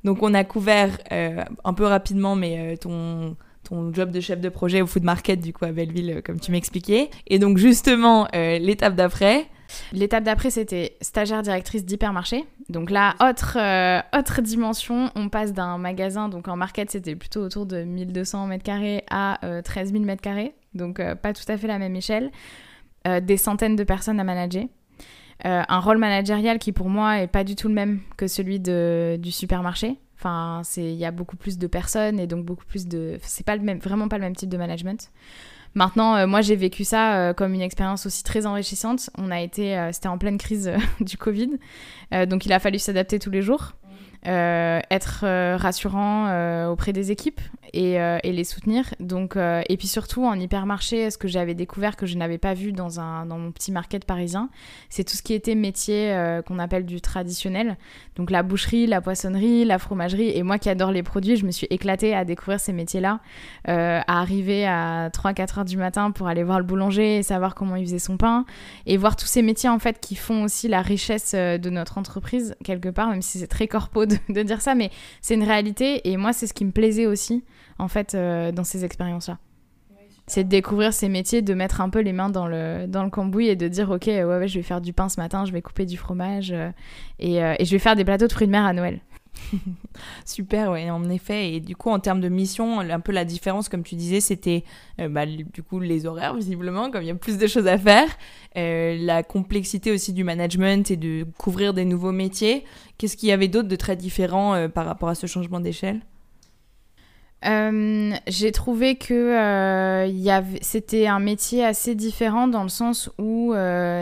Donc 0.04 0.24
on 0.24 0.34
a 0.34 0.44
couvert 0.44 0.98
un 1.12 1.74
peu 1.74 1.86
rapidement, 1.86 2.36
mais 2.36 2.76
ton 2.78 3.36
ton 3.64 3.94
job 3.94 4.10
de 4.10 4.20
chef 4.20 4.42
de 4.42 4.50
projet 4.50 4.82
au 4.82 4.88
food 4.88 5.04
market 5.04 5.40
du 5.40 5.54
coup 5.54 5.64
à 5.66 5.72
Belleville, 5.72 6.24
comme 6.26 6.40
tu 6.40 6.52
m'expliquais. 6.52 7.12
Et 7.28 7.38
donc 7.38 7.60
justement 7.60 8.28
l'étape 8.34 8.96
d'après. 8.96 9.46
L'étape 9.94 10.24
d'après, 10.24 10.50
c'était 10.50 10.98
stagiaire 11.02 11.42
directrice 11.42 11.86
d'hypermarché. 11.86 12.46
Donc 12.70 12.90
là, 12.90 13.16
autre, 13.20 13.58
euh, 13.60 14.02
autre 14.18 14.42
dimension, 14.42 15.12
on 15.16 15.30
passe 15.30 15.54
d'un 15.54 15.78
magasin, 15.78 16.30
donc 16.30 16.48
en 16.48 16.56
market, 16.56 16.92
c'était 16.92 17.16
plutôt 17.16 17.42
autour 17.42 17.66
de 17.66 17.84
1200 17.84 18.48
mètres 18.48 18.64
carrés 18.64 19.04
à 19.10 19.46
euh, 19.46 19.62
13 19.62 19.92
000 19.92 20.04
mètres 20.04 20.22
carrés. 20.22 20.54
Donc 20.74 21.00
euh, 21.00 21.16
pas 21.16 21.34
tout 21.34 21.44
à 21.48 21.58
fait 21.58 21.68
la 21.68 21.80
même 21.80 21.96
échelle. 21.96 22.32
Euh, 23.08 23.20
des 23.20 23.38
centaines 23.38 23.76
de 23.76 23.84
personnes 23.84 24.20
à 24.20 24.24
manager. 24.24 24.66
Un 25.44 25.80
rôle 25.80 25.98
managérial 25.98 26.60
qui 26.60 26.72
pour 26.72 26.88
moi 26.88 27.20
est 27.22 27.28
pas 27.28 27.44
du 27.44 27.56
tout 27.56 27.68
le 27.68 27.74
même 27.74 28.02
que 28.16 28.28
celui 28.28 28.60
de, 28.60 29.18
du 29.20 29.32
supermarché. 29.32 29.98
Enfin, 30.20 30.62
il 30.78 30.94
y 30.94 31.04
a 31.04 31.10
beaucoup 31.10 31.36
plus 31.36 31.58
de 31.58 31.66
personnes 31.66 32.20
et 32.20 32.28
donc 32.28 32.46
beaucoup 32.46 32.66
plus 32.66 32.88
de 32.88 33.18
c'est 33.24 33.44
pas 33.44 33.56
le 33.56 33.64
même 33.64 33.80
vraiment 33.80 34.08
pas 34.08 34.20
le 34.20 34.24
même 34.24 34.36
type 34.36 34.50
de 34.50 34.58
management. 34.58 35.12
Maintenant, 35.74 36.16
euh, 36.16 36.28
moi 36.28 36.42
j'ai 36.42 36.56
vécu 36.56 36.84
ça 36.84 37.16
euh, 37.16 37.34
comme 37.34 37.54
une 37.54 37.62
expérience 37.62 38.06
aussi 38.06 38.24
très 38.24 38.46
enrichissante. 38.46 39.10
On 39.18 39.32
a 39.32 39.42
été 39.42 39.78
euh, 39.78 39.92
c'était 39.92 40.10
en 40.10 40.18
pleine 40.18 40.38
crise 40.38 40.68
euh, 40.68 40.78
du 41.04 41.18
Covid. 41.18 41.52
Euh, 42.14 42.26
donc 42.26 42.46
il 42.46 42.54
a 42.54 42.60
fallu 42.60 42.80
s'adapter 42.80 43.20
tous 43.20 43.32
les 43.32 43.42
jours. 43.42 43.74
Euh, 44.28 44.80
être 44.92 45.22
euh, 45.24 45.58
rassurant 45.58 46.28
euh, 46.28 46.68
auprès 46.68 46.94
des 46.94 47.10
équipes 47.10 47.42
et, 47.74 47.98
les 48.24 48.44
soutenir. 48.44 48.94
Donc, 49.00 49.38
et 49.38 49.78
puis 49.78 49.88
surtout 49.88 50.26
en 50.26 50.38
hypermarché, 50.38 51.10
ce 51.10 51.18
que 51.18 51.30
j'avais 51.30 51.54
découvert 51.54 51.96
que 51.96 52.06
je 52.06 52.18
n'avais 52.18 52.38
pas 52.38 52.54
vu 52.54 52.74
dans, 52.74 53.00
un, 53.00 53.26
dans 53.26 53.38
mon 53.38 53.52
petit 53.52 53.72
market 53.72 54.04
parisien, 54.04 54.50
c'est 54.90 55.06
tout 55.06 55.16
ce 55.16 55.22
qui 55.22 55.34
était 55.34 55.56
métier 55.56 56.14
qu'on 56.46 56.60
appelle 56.60 56.86
du 56.86 57.00
traditionnel. 57.00 57.78
Donc 58.18 58.30
la 58.30 58.44
boucherie, 58.44 58.88
la 58.88 59.00
poissonnerie, 59.00 59.64
la 59.64 59.80
fromagerie. 59.80 60.32
Et 60.36 60.44
moi 60.44 60.60
qui 60.60 60.70
adore 60.70 60.92
les 60.92 61.02
produits, 61.02 61.38
je 61.38 61.46
me 61.46 61.52
suis 61.52 61.68
éclatée 61.70 62.14
à 62.14 62.26
découvrir 62.26 62.60
ces 62.60 62.74
métiers-là, 62.74 63.22
à 63.66 64.20
arriver 64.20 64.68
à 64.68 65.10
3-4 65.10 65.60
heures 65.60 65.66
du 65.66 65.78
matin 65.78 66.12
pour 66.12 66.28
aller 66.28 66.44
voir 66.44 66.60
le 66.60 66.66
boulanger 66.66 67.20
et 67.20 67.24
savoir 67.24 67.56
comment 67.56 67.78
il 67.78 67.86
faisait 67.86 68.00
son 68.00 68.18
pain 68.18 68.46
et 68.86 68.98
voir 68.98 69.16
tous 69.16 69.28
ces 69.28 69.44
métiers 69.44 69.70
en 69.70 69.80
fait 69.80 70.02
qui 70.02 70.16
font 70.16 70.44
aussi 70.44 70.68
la 70.68 70.82
richesse 70.82 71.34
de 71.36 71.70
notre 71.70 71.98
entreprise 71.98 72.56
quelque 72.66 72.90
part, 72.90 73.10
même 73.10 73.22
si 73.22 73.40
c'est 73.40 73.48
très 73.48 73.70
corpo 73.70 74.06
de, 74.30 74.44
dire 74.44 74.62
ça, 74.62 74.76
mais 74.76 74.92
c'est 75.22 75.36
une 75.36 75.44
réalité 75.44 76.08
et 76.10 76.18
moi 76.18 76.34
c'est 76.34 76.48
ce 76.48 76.54
qui 76.54 76.66
me 76.66 76.72
plaisait 76.72 77.06
aussi 77.06 77.44
en 77.80 77.88
fait 77.88 78.16
euh, 78.16 78.52
dans 78.52 78.64
ces 78.64 78.86
expériences-là. 78.86 79.38
C'est 80.28 80.44
de 80.46 80.50
découvrir 80.50 80.94
ces 80.94 81.10
métiers, 81.10 81.42
de 81.42 81.54
mettre 81.54 81.82
un 81.82 81.90
peu 81.90 82.00
les 82.00 82.14
mains 82.14 82.30
dans 82.30 82.48
le, 82.48 82.86
dans 82.88 83.04
le 83.04 83.10
cambouis 83.10 83.48
et 83.48 83.56
de 83.56 83.68
dire 83.68 83.90
ok 83.90 84.06
ouais, 84.06 84.24
ouais 84.24 84.48
je 84.48 84.60
vais 84.60 84.64
faire 84.64 84.80
du 84.80 84.94
pain 84.94 85.10
ce 85.10 85.20
matin, 85.20 85.46
je 85.46 85.52
vais 85.52 85.62
couper 85.62 85.86
du 85.86 85.98
fromage 85.98 86.52
euh, 86.52 86.70
et, 87.20 87.44
euh, 87.44 87.56
et 87.60 87.66
je 87.66 87.72
vais 87.72 87.80
faire 87.80 87.96
des 87.96 88.06
plateaux 88.06 88.28
de 88.28 88.32
fruits 88.32 88.48
de 88.48 88.52
mer 88.52 88.66
à 88.66 88.74
Noël. 88.74 89.02
Super, 90.26 90.72
en 90.72 91.10
effet. 91.10 91.54
Et 91.54 91.60
du 91.60 91.76
coup, 91.76 91.90
en 91.90 92.00
termes 92.00 92.22
de 92.22 92.30
mission, 92.30 92.80
un 92.80 93.00
peu 93.00 93.12
la 93.12 93.26
différence, 93.26 93.70
comme 93.70 93.84
tu 93.84 93.96
disais, 93.96 94.22
c'était 94.22 94.64
euh, 95.00 95.10
bah, 95.10 95.26
du 95.26 95.64
coup 95.64 95.80
les 95.80 96.06
horaires, 96.06 96.36
visiblement, 96.36 96.92
comme 96.92 97.02
il 97.02 97.08
y 97.08 97.12
a 97.12 97.16
plus 97.16 97.38
de 97.38 97.48
choses 97.48 97.68
à 97.68 97.78
faire. 97.78 98.08
Euh, 98.58 98.98
la 99.00 99.24
complexité 99.24 99.92
aussi 99.92 100.14
du 100.14 100.24
management 100.24 100.90
et 100.92 100.98
de 100.98 101.26
couvrir 101.38 101.74
des 101.74 101.86
nouveaux 101.86 102.12
métiers. 102.12 102.66
Qu'est-ce 102.98 103.18
qu'il 103.18 103.30
y 103.30 103.32
avait 103.32 103.48
d'autre 103.48 103.68
de 103.68 103.76
très 103.76 103.96
différent 103.96 104.54
euh, 104.54 104.68
par 104.68 104.86
rapport 104.86 105.10
à 105.10 105.16
ce 105.16 105.28
changement 105.28 105.60
d'échelle? 105.60 106.02
J'ai 108.28 108.52
trouvé 108.52 108.98
que 108.98 110.06
c'était 110.62 111.08
un 111.08 111.20
métier 111.20 111.66
assez 111.66 111.96
différent 111.96 112.48
dans 112.48 112.62
le 112.62 112.70
sens 112.70 113.10
où 113.18 113.56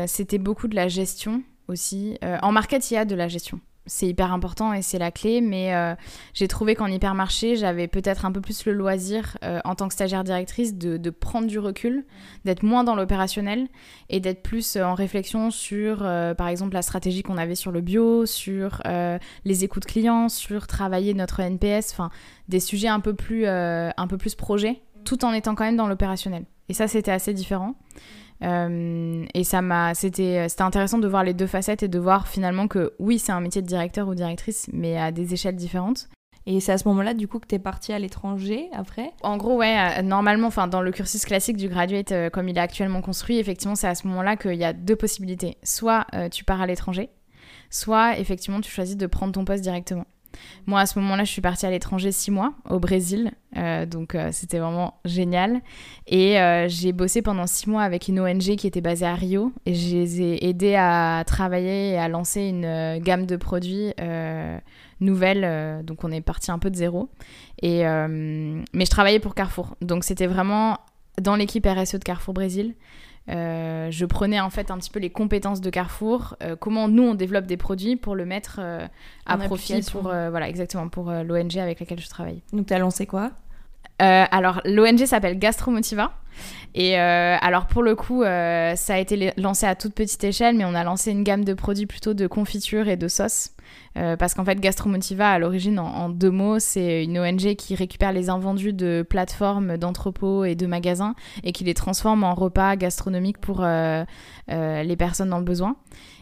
c'était 0.07 0.37
beaucoup 0.37 0.67
de 0.67 0.75
la 0.75 0.89
gestion 0.89 1.41
aussi. 1.69 2.17
En 2.41 2.51
market, 2.51 2.91
il 2.91 2.95
y 2.95 2.97
a 2.97 3.05
de 3.05 3.15
la 3.15 3.29
gestion. 3.29 3.61
C'est 3.89 4.07
hyper 4.07 4.31
important 4.31 4.71
et 4.71 4.81
c'est 4.81 4.99
la 4.99 5.11
clé, 5.11 5.41
mais 5.41 5.73
euh, 5.73 5.95
j'ai 6.33 6.47
trouvé 6.47 6.75
qu'en 6.75 6.87
hypermarché, 6.87 7.55
j'avais 7.55 7.87
peut-être 7.87 8.23
un 8.23 8.31
peu 8.31 8.39
plus 8.39 8.65
le 8.65 8.73
loisir, 8.73 9.37
euh, 9.43 9.59
en 9.65 9.73
tant 9.75 9.87
que 9.87 9.93
stagiaire 9.93 10.23
directrice, 10.23 10.75
de, 10.75 11.09
prendre 11.09 11.47
du 11.47 11.59
recul, 11.59 12.05
d'être 12.45 12.63
moins 12.63 12.83
dans 12.83 12.95
l'opérationnel 12.95 13.67
et 14.09 14.19
d'être 14.19 14.43
plus 14.43 14.75
euh, 14.75 14.83
en 14.83 14.93
réflexion 14.93 15.49
sur, 15.49 15.99
par 15.99 16.47
exemple, 16.47 16.75
la 16.75 16.83
stratégie 16.83 17.23
qu'on 17.23 17.37
avait 17.37 17.55
sur 17.55 17.71
le 17.71 17.81
bio, 17.81 18.25
sur 18.25 18.81
les 19.45 19.63
écoutes 19.63 19.85
clients, 19.85 20.29
sur 20.29 20.67
travailler 20.67 21.13
notre 21.13 21.39
NPS, 21.39 21.91
enfin, 21.91 22.09
des 22.47 22.59
sujets 22.59 22.87
un 22.87 22.99
peu 22.99 23.15
plus, 23.15 23.47
un 23.47 24.07
peu 24.07 24.17
plus 24.17 24.35
projets, 24.35 24.81
tout 25.03 25.25
en 25.25 25.33
étant 25.33 25.55
quand 25.55 25.63
même 25.63 25.77
dans 25.77 25.87
l'opérationnel. 25.87 26.45
Et 26.69 26.73
ça, 26.73 26.87
c'était 26.87 27.11
assez 27.11 27.33
différent. 27.33 27.75
Euh, 28.41 29.25
et 29.33 29.43
ça 29.43 29.61
m'a, 29.61 29.93
c'était, 29.93 30.47
c'était 30.47 30.61
intéressant 30.61 30.97
de 30.97 31.07
voir 31.07 31.23
les 31.23 31.33
deux 31.33 31.47
facettes 31.47 31.83
et 31.83 31.87
de 31.87 31.99
voir 31.99 32.27
finalement 32.27 32.67
que 32.67 32.93
oui, 32.99 33.19
c'est 33.19 33.31
un 33.31 33.41
métier 33.41 33.61
de 33.61 33.67
directeur 33.67 34.07
ou 34.07 34.15
directrice, 34.15 34.67
mais 34.71 34.97
à 34.97 35.11
des 35.11 35.33
échelles 35.33 35.55
différentes. 35.55 36.09
Et 36.45 36.59
c'est 36.61 36.71
à 36.71 36.77
ce 36.77 36.87
moment-là, 36.87 37.13
du 37.13 37.27
coup, 37.27 37.39
que 37.39 37.47
tu 37.47 37.55
es 37.55 37.59
partie 37.59 37.93
à 37.93 37.99
l'étranger 37.99 38.69
après? 38.73 39.11
En 39.21 39.37
gros, 39.37 39.57
ouais, 39.57 39.99
euh, 39.99 40.01
normalement, 40.01 40.47
enfin, 40.47 40.67
dans 40.67 40.81
le 40.81 40.91
cursus 40.91 41.23
classique 41.25 41.57
du 41.57 41.67
graduate, 41.67 42.11
euh, 42.11 42.29
comme 42.29 42.49
il 42.49 42.57
est 42.57 42.61
actuellement 42.61 43.01
construit, 43.01 43.37
effectivement, 43.37 43.75
c'est 43.75 43.87
à 43.87 43.93
ce 43.93 44.07
moment-là 44.07 44.35
qu'il 44.35 44.55
y 44.55 44.63
a 44.63 44.73
deux 44.73 44.95
possibilités. 44.95 45.57
Soit 45.63 46.07
euh, 46.15 46.29
tu 46.29 46.43
pars 46.43 46.61
à 46.61 46.65
l'étranger, 46.65 47.09
soit 47.69 48.17
effectivement, 48.17 48.61
tu 48.61 48.71
choisis 48.71 48.97
de 48.97 49.05
prendre 49.05 49.33
ton 49.33 49.45
poste 49.45 49.61
directement. 49.61 50.05
Moi, 50.65 50.79
à 50.79 50.85
ce 50.85 50.99
moment-là, 50.99 51.23
je 51.23 51.31
suis 51.31 51.41
partie 51.41 51.65
à 51.65 51.71
l'étranger 51.71 52.11
six 52.11 52.31
mois, 52.31 52.53
au 52.69 52.79
Brésil. 52.79 53.31
Euh, 53.57 53.85
donc, 53.85 54.15
euh, 54.15 54.29
c'était 54.31 54.59
vraiment 54.59 54.99
génial. 55.05 55.61
Et 56.07 56.39
euh, 56.39 56.67
j'ai 56.67 56.91
bossé 56.91 57.21
pendant 57.21 57.47
six 57.47 57.69
mois 57.69 57.83
avec 57.83 58.07
une 58.07 58.19
ONG 58.19 58.55
qui 58.55 58.67
était 58.67 58.81
basée 58.81 59.05
à 59.05 59.15
Rio. 59.15 59.51
Et 59.65 59.73
je 59.73 59.95
les 59.95 60.21
ai 60.21 60.47
aidés 60.47 60.75
à 60.75 61.23
travailler 61.25 61.91
et 61.91 61.97
à 61.97 62.07
lancer 62.07 62.41
une 62.41 62.99
gamme 62.99 63.25
de 63.25 63.35
produits 63.35 63.93
nouvelle. 65.01 65.83
donc, 65.85 66.03
on 66.03 66.11
est 66.11 66.21
parti 66.21 66.51
un 66.51 66.59
peu 66.59 66.69
de 66.69 66.75
zéro. 66.75 67.09
Et, 67.61 67.83
mais 67.83 68.85
je 68.85 68.89
travaillais 68.89 69.19
pour 69.19 69.35
Carrefour. 69.35 69.75
Donc, 69.81 70.03
c'était 70.03 70.27
vraiment 70.27 70.77
dans 71.19 71.35
l'équipe 71.35 71.65
RSE 71.65 71.95
de 71.95 72.03
Carrefour 72.03 72.33
Brésil. 72.33 72.75
Euh, 73.29 73.91
je 73.91 74.05
prenais 74.05 74.39
en 74.39 74.49
fait 74.49 74.71
un 74.71 74.77
petit 74.77 74.89
peu 74.89 74.99
les 74.99 75.09
compétences 75.11 75.61
de 75.61 75.69
Carrefour, 75.69 76.35
euh, 76.41 76.55
comment 76.55 76.87
nous 76.87 77.03
on 77.03 77.13
développe 77.13 77.45
des 77.45 77.57
produits 77.57 77.95
pour 77.95 78.15
le 78.15 78.25
mettre 78.25 78.57
euh, 78.59 78.87
à 79.25 79.35
En 79.35 79.39
profit 79.39 79.81
pour 79.91 80.03
voilà 80.03 80.49
exactement 80.49 80.89
pour 80.89 81.11
l'ONG 81.11 81.57
avec 81.57 81.79
laquelle 81.79 81.99
je 81.99 82.09
travaille. 82.09 82.41
Donc, 82.53 82.65
tu 82.67 82.73
as 82.73 82.79
lancé 82.79 83.05
quoi? 83.05 83.31
Alors 83.99 84.61
l'ONG 84.65 85.05
s'appelle 85.05 85.37
Gastromotiva. 85.37 86.13
Et 86.73 86.95
alors 86.97 87.67
pour 87.67 87.83
le 87.83 87.95
coup 87.95 88.23
ça 88.23 88.93
a 88.93 88.97
été 88.97 89.15
la- 89.17 89.33
lancé 89.37 89.65
à 89.65 89.75
toute 89.75 89.93
petite 89.93 90.23
échelle 90.23 90.55
mais 90.55 90.63
on 90.65 90.73
a 90.73 90.83
lancé 90.83 91.11
une 91.11 91.23
gamme 91.23 91.43
de 91.43 91.53
produits 91.53 91.85
plutôt 91.85 92.13
de 92.13 92.25
confiture 92.25 92.87
et 92.87 92.95
de 92.95 93.07
sauces 93.09 93.51
Euh, 93.97 94.15
parce 94.15 94.33
qu'en 94.33 94.45
fait 94.45 94.59
Gastromotiva 94.59 95.31
à 95.31 95.39
l'origine 95.39 95.79
en, 95.79 96.09
deux 96.09 96.29
mots 96.29 96.59
c'est 96.59 97.03
une 97.03 97.17
ONG 97.17 97.55
qui 97.55 97.73
récupère 97.73 98.11
les 98.11 98.29
invendus 98.29 98.71
de 98.71 99.03
plateformes 99.07 99.77
d'entrepôts 99.77 100.45
et 100.45 100.55
de 100.55 100.67
magasins 100.67 101.15
et 101.43 101.51
qui 101.51 101.63
les 101.63 101.73
transforme 101.73 102.23
en 102.23 102.35
repas 102.35 102.75
gastronomiques 102.75 103.39
pour 103.39 103.63
euh, 103.63 104.03
euh, 104.51 104.83
les 104.83 104.95
personnes 104.95 105.29
dans 105.29 105.39
le 105.39 105.43
besoin 105.43 105.75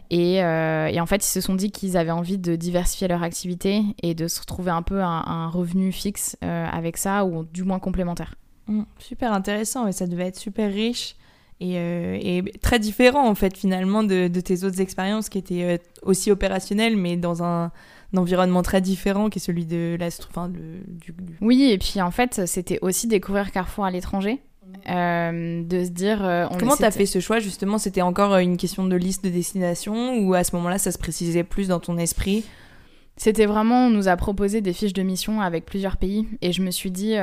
Et, 0.09 0.41
en 0.41 1.05
fait, 1.05 1.17
ils 1.17 1.29
se 1.29 1.41
sont 1.41 1.55
dit 1.55 1.71
qu'ils 1.71 1.97
avaient 1.97 2.11
envie 2.11 2.37
de 2.37 2.55
diversifier 2.55 3.09
leur 3.09 3.23
activité 3.23 3.83
et 4.01 4.15
de 4.15 4.27
se 4.27 4.39
retrouver 4.39 4.71
un 4.71 4.81
peu 4.81 5.01
un, 5.01 5.49
revenu 5.49 5.91
fixe 5.91 6.37
avec 6.41 6.97
ça, 6.97 7.25
ou 7.25 7.43
du 7.43 7.63
moins 7.63 7.79
complémentaire. 7.79 8.35
Mmh, 8.67 8.83
super 8.99 9.33
intéressant, 9.33 9.87
et 9.87 9.91
ça 9.91 10.07
devait 10.07 10.27
être 10.27 10.39
super 10.39 10.71
riche. 10.71 11.15
Et, 11.59 12.43
très 12.61 12.77
différent 12.77 13.27
en 13.27 13.33
fait 13.33 13.57
finalement 13.57 14.03
de, 14.03 14.27
tes 14.27 14.63
autres 14.63 14.79
expériences 14.79 15.27
qui 15.27 15.39
étaient 15.39 15.81
aussi 16.03 16.29
opérationnelles 16.29 16.95
mais 16.95 17.17
dans 17.17 17.43
un, 17.43 17.71
environnement 18.15 18.61
très 18.61 18.79
différent 18.79 19.29
qui 19.29 19.39
est 19.39 19.41
celui 19.41 19.65
de 19.65 19.97
la 19.99 20.07
enfin, 20.07 20.49
du, 20.49 21.13
Oui, 21.41 21.71
et 21.71 21.77
puis 21.77 22.01
en 22.01 22.11
fait, 22.11 22.45
c'était 22.45 22.79
aussi 22.81 23.07
découvrir 23.07 23.51
Carrefour 23.51 23.85
à 23.85 23.91
l'étranger. 23.91 24.41
Euh, 24.89 25.63
de 25.63 25.83
se 25.83 25.89
dire. 25.89 26.23
Euh, 26.25 26.45
on 26.51 26.57
Comment 26.57 26.75
t'as 26.75 26.91
fait 26.91 27.05
ce 27.05 27.19
choix 27.19 27.39
justement? 27.39 27.77
C'était 27.77 28.01
encore 28.01 28.33
euh, 28.33 28.39
une 28.39 28.57
question 28.57 28.85
de 28.85 28.95
liste 28.95 29.23
de 29.23 29.29
destination 29.29 30.19
ou 30.19 30.33
à 30.33 30.43
ce 30.43 30.55
moment-là 30.57 30.77
ça 30.77 30.91
se 30.91 30.97
précisait 30.97 31.43
plus 31.43 31.69
dans 31.69 31.79
ton 31.79 31.97
esprit? 31.97 32.45
C'était 33.17 33.45
vraiment, 33.45 33.87
on 33.87 33.89
nous 33.89 34.07
a 34.07 34.15
proposé 34.15 34.61
des 34.61 34.73
fiches 34.73 34.93
de 34.93 35.01
mission 35.01 35.41
avec 35.41 35.65
plusieurs 35.65 35.97
pays. 35.97 36.27
Et 36.41 36.51
je 36.51 36.61
me 36.61 36.71
suis 36.71 36.91
dit, 36.91 37.15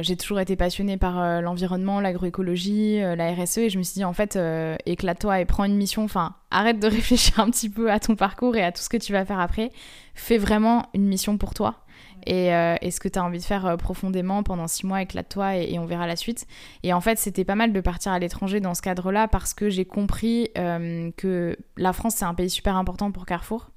j'ai 0.00 0.16
toujours 0.16 0.40
été 0.40 0.56
passionnée 0.56 0.96
par 0.96 1.42
l'environnement, 1.42 2.00
l'agroécologie, 2.00 2.98
la 3.00 3.32
RSE 3.32 3.58
et 3.58 3.70
je 3.70 3.78
me 3.78 3.82
suis 3.82 3.94
dit 3.94 4.04
en 4.04 4.12
fait, 4.12 4.38
éclate-toi 4.86 5.40
et 5.40 5.44
prends 5.44 5.64
une 5.64 5.76
mission, 5.76 6.04
enfin 6.04 6.34
arrête 6.50 6.78
de 6.78 6.86
réfléchir 6.88 7.40
un 7.40 7.50
petit 7.50 7.68
peu 7.68 7.90
à 7.90 8.00
ton 8.00 8.16
parcours 8.16 8.56
et 8.56 8.62
à 8.62 8.72
tout 8.72 8.82
ce 8.82 8.88
que 8.88 8.96
tu 8.96 9.12
vas 9.12 9.24
faire 9.24 9.40
après, 9.40 9.70
fais 10.14 10.38
vraiment 10.38 10.86
une 10.94 11.06
mission 11.06 11.38
pour 11.38 11.54
toi. 11.54 11.82
Et, 12.26 12.54
euh, 12.54 12.76
ce 12.88 13.00
que 13.00 13.08
tu 13.08 13.18
as 13.18 13.24
envie 13.24 13.38
de 13.38 13.44
faire 13.44 13.66
euh, 13.66 13.76
profondément 13.76 14.42
pendant 14.42 14.68
six 14.68 14.86
mois, 14.86 15.02
éclate-toi 15.02 15.56
et, 15.56 15.78
on 15.78 15.86
verra 15.86 16.06
la 16.06 16.16
suite. 16.16 16.46
Et 16.82 16.92
en 16.92 17.00
fait, 17.00 17.18
c'était 17.18 17.44
pas 17.44 17.54
mal 17.54 17.72
de 17.72 17.80
partir 17.80 18.12
à 18.12 18.18
l'étranger 18.18 18.60
dans 18.60 18.74
ce 18.74 18.82
cadre-là 18.82 19.28
parce 19.28 19.54
que 19.54 19.68
j'ai 19.68 19.84
compris 19.84 20.48
euh, 20.56 21.10
que 21.16 21.56
la 21.76 21.92
France, 21.92 22.14
c'est 22.16 22.24
un 22.24 22.34
pays 22.34 22.50
super 22.50 22.76
important 22.76 23.10
pour 23.10 23.26
Carrefour. 23.26 23.71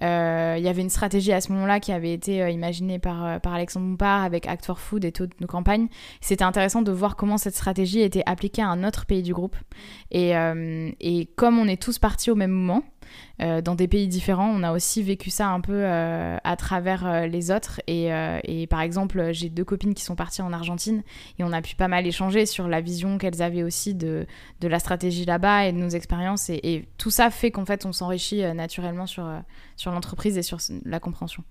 Il 0.00 0.62
y 0.62 0.68
avait 0.68 0.82
une 0.82 0.90
stratégie 0.90 1.32
à 1.32 1.40
ce 1.40 1.52
moment-là 1.52 1.80
qui 1.80 1.92
avait 1.92 2.12
été 2.12 2.50
imaginée 2.50 2.98
par, 2.98 3.40
par 3.40 3.54
Alexandre 3.54 3.86
Bompard 3.86 4.22
avec 4.22 4.46
Act 4.46 4.66
for 4.66 4.78
Food 4.78 5.04
et 5.04 5.12
toutes 5.12 5.40
nos 5.40 5.46
campagnes. 5.46 5.88
C'était 6.20 6.44
intéressant 6.44 6.82
de 6.82 6.92
voir 6.92 7.16
comment 7.16 7.38
cette 7.38 7.54
stratégie 7.54 8.00
était 8.00 8.22
appliquée 8.26 8.62
à 8.62 8.68
un 8.68 8.84
autre 8.84 9.06
pays 9.06 9.22
du 9.22 9.34
groupe. 9.34 9.56
Et, 10.10 10.32
et 11.00 11.26
comme 11.36 11.58
on 11.58 11.66
est 11.66 11.80
tous 11.82 11.98
partis 11.98 12.30
au 12.30 12.34
même 12.34 12.50
moment, 12.50 12.82
euh, 13.40 13.60
dans 13.60 13.74
des 13.74 13.88
pays 13.88 14.08
différents. 14.08 14.48
On 14.48 14.62
a 14.62 14.72
aussi 14.72 15.02
vécu 15.02 15.30
ça 15.30 15.48
un 15.48 15.60
peu 15.60 15.72
euh, 15.74 16.36
à 16.42 16.56
travers 16.56 17.06
euh, 17.06 17.26
les 17.26 17.50
autres. 17.50 17.80
Et, 17.86 18.66
par 18.68 18.80
exemple, 18.80 19.30
j'ai 19.32 19.48
deux 19.48 19.64
copines 19.64 19.94
qui 19.94 20.02
sont 20.02 20.16
parties 20.16 20.42
en 20.42 20.52
Argentine 20.52 21.02
et 21.38 21.44
on 21.44 21.52
a 21.52 21.62
pu 21.62 21.76
pas 21.76 21.88
mal 21.88 22.06
échanger 22.06 22.46
sur 22.46 22.68
la 22.68 22.80
vision 22.80 23.18
qu'elles 23.18 23.42
avaient 23.42 23.62
aussi 23.62 23.94
de, 23.94 24.26
de 24.60 24.68
la 24.68 24.78
stratégie 24.78 25.24
là-bas 25.24 25.66
et 25.66 25.72
de 25.72 25.78
nos 25.78 25.88
expériences. 25.88 26.50
Et, 26.50 26.60
et, 26.62 26.88
tout 26.98 27.10
ça 27.10 27.30
fait 27.30 27.50
qu'en 27.50 27.64
fait, 27.64 27.86
on 27.86 27.92
s'enrichit 27.92 28.42
naturellement 28.54 29.06
sur, 29.06 29.28
sur 29.76 29.92
l'entreprise 29.92 30.36
et 30.36 30.42
sur 30.42 30.58
la 30.84 31.00
compréhension. 31.00 31.44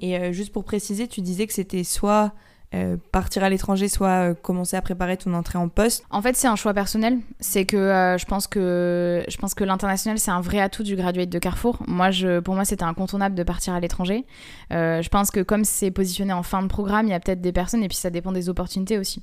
Et 0.00 0.32
juste 0.32 0.52
pour 0.52 0.64
préciser, 0.64 1.08
tu 1.08 1.20
disais 1.20 1.46
que 1.46 1.52
c'était 1.52 1.84
soit 1.84 2.32
euh, 2.74 2.98
partir 3.12 3.42
à 3.44 3.48
l'étranger, 3.48 3.88
soit 3.88 4.08
euh, 4.30 4.34
commencer 4.34 4.76
à 4.76 4.82
préparer 4.82 5.16
ton 5.16 5.32
entrée 5.32 5.56
en 5.56 5.68
poste 5.70 6.04
En 6.10 6.20
fait, 6.20 6.36
c'est 6.36 6.48
un 6.48 6.56
choix 6.56 6.74
personnel. 6.74 7.18
C'est 7.40 7.64
que 7.64 7.78
euh, 7.78 8.18
je 8.18 8.26
pense 8.26 8.46
que 8.46 9.24
je 9.26 9.36
pense 9.38 9.54
que 9.54 9.64
l'international 9.64 10.18
c'est 10.18 10.30
un 10.30 10.42
vrai 10.42 10.60
atout 10.60 10.82
du 10.82 10.94
graduate 10.94 11.30
de 11.30 11.38
Carrefour. 11.38 11.78
Moi, 11.86 12.10
pour 12.44 12.54
moi, 12.54 12.66
c'était 12.66 12.84
incontournable 12.84 13.34
de 13.34 13.42
partir 13.42 13.72
à 13.72 13.80
l'étranger. 13.80 14.26
je 14.70 15.08
pense 15.08 15.30
que 15.30 15.40
comme 15.40 15.64
c'est 15.64 15.90
positionné 15.90 16.34
en 16.34 16.42
fin 16.42 16.60
de 16.62 16.66
programme, 16.66 17.06
il 17.06 17.10
y 17.10 17.14
a 17.14 17.20
peut-être 17.20 17.40
des 17.40 17.52
personnes 17.52 17.82
et 17.82 17.88
puis 17.88 17.96
ça 17.96 18.10
dépend 18.10 18.32
des 18.32 18.50
opportunités 18.50 18.98
aussi. 18.98 19.22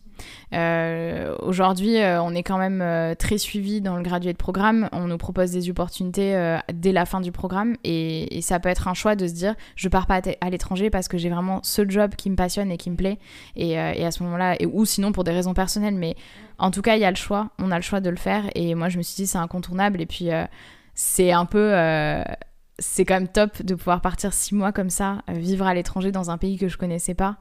Aujourd'hui, 0.52 1.98
on 2.00 2.34
est 2.34 2.43
quand 2.43 2.58
même 2.58 3.16
très 3.18 3.38
suivi 3.38 3.82
dans 3.82 3.96
le 3.96 4.02
graduate 4.02 4.38
programme. 4.38 4.89
On 4.91 5.08
nous 5.08 5.18
propose 5.18 5.52
des 5.52 5.70
opportunités 5.70 6.58
dès 6.74 6.91
la 6.91 7.06
fin 7.06 7.22
du 7.22 7.32
programme 7.32 7.76
et, 7.84 8.38
et, 8.38 8.41
ça 8.41 8.60
peut 8.60 8.70
être 8.70 8.88
un 8.88 8.93
choix 8.93 9.16
de 9.16 9.28
se 9.28 9.34
dire 9.34 9.56
je 9.76 9.89
pars 9.89 10.08
pas 10.08 10.22
à 10.41 10.50
l'étranger 10.50 10.89
parce 10.89 11.08
que 11.08 11.18
j'ai 11.18 11.30
vraiment 11.30 11.60
ce 11.64 11.88
job 11.88 12.16
qui 12.16 12.30
me 12.30 12.36
passionne 12.36 12.72
et 12.72 12.78
qui 12.78 12.89
me 12.89 12.96
plaît 12.96 13.20
euh, 13.58 13.94
et, 13.96 14.06
à 14.06 14.12
ce 14.12 14.24
moment-là, 14.24 14.58
ou 14.72 14.86
sinon 14.86 15.12
pour 15.12 15.24
des 15.24 15.32
raisons 15.32 15.54
personnelles, 15.54 15.96
mais 15.96 16.16
en 16.58 16.72
tout 16.72 16.82
cas, 16.82 16.96
il 16.96 17.02
y 17.02 17.06
a 17.06 17.12
le 17.12 17.18
choix, 17.18 17.50
on 17.60 17.72
a 17.72 17.76
le 17.76 17.82
choix 17.82 18.00
de 18.00 18.10
le 18.10 18.16
faire. 18.16 18.46
Et 18.56 18.76
moi, 18.76 18.90
je 18.90 18.98
me 18.98 19.04
suis 19.04 19.16
dit, 19.16 19.28
c'est 19.28 19.38
incontournable. 19.38 20.02
Et 20.02 20.06
puis, 20.06 20.32
euh, 20.32 20.46
c'est 20.94 21.32
un 21.32 21.46
peu. 21.46 21.74
Euh, 21.74 22.24
c'est 22.78 23.06
quand 23.06 23.14
même 23.14 23.30
top 23.30 23.62
de 23.62 23.74
pouvoir 23.74 24.02
partir 24.02 24.34
six 24.34 24.54
mois 24.54 24.74
comme 24.74 24.90
ça, 24.90 25.20
vivre 25.30 25.66
à 25.66 25.74
l'étranger 25.74 26.12
dans 26.12 26.30
un 26.30 26.38
pays 26.38 26.58
que 26.58 26.68
je 26.68 26.78
connaissais 26.78 27.14
pas, 27.14 27.38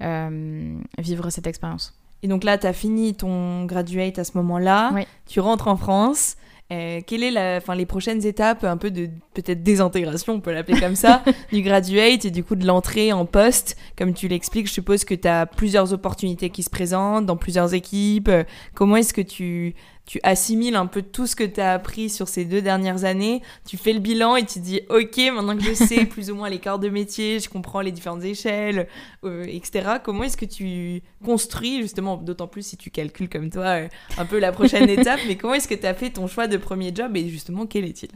vivre 0.00 1.28
cette 1.28 1.46
expérience. 1.46 1.94
Et 2.22 2.28
donc 2.28 2.42
là, 2.42 2.56
tu 2.56 2.66
as 2.66 2.72
fini 2.72 3.14
ton 3.14 3.66
graduate 3.66 4.18
à 4.18 4.24
ce 4.24 4.32
moment-là, 4.38 4.94
tu 5.26 5.40
rentres 5.40 5.68
en 5.68 5.76
France. 5.76 6.37
Euh, 6.70 7.00
quelle 7.06 7.22
est 7.22 7.30
la, 7.30 7.56
enfin, 7.56 7.74
les 7.74 7.86
prochaines 7.86 8.26
étapes, 8.26 8.62
un 8.64 8.76
peu 8.76 8.90
de 8.90 9.08
peut-être 9.32 9.62
désintégration, 9.62 10.34
on 10.34 10.40
peut 10.40 10.52
l'appeler 10.52 10.78
comme 10.78 10.96
ça, 10.96 11.22
du 11.52 11.62
graduate 11.62 12.26
et 12.26 12.30
du 12.30 12.44
coup 12.44 12.56
de 12.56 12.66
l'entrée 12.66 13.10
en 13.10 13.24
poste 13.24 13.76
Comme 13.96 14.12
tu 14.12 14.28
l'expliques, 14.28 14.66
je 14.66 14.72
suppose 14.72 15.04
que 15.04 15.14
tu 15.14 15.26
as 15.26 15.46
plusieurs 15.46 15.94
opportunités 15.94 16.50
qui 16.50 16.62
se 16.62 16.68
présentent 16.68 17.24
dans 17.24 17.38
plusieurs 17.38 17.72
équipes. 17.72 18.30
Comment 18.74 18.96
est-ce 18.96 19.14
que 19.14 19.22
tu 19.22 19.74
tu 20.08 20.18
assimiles 20.22 20.74
un 20.74 20.86
peu 20.86 21.02
tout 21.02 21.26
ce 21.26 21.36
que 21.36 21.44
tu 21.44 21.60
as 21.60 21.74
appris 21.74 22.08
sur 22.08 22.28
ces 22.28 22.46
deux 22.46 22.62
dernières 22.62 23.04
années, 23.04 23.42
tu 23.66 23.76
fais 23.76 23.92
le 23.92 23.98
bilan 23.98 24.36
et 24.36 24.46
tu 24.46 24.58
dis 24.58 24.80
ok, 24.88 25.18
maintenant 25.34 25.54
que 25.54 25.62
je 25.62 25.74
sais 25.74 26.04
plus 26.06 26.30
ou 26.30 26.34
moins 26.34 26.48
les 26.48 26.58
corps 26.58 26.78
de 26.78 26.88
métier, 26.88 27.40
je 27.40 27.50
comprends 27.50 27.82
les 27.82 27.92
différentes 27.92 28.24
échelles, 28.24 28.88
euh, 29.24 29.44
etc. 29.46 29.98
Comment 30.02 30.24
est-ce 30.24 30.38
que 30.38 30.46
tu 30.46 31.02
construis 31.22 31.82
justement, 31.82 32.16
d'autant 32.16 32.48
plus 32.48 32.66
si 32.66 32.78
tu 32.78 32.90
calcules 32.90 33.28
comme 33.28 33.50
toi 33.50 33.82
euh, 33.82 33.88
un 34.16 34.24
peu 34.24 34.38
la 34.38 34.50
prochaine 34.50 34.88
étape, 34.88 35.20
mais 35.28 35.36
comment 35.36 35.52
est-ce 35.52 35.68
que 35.68 35.74
tu 35.74 35.86
as 35.86 35.92
fait 35.92 36.08
ton 36.08 36.26
choix 36.26 36.46
de 36.46 36.56
premier 36.56 36.90
job 36.94 37.14
et 37.14 37.28
justement 37.28 37.66
quel 37.66 37.84
est-il? 37.84 38.08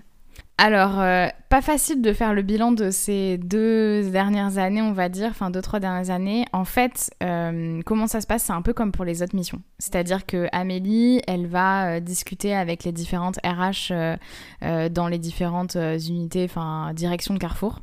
Alors, 0.64 1.00
euh, 1.00 1.26
pas 1.48 1.60
facile 1.60 2.02
de 2.02 2.12
faire 2.12 2.32
le 2.34 2.42
bilan 2.42 2.70
de 2.70 2.92
ces 2.92 3.36
deux 3.36 4.08
dernières 4.12 4.58
années, 4.58 4.80
on 4.80 4.92
va 4.92 5.08
dire, 5.08 5.30
enfin 5.30 5.50
deux, 5.50 5.60
trois 5.60 5.80
dernières 5.80 6.10
années. 6.10 6.44
En 6.52 6.64
fait, 6.64 7.10
euh, 7.20 7.80
comment 7.84 8.06
ça 8.06 8.20
se 8.20 8.28
passe 8.28 8.44
C'est 8.44 8.52
un 8.52 8.62
peu 8.62 8.72
comme 8.72 8.92
pour 8.92 9.04
les 9.04 9.24
autres 9.24 9.34
missions. 9.34 9.60
C'est-à-dire 9.80 10.24
que 10.24 10.46
Amélie, 10.52 11.20
elle 11.26 11.48
va 11.48 11.96
euh, 11.96 12.00
discuter 12.00 12.54
avec 12.54 12.84
les 12.84 12.92
différentes 12.92 13.40
RH 13.44 13.92
dans 14.92 15.08
les 15.08 15.18
différentes 15.18 15.74
unités, 15.74 16.44
enfin 16.44 16.92
directions 16.94 17.34
de 17.34 17.40
Carrefour. 17.40 17.80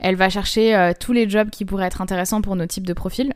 Elle 0.00 0.16
va 0.16 0.28
chercher 0.30 0.92
tous 0.98 1.12
les 1.12 1.30
jobs 1.30 1.48
qui 1.48 1.64
pourraient 1.64 1.86
être 1.86 2.02
intéressants 2.02 2.42
pour 2.42 2.56
nos 2.56 2.66
types 2.66 2.88
de 2.88 2.92
profils. 2.92 3.32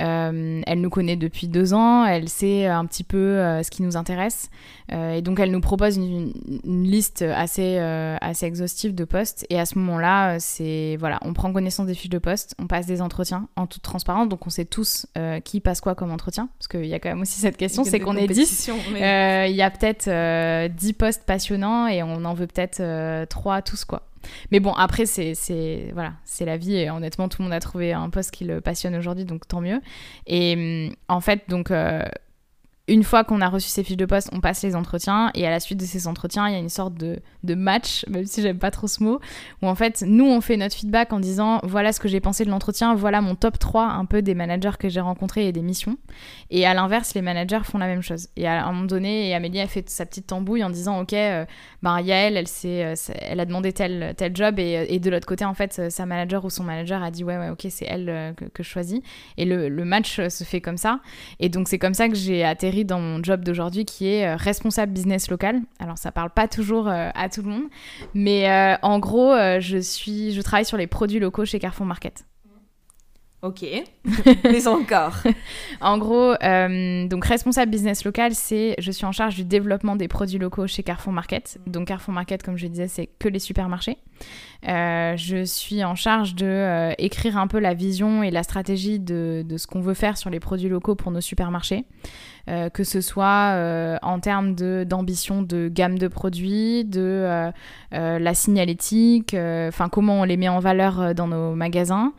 Euh, 0.00 0.62
elle 0.64 0.80
nous 0.80 0.90
connaît 0.90 1.16
depuis 1.16 1.48
deux 1.48 1.74
ans, 1.74 2.04
elle 2.04 2.28
sait 2.28 2.66
un 2.66 2.86
petit 2.86 3.02
peu 3.02 3.16
euh, 3.16 3.62
ce 3.62 3.70
qui 3.70 3.82
nous 3.82 3.96
intéresse. 3.96 4.48
Euh, 4.92 5.14
et 5.14 5.22
donc, 5.22 5.40
elle 5.40 5.50
nous 5.50 5.60
propose 5.60 5.96
une, 5.96 6.32
liste 6.64 7.22
assez, 7.22 7.78
assez 7.78 8.46
exhaustive 8.46 8.94
de 8.94 9.04
postes. 9.04 9.46
Et 9.50 9.58
à 9.58 9.66
ce 9.66 9.78
moment-là, 9.78 10.38
c'est 10.38 10.96
voilà, 10.98 11.18
on 11.22 11.32
prend 11.32 11.52
connaissance 11.52 11.86
des 11.86 11.94
fiches 11.94 12.10
de 12.10 12.18
poste, 12.18 12.54
on 12.58 12.66
passe 12.66 12.86
des 12.86 13.02
entretiens 13.02 13.48
en 13.56 13.66
toute 13.66 13.82
transparence. 13.82 14.28
Donc, 14.28 14.46
on 14.46 14.50
sait 14.50 14.64
tous 14.64 15.06
qui 15.44 15.60
passe 15.60 15.80
quoi 15.80 15.94
comme 15.94 16.12
entretien. 16.12 16.48
Parce 16.58 16.68
qu'il 16.68 16.86
y 16.86 16.94
a 16.94 17.00
quand 17.00 17.08
même 17.08 17.20
aussi 17.20 17.40
cette 17.40 17.56
question 17.56 17.84
c'est 17.84 18.00
qu'on 18.00 18.16
est 18.16 18.28
10. 18.28 18.70
Il 18.94 19.54
y 19.54 19.62
a 19.62 19.70
peut-être 19.70 20.74
10 20.74 20.92
postes 20.92 21.24
passionnants 21.24 21.86
et 21.88 22.02
on 22.02 22.24
en 22.24 22.34
veut 22.34 22.46
peut-être 22.46 23.26
3 23.28 23.62
tous, 23.62 23.84
quoi. 23.84 24.07
Mais 24.50 24.60
bon, 24.60 24.72
après, 24.72 25.06
c'est 25.06 25.34
voilà, 25.92 26.14
c'est 26.24 26.44
la 26.44 26.56
vie 26.56 26.76
et 26.76 26.90
honnêtement, 26.90 27.28
tout 27.28 27.42
le 27.42 27.44
monde 27.44 27.54
a 27.54 27.60
trouvé 27.60 27.92
un 27.92 28.10
poste 28.10 28.30
qui 28.30 28.44
le 28.44 28.60
passionne 28.60 28.94
aujourd'hui, 28.96 29.24
donc 29.24 29.46
tant 29.46 29.60
mieux. 29.60 29.80
Et 30.26 30.88
hum, 30.88 30.94
en 31.08 31.20
fait, 31.20 31.42
donc 31.48 31.70
euh, 31.70 32.02
une 32.88 33.04
fois 33.04 33.22
qu'on 33.22 33.40
a 33.40 33.48
reçu 33.48 33.68
ces 33.68 33.84
fiches 33.84 33.96
de 33.96 34.06
poste, 34.06 34.30
on 34.32 34.40
passe 34.40 34.62
les 34.62 34.74
entretiens 34.74 35.30
et 35.34 35.46
à 35.46 35.50
la 35.50 35.60
suite 35.60 35.78
de 35.78 35.84
ces 35.84 36.08
entretiens, 36.08 36.48
il 36.48 36.52
y 36.52 36.56
a 36.56 36.58
une 36.58 36.68
sorte 36.68 36.94
de, 36.94 37.20
de 37.44 37.54
match, 37.54 38.04
même 38.08 38.24
si 38.24 38.42
j'aime 38.42 38.58
pas 38.58 38.70
trop 38.70 38.86
ce 38.86 39.02
mot, 39.02 39.20
où 39.62 39.68
en 39.68 39.74
fait, 39.74 40.02
nous, 40.06 40.26
on 40.26 40.40
fait 40.40 40.56
notre 40.56 40.74
feedback 40.74 41.12
en 41.12 41.20
disant 41.20 41.60
voilà 41.62 41.92
ce 41.92 42.00
que 42.00 42.08
j'ai 42.08 42.20
pensé 42.20 42.44
de 42.44 42.50
l'entretien, 42.50 42.94
voilà 42.94 43.20
mon 43.20 43.34
top 43.34 43.58
3 43.58 43.84
un 43.84 44.04
peu 44.06 44.22
des 44.22 44.34
managers 44.34 44.76
que 44.78 44.88
j'ai 44.88 45.00
rencontrés 45.00 45.48
et 45.48 45.52
des 45.52 45.62
missions. 45.62 45.98
Et 46.50 46.66
à 46.66 46.74
l'inverse, 46.74 47.14
les 47.14 47.22
managers 47.22 47.60
font 47.64 47.78
la 47.78 47.86
même 47.86 48.02
chose. 48.02 48.28
Et 48.36 48.46
à 48.46 48.66
un 48.66 48.72
moment 48.72 48.86
donné, 48.86 49.34
Amélie 49.34 49.60
a 49.60 49.66
fait 49.66 49.88
sa 49.90 50.06
petite 50.06 50.26
tambouille 50.26 50.64
en 50.64 50.70
disant 50.70 51.00
ok, 51.00 51.12
euh, 51.12 51.44
ben 51.82 52.00
Yael, 52.00 52.36
elle, 52.36 52.46
euh, 52.64 52.94
elle 53.20 53.40
a 53.40 53.44
demandé 53.44 53.72
tel, 53.72 54.14
tel 54.16 54.34
job 54.34 54.58
et, 54.58 54.86
et 54.88 54.98
de 54.98 55.10
l'autre 55.10 55.26
côté, 55.26 55.44
en 55.44 55.54
fait, 55.54 55.90
sa 55.90 56.06
manager 56.06 56.44
ou 56.44 56.50
son 56.50 56.64
manager 56.64 57.02
a 57.02 57.10
dit 57.10 57.22
ouais, 57.22 57.36
ouais, 57.36 57.50
ok, 57.50 57.66
c'est 57.68 57.86
elle 57.86 58.08
euh, 58.08 58.32
que, 58.32 58.46
que, 58.46 58.62
je 58.62 58.68
choisis. 58.68 59.00
Et 59.36 59.44
le, 59.44 59.68
le 59.68 59.84
match 59.84 60.20
se 60.28 60.44
fait 60.44 60.60
comme 60.60 60.78
ça. 60.78 61.00
Et 61.38 61.48
donc, 61.48 61.68
c'est 61.68 61.78
comme 61.78 61.94
ça 61.94 62.08
que 62.08 62.14
j'ai 62.14 62.44
atterri 62.44 62.77
dans 62.84 63.00
mon 63.00 63.22
job 63.22 63.44
d'aujourd'hui 63.44 63.84
qui 63.84 64.08
est 64.08 64.26
euh, 64.26 64.36
responsable 64.36 64.92
business 64.92 65.30
local. 65.30 65.60
Alors 65.78 65.98
ça 65.98 66.12
parle 66.12 66.30
pas 66.30 66.48
toujours 66.48 66.88
euh, 66.88 67.10
à 67.14 67.28
tout 67.28 67.42
le 67.42 67.50
monde, 67.50 67.64
mais 68.14 68.50
euh, 68.50 68.76
en 68.82 68.98
gros, 68.98 69.34
je 69.60 69.78
suis, 69.78 70.32
je 70.32 70.40
travaille 70.40 70.64
sur 70.64 70.76
les 70.76 70.86
produits 70.86 71.20
locaux 71.20 71.44
chez 71.44 71.58
Carrefour 71.58 71.86
Market. 71.86 72.24
Ok, 73.40 73.64
mais 74.44 74.66
encore. 74.66 75.14
en 75.80 75.96
gros, 75.96 76.34
donc 77.08 77.24
responsable 77.24 77.70
business 77.70 78.04
local, 78.04 78.34
c'est 78.34 78.74
je 78.78 78.90
suis 78.90 79.06
en 79.06 79.12
charge 79.12 79.36
du 79.36 79.44
développement 79.44 79.94
des 79.94 80.08
produits 80.08 80.40
locaux 80.40 80.66
chez 80.66 80.82
Carrefour 80.82 81.12
Market. 81.12 81.58
Donc 81.68 81.86
Carrefour 81.86 82.12
Market, 82.12 82.42
comme 82.42 82.56
je 82.56 82.66
disais, 82.66 82.88
c'est 82.88 83.08
que 83.20 83.28
les 83.28 83.38
supermarchés. 83.38 83.98
je 84.64 85.44
suis 85.44 85.84
en 85.84 85.94
charge 85.94 86.34
de 86.34 86.92
écrire 86.98 87.36
un 87.36 87.46
peu 87.46 87.60
la 87.60 87.74
vision 87.74 88.24
et 88.24 88.32
la 88.32 88.42
stratégie 88.42 88.98
de, 88.98 89.44
de 89.46 89.56
ce 89.56 89.68
qu'on 89.68 89.80
veut 89.80 89.94
faire 89.94 90.18
sur 90.18 90.30
les 90.30 90.40
produits 90.40 90.68
locaux 90.68 90.96
pour 90.96 91.12
nos 91.12 91.20
supermarchés. 91.20 91.84
Que 92.72 92.84
ce 92.84 93.00
soit 93.00 93.98
en 94.02 94.20
termes 94.20 94.54
d'ambition 94.54 95.42
de, 95.42 95.68
gamme 95.68 95.98
de 95.98 96.08
produits, 96.08 96.84
de 96.84 97.50
la 97.92 98.34
signalétique, 98.34 99.34
enfin 99.34 99.88
comment 99.88 100.20
on 100.20 100.24
les 100.24 100.36
met 100.36 100.48
en 100.48 100.60
valeur 100.60 101.14
dans 101.14 101.28
nos 101.28 101.54
magasins 101.54 102.12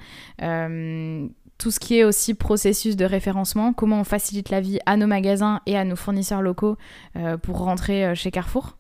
tout 1.60 1.72
ce 1.72 1.80
qui 1.80 2.00
est 2.00 2.04
aussi 2.04 2.34
processus 2.34 2.96
de 2.96 3.06
référencement, 3.06 3.74
comment 3.74 4.00
on 4.00 4.04
facilite 4.04 4.50
la 4.50 4.62
vie 4.62 4.80
à 4.86 4.98
nos 4.98 5.08
magasins 5.08 5.62
et 5.66 5.78
à 5.78 5.84
nos 5.84 5.98
fournisseurs 5.98 6.42
locaux 6.42 6.78
euh, 7.18 7.38
pour 7.38 7.60
rentrer 7.60 8.06
euh, 8.06 8.16
chez 8.16 8.32
Carrefour. 8.32 8.78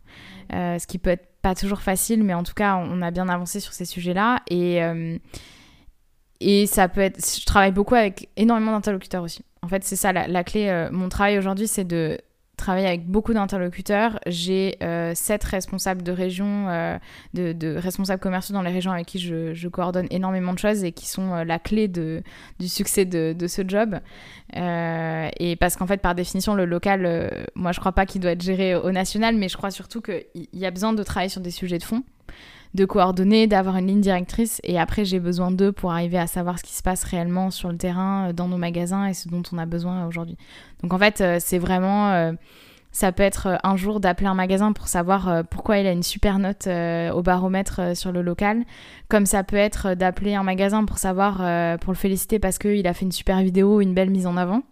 Euh, 0.53 0.79
ce 0.79 0.87
qui 0.87 0.97
peut 0.97 1.11
être 1.11 1.27
pas 1.41 1.55
toujours 1.55 1.81
facile, 1.81 2.23
mais 2.23 2.33
en 2.33 2.43
tout 2.43 2.53
cas, 2.53 2.77
on 2.77 3.01
a 3.01 3.11
bien 3.11 3.29
avancé 3.29 3.59
sur 3.59 3.73
ces 3.73 3.85
sujets-là. 3.85 4.41
Et, 4.49 4.81
et 6.41 6.65
ça 6.65 6.89
peut 6.89 6.99
être. 6.99 7.17
Je 7.23 7.45
travaille 7.45 7.71
beaucoup 7.71 7.95
avec 7.95 8.27
énormément 8.35 8.71
d'interlocuteurs 8.73 9.23
aussi. 9.23 9.41
En 9.61 9.67
fait, 9.67 9.83
c'est 9.83 9.95
ça 9.95 10.13
la 10.13 10.43
clé. 10.43 10.87
mon 10.91 11.09
travail 11.09 11.37
aujourd'hui, 11.37 11.67
c'est 11.67 11.83
de 11.83 12.17
travaille 12.59 12.85
avec 12.85 13.07
beaucoup 13.07 13.33
d'interlocuteurs. 13.33 14.19
J'ai 14.27 14.77
euh, 14.83 15.13
sept 15.15 15.43
responsables 15.43 16.03
de 16.03 16.11
région, 16.11 16.67
euh, 16.69 16.97
de, 17.33 17.75
responsables 17.77 18.21
commerciaux 18.21 18.53
dans 18.53 18.61
les 18.61 18.71
régions 18.71 18.91
avec 18.91 19.07
qui 19.07 19.19
je, 19.19 19.67
coordonne 19.67 20.07
énormément 20.11 20.53
de 20.53 20.59
choses 20.59 20.83
et 20.83 20.91
qui 20.91 21.07
sont 21.07 21.33
euh, 21.33 21.43
la 21.43 21.57
clé 21.57 21.87
du 21.87 22.21
succès 22.67 23.05
de, 23.05 23.33
de 23.37 23.47
ce 23.47 23.63
job. 23.67 23.99
et 24.53 25.55
parce 25.59 25.75
qu'en 25.75 25.87
fait, 25.87 26.01
par 26.01 26.13
définition, 26.13 26.53
le 26.53 26.65
local, 26.65 27.31
moi, 27.55 27.71
je 27.71 27.79
crois 27.79 27.93
pas 27.93 28.05
qu'il 28.05 28.21
doit 28.21 28.31
être 28.31 28.43
géré 28.43 28.75
au 28.75 28.91
national, 28.91 29.35
mais 29.35 29.49
je 29.49 29.57
crois 29.57 29.71
surtout 29.71 30.01
qu'il 30.01 30.25
y 30.53 30.65
a 30.65 30.71
besoin 30.71 30.93
de 30.93 31.01
travailler 31.03 31.29
sur 31.29 31.41
des 31.41 31.51
sujets 31.51 31.77
de 31.77 31.83
fond 31.83 32.03
de 32.75 32.85
coordonner, 32.85 33.47
d'avoir 33.47 33.77
une 33.77 33.87
ligne 33.87 34.01
directrice. 34.01 34.59
Et 34.63 34.79
après, 34.79 35.05
j'ai 35.05 35.19
besoin 35.19 35.51
d'eux 35.51 35.71
pour 35.71 35.91
arriver 35.91 36.17
à 36.17 36.27
savoir 36.27 36.59
ce 36.59 36.63
qui 36.63 36.73
se 36.73 36.83
passe 36.83 37.03
réellement 37.03 37.51
sur 37.51 37.69
le 37.69 37.77
terrain, 37.77 38.29
euh, 38.29 38.33
dans 38.33 38.47
nos 38.47 38.57
magasins 38.57 39.05
et 39.05 39.13
ce 39.13 39.27
dont 39.27 39.43
on 39.51 39.57
a 39.57 39.65
besoin 39.65 40.05
aujourd'hui. 40.05 40.37
Donc 40.83 40.93
en 40.93 40.97
fait, 40.97 41.21
euh, 41.21 41.37
c'est 41.39 41.59
vraiment... 41.59 42.11
Euh, 42.11 42.33
ça 42.91 43.11
peut 43.11 43.21
être 43.21 43.59
un 43.63 43.77
jour 43.77 43.99
d'appeler 43.99 44.25
un 44.25 44.33
magasin 44.33 44.73
pour 44.73 44.87
savoir 44.87 45.43
pourquoi 45.51 45.77
il 45.77 45.85
a 45.85 45.91
une 45.91 46.01
super 46.01 46.39
note 46.39 46.67
au 46.67 47.21
baromètre 47.21 47.95
sur 47.95 48.11
le 48.11 48.23
local, 48.23 48.63
comme 49.09 49.27
ça 49.27 49.43
peut 49.43 49.57
être 49.57 49.93
d'appeler 49.93 50.33
un 50.33 50.41
magasin 50.41 50.83
pour 50.85 50.97
savoir, 50.97 51.77
pour 51.77 51.93
le 51.93 51.97
féliciter 51.97 52.39
parce 52.39 52.57
qu'il 52.57 52.87
a 52.87 52.93
fait 52.95 53.05
une 53.05 53.11
super 53.11 53.43
vidéo, 53.43 53.79
une 53.79 53.93
belle 53.93 54.09
mise 54.09 54.25
en 54.25 54.37
avant. 54.37 54.63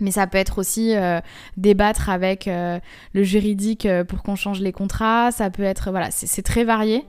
Mais 0.00 0.10
ça 0.10 0.26
peut 0.26 0.38
être 0.38 0.58
aussi 0.58 0.94
euh, 0.94 1.20
débattre 1.56 2.08
avec 2.08 2.46
euh, 2.46 2.78
le 3.12 3.22
juridique 3.22 3.86
euh, 3.86 4.04
pour 4.04 4.22
qu'on 4.22 4.36
change 4.36 4.60
les 4.60 4.72
contrats. 4.72 5.30
Ça 5.32 5.50
peut 5.50 5.64
être, 5.64 5.90
voilà, 5.90 6.10
c'est 6.10 6.42
très 6.42 6.64
varié. 6.64 7.04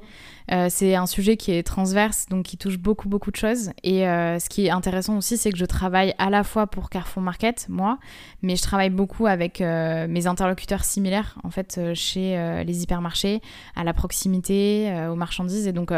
c'est 0.70 0.96
un 0.96 1.06
sujet 1.06 1.38
qui 1.38 1.52
est 1.52 1.62
transverse, 1.62 2.26
donc 2.30 2.46
qui 2.46 2.58
touche 2.58 2.80
beaucoup, 2.80 3.08
beaucoup 3.08 3.30
de 3.30 3.36
choses. 3.36 3.70
Et 3.84 4.02
ce 4.02 4.50
qui 4.50 4.66
est 4.66 4.72
intéressant 4.72 5.18
aussi, 5.18 5.38
c'est 5.38 5.52
que 5.52 5.58
je 5.60 5.66
travaille 5.66 6.16
à 6.18 6.32
la 6.32 6.44
fois 6.44 6.66
pour 6.66 6.90
Carrefour 6.90 7.22
Market, 7.22 7.68
moi, 7.70 8.00
mais 8.42 8.56
je 8.56 8.64
travaille 8.64 8.90
beaucoup 8.90 9.28
avec 9.28 9.60
mes 9.60 10.26
interlocuteurs 10.26 10.84
similaires, 10.84 11.38
en 11.44 11.52
fait, 11.52 11.80
chez 11.94 12.64
les 12.66 12.82
hypermarchés, 12.82 13.42
à 13.76 13.84
la 13.84 13.94
proximité, 13.94 14.92
aux 15.12 15.16
marchandises. 15.16 15.68
Et 15.68 15.72
donc, 15.72 15.92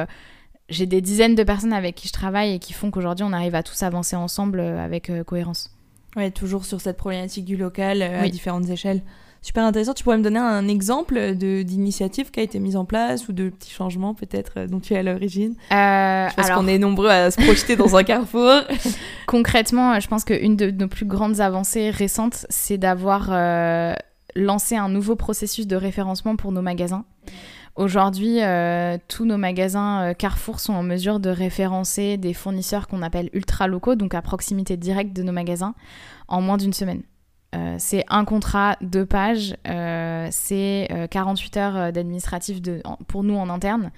j'ai 0.68 0.86
des 0.86 1.00
dizaines 1.00 1.36
de 1.36 1.44
personnes 1.44 1.74
avec 1.74 1.96
qui 1.96 2.10
je 2.10 2.14
travaille 2.14 2.56
et 2.56 2.60
qui 2.60 2.74
font 2.74 2.92
qu'aujourd'hui, 2.92 3.24
on 3.24 3.32
arrive 3.32 3.56
à 3.56 3.64
tous 3.64 3.82
avancer 3.84 4.18
ensemble 4.18 4.60
avec 4.60 5.10
cohérence. 5.26 5.72
Ouais, 6.16 6.32
toujours 6.32 6.66
sur 6.66 6.82
cette 6.82 6.98
problématique 6.98 7.46
du 7.46 7.56
local 7.56 8.02
euh, 8.02 8.24
à 8.24 8.28
différentes 8.28 8.70
échelles. 8.70 9.02
Super 9.42 9.64
intéressant. 9.64 9.94
Tu 9.94 10.04
pourrais 10.04 10.18
me 10.18 10.24
donner 10.24 10.40
un 10.40 10.68
exemple 10.68 11.34
d'initiative 11.34 12.30
qui 12.30 12.40
a 12.40 12.44
été 12.44 12.60
mise 12.60 12.76
en 12.76 12.86
place 12.86 13.28
ou 13.28 13.34
de 13.34 13.50
petits 13.50 13.72
changements 13.72 14.14
peut-être 14.14 14.54
euh, 14.58 14.68
dont 14.68 14.80
tu 14.80 14.94
es 14.94 14.98
à 14.98 15.04
l'origine? 15.04 15.56
Euh, 15.72 16.30
Je 16.30 16.36
pense 16.36 16.52
qu'on 16.52 16.68
est 16.68 16.78
nombreux 16.78 17.10
à 17.10 17.32
se 17.32 17.42
projeter 17.42 17.76
dans 17.76 17.96
un 17.96 18.04
carrefour. 18.04 18.62
Concrètement, 19.26 20.00
je 20.00 20.08
pense 20.08 20.26
qu'une 20.26 20.56
de 20.58 20.70
nos 20.70 20.88
plus 20.88 21.06
grandes 21.06 21.40
avancées 21.40 21.90
récentes, 21.90 22.46
c'est 22.50 22.78
d'avoir 22.78 23.32
lancé 24.36 24.76
un 24.76 24.90
nouveau 24.90 25.16
processus 25.16 25.66
de 25.66 25.76
référencement 25.76 26.36
pour 26.36 26.52
nos 26.52 26.62
magasins. 26.62 27.06
Aujourd'hui, 27.76 28.42
euh, 28.42 28.98
tous 29.08 29.26
nos 29.26 29.38
magasins 29.38 30.10
euh, 30.10 30.14
Carrefour 30.14 30.60
sont 30.60 30.74
en 30.74 30.84
mesure 30.84 31.22
de 31.22 31.30
référencer 31.30 32.18
des 32.18 32.34
fournisseurs 32.34 32.88
qu'on 32.88 33.02
appelle 33.02 33.30
ultra 33.34 33.68
locaux, 33.68 33.96
donc 33.96 34.14
à 34.14 34.22
proximité 34.22 34.76
directe 34.76 35.14
de 35.14 35.24
nos 35.24 35.32
magasins, 35.32 35.74
en 36.28 36.42
moins 36.42 36.58
d'une 36.58 36.74
semaine. 36.74 37.02
Euh, 37.56 37.76
c'est 37.80 38.04
un 38.10 38.26
contrat, 38.26 38.78
deux 38.82 39.06
pages, 39.06 39.56
c'est 40.32 41.08
48 41.12 41.58
heures 41.58 41.94
d'administratif 41.94 42.60
pour 43.08 43.24
nous 43.24 43.36
en 43.36 43.50
interne. 43.50 43.92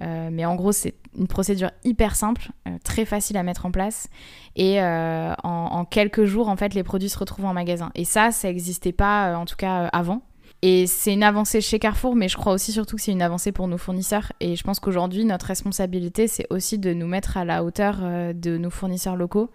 mais 0.00 0.44
en 0.44 0.54
gros, 0.54 0.72
c'est 0.72 0.94
une 1.18 1.26
procédure 1.26 1.70
hyper 1.84 2.14
simple, 2.14 2.50
très 2.84 3.04
facile 3.04 3.36
à 3.36 3.42
mettre 3.42 3.66
en 3.66 3.70
place. 3.70 4.08
Et 4.54 4.80
en, 4.80 5.34
en, 5.44 5.84
quelques 5.84 6.24
jours, 6.24 6.48
en 6.48 6.56
fait, 6.56 6.74
les 6.74 6.82
produits 6.82 7.08
se 7.08 7.18
retrouvent 7.18 7.46
en 7.46 7.54
magasin. 7.54 7.90
Et 7.94 8.04
ça, 8.04 8.32
ça 8.32 8.48
n'existait 8.48 8.92
pas, 8.92 9.36
en 9.36 9.44
tout 9.46 9.56
cas, 9.56 9.86
avant. 9.92 10.22
Et 10.68 10.88
c'est 10.88 11.12
une 11.12 11.22
avancée 11.22 11.60
chez 11.60 11.78
Carrefour, 11.78 12.16
mais 12.16 12.26
je 12.26 12.36
crois 12.36 12.52
aussi 12.52 12.72
surtout 12.72 12.96
que 12.96 13.02
c'est 13.02 13.12
une 13.12 13.22
avancée 13.22 13.52
pour 13.52 13.68
nos 13.68 13.78
fournisseurs. 13.78 14.32
Et 14.40 14.56
je 14.56 14.64
pense 14.64 14.80
qu'aujourd'hui, 14.80 15.24
notre 15.24 15.46
responsabilité, 15.46 16.26
c'est 16.26 16.48
aussi 16.50 16.76
de 16.76 16.92
nous 16.92 17.06
mettre 17.06 17.36
à 17.36 17.44
la 17.44 17.62
hauteur 17.62 18.00
euh, 18.02 18.32
de 18.32 18.58
nos 18.58 18.70
fournisseurs 18.70 19.14
locaux 19.14 19.48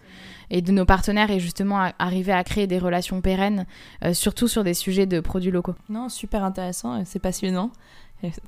et 0.52 0.62
de 0.62 0.72
nos 0.72 0.86
partenaires 0.86 1.30
et 1.30 1.42
justement 1.42 1.92
arriver 2.00 2.32
à 2.32 2.46
créer 2.46 2.66
des 2.66 2.80
relations 2.80 3.20
pérennes, 3.20 3.66
euh, 4.06 4.14
surtout 4.14 4.48
sur 4.48 4.64
des 4.64 4.74
sujets 4.74 5.06
de 5.06 5.20
produits 5.20 5.52
locaux. 5.52 5.76
Non, 5.90 6.08
super 6.08 6.46
intéressant, 6.46 7.04
c'est 7.04 7.20
passionnant. 7.20 7.74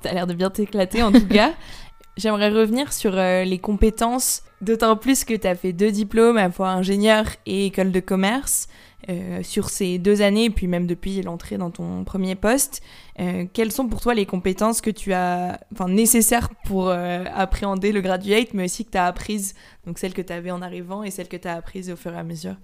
A 0.06 0.14
l'air 0.14 0.26
de 0.26 0.32
bien 0.32 0.48
t'éclater 0.48 1.02
en 1.02 1.12
tout 1.12 1.28
cas. 1.28 1.52
J'aimerais 2.16 2.48
revenir 2.48 2.94
sur 2.94 3.18
euh, 3.18 3.44
les 3.44 3.58
compétences, 3.58 4.42
d'autant 4.62 4.96
plus 4.96 5.24
que 5.24 5.34
tu 5.34 5.46
as 5.46 5.54
fait 5.54 5.74
deux 5.74 5.90
diplômes, 5.90 6.38
à 6.38 6.44
la 6.44 6.50
fois 6.50 6.70
ingénieur 6.70 7.26
et 7.44 7.66
école 7.66 7.92
de 7.92 8.00
commerce. 8.00 8.68
Euh, 9.10 9.42
sur 9.42 9.68
ces 9.68 9.98
deux 9.98 10.22
années, 10.22 10.48
puis 10.48 10.66
même 10.66 10.86
depuis 10.86 11.20
l'entrée 11.20 11.58
dans 11.58 11.70
ton 11.70 12.04
premier 12.04 12.36
poste, 12.36 12.80
euh, 13.20 13.44
quelles 13.52 13.70
sont 13.70 13.86
pour 13.86 14.00
toi 14.00 14.14
les 14.14 14.24
compétences 14.24 14.80
que 14.80 14.88
tu 14.88 15.12
as, 15.12 15.60
enfin 15.72 15.88
nécessaires 15.88 16.48
pour 16.64 16.88
euh, 16.88 17.24
appréhender 17.34 17.92
le 17.92 18.00
graduate, 18.00 18.54
mais 18.54 18.64
aussi 18.64 18.86
que 18.86 18.92
tu 18.92 18.96
as 18.96 19.04
apprises, 19.04 19.54
donc 19.86 19.98
celles 19.98 20.14
que 20.14 20.22
tu 20.22 20.32
avais 20.32 20.50
en 20.50 20.62
arrivant 20.62 21.02
et 21.02 21.10
celles 21.10 21.28
que 21.28 21.36
tu 21.36 21.46
as 21.46 21.54
apprises 21.54 21.90
au 21.90 21.96
fur 21.96 22.14
et 22.14 22.18
à 22.18 22.22
mesure? 22.22 22.56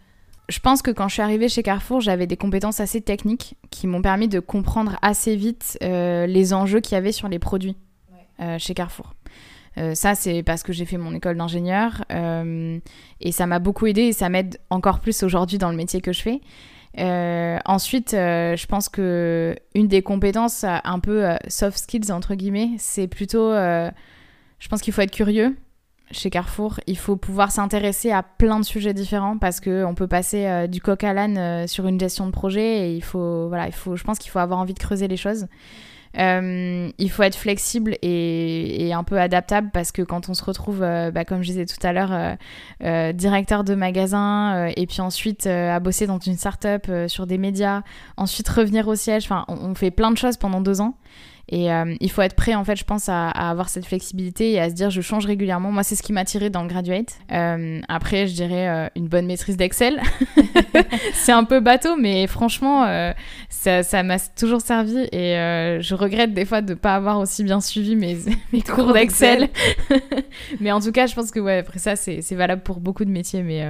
Je 0.48 0.60
pense 0.60 0.80
que 0.80 0.90
quand 0.90 1.08
je 1.08 1.14
suis 1.14 1.22
arrivée 1.22 1.50
chez 1.50 1.62
Carrefour, 1.62 2.00
j'avais 2.00 2.26
des 2.26 2.38
compétences 2.38 2.80
assez 2.80 3.02
techniques 3.02 3.56
qui 3.68 3.86
m'ont 3.86 4.02
permis 4.02 4.28
de 4.28 4.40
comprendre 4.40 4.96
assez 5.02 5.36
vite 5.36 5.76
les 5.80 6.52
enjeux 6.54 6.80
qu'il 6.80 6.94
y 6.94 6.98
avait 6.98 7.12
sur 7.12 7.28
les 7.28 7.38
produits 7.38 7.76
chez 8.58 8.74
Carrefour. 8.74 9.14
Euh, 9.78 9.94
ça, 9.94 10.14
c'est 10.14 10.42
parce 10.42 10.62
que 10.62 10.72
j'ai 10.72 10.84
fait 10.84 10.98
mon 10.98 11.14
école 11.14 11.36
d'ingénieur 11.36 12.04
euh, 12.12 12.78
et 13.20 13.32
ça 13.32 13.46
m'a 13.46 13.58
beaucoup 13.58 13.86
aidé 13.86 14.02
et 14.02 14.12
ça 14.12 14.28
m'aide 14.28 14.58
encore 14.68 15.00
plus 15.00 15.22
aujourd'hui 15.22 15.58
dans 15.58 15.70
le 15.70 15.76
métier 15.76 16.00
que 16.00 16.12
je 16.12 16.22
fais. 16.22 16.40
Euh, 16.98 17.58
ensuite, 17.66 18.10
je 18.10 18.66
pense 18.66 18.88
que 18.88 19.54
une 19.74 19.86
des 19.86 20.02
compétences 20.02 20.64
un 20.64 20.98
peu 20.98 21.24
soft 21.48 21.78
skills 21.78 22.10
entre 22.10 22.34
guillemets, 22.34 22.70
c'est 22.78 23.06
plutôt, 23.06 23.52
je 23.52 24.68
pense 24.68 24.82
qu'il 24.82 24.92
faut 24.92 25.02
être 25.02 25.12
curieux 25.12 25.56
chez 26.10 26.30
Carrefour. 26.30 26.80
Il 26.88 26.98
faut 26.98 27.14
pouvoir 27.14 27.52
s'intéresser 27.52 28.10
à 28.10 28.24
plein 28.24 28.58
de 28.58 28.64
sujets 28.64 28.92
différents 28.92 29.38
parce 29.38 29.60
que 29.60 29.84
on 29.84 29.94
peut 29.94 30.08
passer 30.08 30.66
du 30.66 30.80
coq 30.80 31.04
à 31.04 31.12
l'âne 31.12 31.68
sur 31.68 31.86
une 31.86 32.00
gestion 32.00 32.26
de 32.26 32.32
projet 32.32 32.88
et 32.88 32.96
il 32.96 33.04
faut, 33.04 33.46
voilà, 33.46 33.68
il 33.68 33.72
faut, 33.72 33.94
je 33.94 34.02
pense 34.02 34.18
qu'il 34.18 34.32
faut 34.32 34.40
avoir 34.40 34.58
envie 34.58 34.74
de 34.74 34.80
creuser 34.80 35.06
les 35.06 35.16
choses. 35.16 35.46
Euh, 36.18 36.90
il 36.98 37.10
faut 37.10 37.22
être 37.22 37.36
flexible 37.36 37.96
et, 38.02 38.92
un 38.92 39.04
peu 39.04 39.20
adaptable 39.20 39.70
parce 39.72 39.92
que 39.92 40.02
quand 40.02 40.28
on 40.28 40.34
se 40.34 40.44
retrouve, 40.44 40.82
euh, 40.82 41.10
bah, 41.10 41.24
comme 41.24 41.42
je 41.42 41.48
disais 41.48 41.66
tout 41.66 41.84
à 41.86 41.92
l'heure, 41.92 42.36
euh, 42.82 43.12
directeur 43.12 43.62
de 43.62 43.74
magasin 43.74 44.66
et 44.76 44.86
puis 44.86 45.00
ensuite 45.00 45.46
à 45.46 45.78
bosser 45.80 46.06
dans 46.06 46.18
une 46.18 46.36
start-up 46.36 46.90
sur 47.06 47.26
des 47.26 47.38
médias, 47.38 47.82
ensuite 48.16 48.48
revenir 48.48 48.88
au 48.88 48.96
siège, 48.96 49.28
on, 49.48 49.74
fait 49.74 49.90
plein 49.90 50.10
de 50.10 50.18
choses 50.18 50.36
pendant 50.36 50.60
deux 50.60 50.80
ans. 50.80 50.94
Et 51.52 51.72
euh, 51.72 51.96
il 51.98 52.10
faut 52.10 52.22
être 52.22 52.36
prêt, 52.36 52.54
en 52.54 52.64
fait, 52.64 52.76
je 52.76 52.84
pense, 52.84 53.08
à, 53.08 53.28
avoir 53.28 53.68
cette 53.68 53.84
flexibilité 53.84 54.52
et 54.52 54.60
à 54.60 54.70
se 54.70 54.74
dire 54.74 54.90
je 54.90 55.00
change 55.00 55.26
régulièrement. 55.26 55.72
Moi, 55.72 55.82
c'est 55.82 55.96
ce 55.96 56.02
qui 56.02 56.12
m'a 56.12 56.24
tiré 56.24 56.48
dans 56.48 56.62
le 56.62 56.68
graduate. 56.68 57.18
Euh, 57.32 57.80
après, 57.88 58.28
je 58.28 58.34
dirais 58.34 58.68
euh, 58.68 58.88
une 58.94 59.08
bonne 59.08 59.26
maîtrise 59.26 59.56
d'Excel. 59.56 60.00
c'est 61.12 61.32
un 61.32 61.42
peu 61.42 61.58
bateau, 61.58 61.96
mais 61.96 62.28
franchement, 62.28 62.86
ça 63.48 64.02
m'a 64.04 64.18
toujours 64.20 64.60
servi 64.60 65.08
et 65.12 65.78
je 65.80 65.94
regrette 65.94 66.32
des 66.32 66.44
fois 66.44 66.62
de 66.62 66.70
ne 66.70 66.78
pas 66.78 66.94
avoir 66.94 67.18
aussi 67.18 67.42
bien 67.42 67.60
suivi 67.60 67.96
mes, 67.96 68.16
mes 68.52 68.62
cours 68.62 68.92
d'Excel. 68.92 69.48
mais 70.60 70.70
en 70.70 70.80
tout 70.80 70.92
cas, 70.92 71.06
je 71.06 71.14
pense 71.14 71.32
que 71.32 71.40
ouais, 71.40 71.58
après 71.58 71.80
ça, 71.80 71.96
c'est 71.96 72.34
valable 72.34 72.62
pour 72.62 72.78
beaucoup 72.78 73.04
de 73.04 73.10
métiers, 73.10 73.42
mais, 73.42 73.66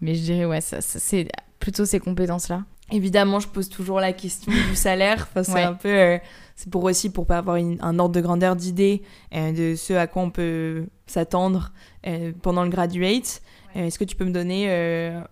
mais 0.00 0.14
je 0.14 0.22
dirais, 0.22 0.46
ouais, 0.46 0.62
ça 0.62 0.78
c'est 0.80 1.28
plutôt 1.58 1.84
ces 1.84 2.00
compétences-là. 2.00 2.62
Évidemment, 2.92 3.40
je 3.40 3.46
pose 3.46 3.68
toujours 3.68 4.00
la 4.00 4.12
question 4.14 4.50
du 4.50 4.74
salaire. 4.74 5.28
Enfin, 5.30 5.42
c'est 5.44 5.62
un 5.62 5.74
peu, 5.74 6.18
c'est 6.60 6.68
pour 6.68 6.84
aussi 6.84 7.08
pour 7.08 7.24
pas 7.24 7.38
avoir 7.38 7.56
un 7.56 7.98
ordre 7.98 8.14
de 8.14 8.20
grandeur 8.20 8.54
d'idée 8.54 9.00
euh, 9.34 9.50
de 9.50 9.76
ce 9.76 9.94
à 9.94 10.06
quoi 10.06 10.22
on 10.22 10.30
peut 10.30 10.84
s'attendre 11.06 11.72
euh, 12.06 12.32
pendant 12.42 12.64
le 12.64 12.68
graduate. 12.68 13.40
Est-ce 13.74 13.98
que 13.98 14.04
tu 14.04 14.14
peux 14.14 14.24
me 14.26 14.32
donner 14.32 14.68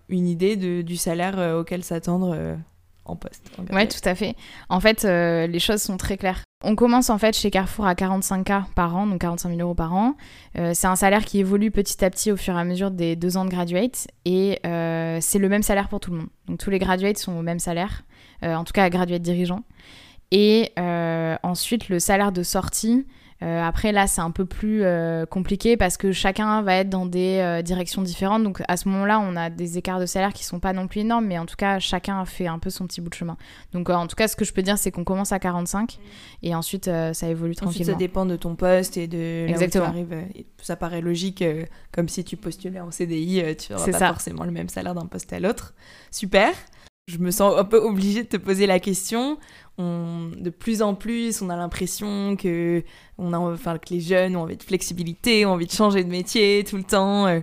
une 0.07 0.25
idée 0.25 0.55
de, 0.55 0.81
du 0.81 0.95
salaire 0.95 1.57
auquel 1.57 1.83
s'attendre 1.83 2.57
en 3.03 3.17
poste 3.17 3.43
Oui, 3.73 3.85
tout 3.85 3.99
à 4.07 4.15
fait. 4.15 4.33
En 4.69 4.79
fait, 4.79 5.03
les 5.03 5.59
choses 5.59 5.81
sont 5.81 5.97
très 5.97 6.15
claires. 6.15 6.43
On 6.61 6.75
commence 6.75 7.09
en 7.09 7.17
fait 7.17 7.37
chez 7.37 7.51
Carrefour 7.51 7.85
à 7.85 7.93
45K 7.93 8.65
par 8.75 8.93
an, 8.97 9.07
donc 9.07 9.21
45 9.21 9.49
000 9.49 9.61
euros 9.61 9.75
par 9.75 9.93
an. 9.93 10.17
Euh, 10.57 10.71
c'est 10.73 10.87
un 10.87 10.97
salaire 10.97 11.23
qui 11.23 11.39
évolue 11.39 11.71
petit 11.71 12.03
à 12.03 12.09
petit 12.09 12.33
au 12.33 12.37
fur 12.37 12.53
et 12.53 12.59
à 12.59 12.65
mesure 12.65 12.91
des 12.91 13.15
deux 13.15 13.37
ans 13.37 13.45
de 13.45 13.49
graduate 13.49 14.07
et 14.25 14.59
euh, 14.65 15.19
c'est 15.21 15.39
le 15.39 15.47
même 15.47 15.63
salaire 15.63 15.87
pour 15.87 16.01
tout 16.01 16.11
le 16.11 16.17
monde. 16.17 16.27
Donc 16.47 16.57
tous 16.57 16.69
les 16.69 16.79
graduates 16.79 17.17
sont 17.17 17.31
au 17.31 17.41
même 17.41 17.59
salaire, 17.59 18.03
euh, 18.43 18.55
en 18.55 18.65
tout 18.65 18.73
cas 18.73 18.89
graduate 18.89 19.21
dirigeant. 19.21 19.63
Et 20.31 20.71
ensuite 21.43 21.89
le 21.89 21.99
salaire 21.99 22.31
de 22.31 22.43
sortie, 22.43 23.05
euh, 23.41 23.63
après, 23.63 23.93
là, 23.93 24.05
c'est 24.05 24.19
un 24.19 24.31
peu 24.31 24.43
plus 24.43 24.83
euh, 24.83 25.25
compliqué 25.25 25.77
parce 25.77 25.95
que 25.95 26.11
chacun 26.11 26.61
va 26.61 26.75
être 26.75 26.89
dans 26.89 27.05
des 27.05 27.37
euh, 27.37 27.61
directions 27.61 28.01
différentes. 28.01 28.43
Donc, 28.43 28.61
à 28.67 28.75
ce 28.75 28.89
moment-là, 28.89 29.21
on 29.21 29.37
a 29.37 29.49
des 29.49 29.77
écarts 29.77 29.99
de 30.01 30.05
salaire 30.05 30.33
qui 30.33 30.43
sont 30.43 30.59
pas 30.59 30.73
non 30.73 30.87
plus 30.87 31.01
énormes, 31.01 31.25
mais 31.25 31.39
en 31.39 31.45
tout 31.45 31.55
cas, 31.55 31.79
chacun 31.79 32.25
fait 32.25 32.47
un 32.47 32.59
peu 32.59 32.69
son 32.69 32.85
petit 32.85 32.99
bout 32.99 33.09
de 33.09 33.13
chemin. 33.13 33.37
Donc, 33.71 33.89
en 33.89 34.07
tout 34.07 34.17
cas, 34.17 34.27
ce 34.27 34.35
que 34.35 34.43
je 34.43 34.51
peux 34.51 34.61
dire, 34.61 34.77
c'est 34.77 34.91
qu'on 34.91 35.05
commence 35.05 35.31
à 35.31 35.39
45 35.39 35.99
et 36.43 36.53
ensuite, 36.53 36.85
ça 36.85 37.27
évolue 37.29 37.55
tranquillement. 37.55 37.69
Ensuite, 37.69 37.87
ça 37.87 37.93
dépend 37.93 38.25
de 38.25 38.35
ton 38.35 38.55
poste 38.55 38.97
et 38.97 39.07
de 39.07 39.47
Exactement. 39.47 39.85
Là 39.85 39.91
où 39.91 39.93
tu 39.93 40.13
arrives. 40.13 40.25
Ça 40.61 40.75
paraît 40.75 41.01
logique, 41.01 41.43
comme 41.93 42.09
si 42.09 42.25
tu 42.25 42.35
postulais 42.35 42.81
en 42.81 42.91
CDI, 42.91 43.55
tu 43.55 43.71
n'auras 43.71 43.91
pas 43.91 44.07
forcément 44.09 44.43
le 44.43 44.51
même 44.51 44.67
salaire 44.67 44.95
d'un 44.95 45.05
poste 45.05 45.31
à 45.31 45.39
l'autre. 45.39 45.73
Super 46.11 46.51
je 47.09 47.17
me 47.17 47.31
sens 47.31 47.57
un 47.57 47.63
peu 47.63 47.77
obligée 47.77 48.23
de 48.23 48.27
te 48.27 48.37
poser 48.37 48.67
la 48.67 48.79
question. 48.79 49.39
On, 49.79 50.29
de 50.37 50.49
plus 50.49 50.81
en 50.81 50.93
plus, 50.93 51.41
on 51.41 51.49
a 51.49 51.55
l'impression 51.55 52.35
que, 52.35 52.83
on 53.17 53.33
a, 53.33 53.37
enfin, 53.39 53.77
que 53.77 53.93
les 53.93 54.01
jeunes 54.01 54.35
ont 54.35 54.41
envie 54.41 54.57
de 54.57 54.63
flexibilité, 54.63 55.45
ont 55.45 55.53
envie 55.53 55.65
de 55.65 55.71
changer 55.71 56.03
de 56.03 56.09
métier 56.09 56.63
tout 56.69 56.77
le 56.77 56.83
temps, 56.83 57.25
euh, 57.27 57.39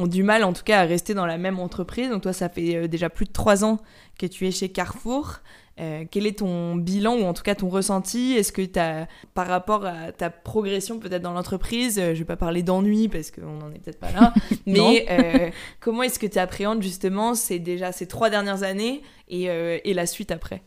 ont 0.00 0.06
du 0.06 0.22
mal 0.22 0.44
en 0.44 0.52
tout 0.52 0.62
cas 0.64 0.80
à 0.80 0.84
rester 0.84 1.14
dans 1.14 1.26
la 1.26 1.38
même 1.38 1.58
entreprise. 1.58 2.08
Donc 2.08 2.22
toi, 2.22 2.32
ça 2.32 2.48
fait 2.48 2.76
euh, 2.76 2.88
déjà 2.88 3.10
plus 3.10 3.26
de 3.26 3.32
trois 3.32 3.64
ans 3.64 3.78
que 4.18 4.26
tu 4.26 4.46
es 4.46 4.50
chez 4.50 4.68
Carrefour. 4.70 5.40
Euh, 5.80 6.04
quel 6.10 6.26
est 6.26 6.40
ton 6.40 6.76
bilan 6.76 7.16
ou 7.16 7.24
en 7.24 7.32
tout 7.32 7.42
cas 7.42 7.54
ton 7.54 7.68
ressenti? 7.68 8.32
Est-ce 8.32 8.52
que 8.52 8.62
tu 8.62 8.78
as, 8.78 9.08
par 9.34 9.46
rapport 9.46 9.86
à 9.86 10.12
ta 10.12 10.28
progression 10.28 10.98
peut-être 10.98 11.22
dans 11.22 11.32
l'entreprise, 11.32 11.96
je 11.96 12.12
vais 12.18 12.24
pas 12.24 12.36
parler 12.36 12.62
d'ennui 12.62 13.08
parce 13.08 13.30
qu'on 13.30 13.58
n'en 13.58 13.72
est 13.72 13.78
peut-être 13.78 14.00
pas 14.00 14.10
là, 14.12 14.34
mais 14.66 15.52
comment 15.80 16.02
est-ce 16.02 16.18
que 16.18 16.26
tu 16.26 16.38
appréhendes 16.38 16.82
justement 16.82 17.34
ces, 17.34 17.58
déjà 17.58 17.92
ces 17.92 18.06
trois 18.06 18.28
dernières 18.28 18.62
années 18.62 19.00
et, 19.28 19.44
et 19.44 19.94
la 19.94 20.04
suite 20.04 20.32
après? 20.32 20.62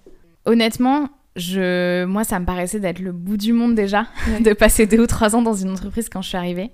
Honnêtement, 0.46 1.10
je, 1.36 2.06
moi, 2.06 2.24
ça 2.24 2.40
me 2.40 2.46
paraissait 2.46 2.80
d'être 2.80 3.00
le 3.00 3.12
bout 3.12 3.38
du 3.38 3.54
monde 3.54 3.74
déjà, 3.74 4.08
de 4.40 4.54
passer 4.54 4.86
deux 4.86 5.00
ou 5.00 5.08
trois 5.08 5.36
ans 5.36 5.42
dans 5.42 5.54
une 5.54 5.72
entreprise 5.72 6.10
quand 6.10 6.22
je 6.22 6.30
suis 6.30 6.38
arrivée. 6.38 6.72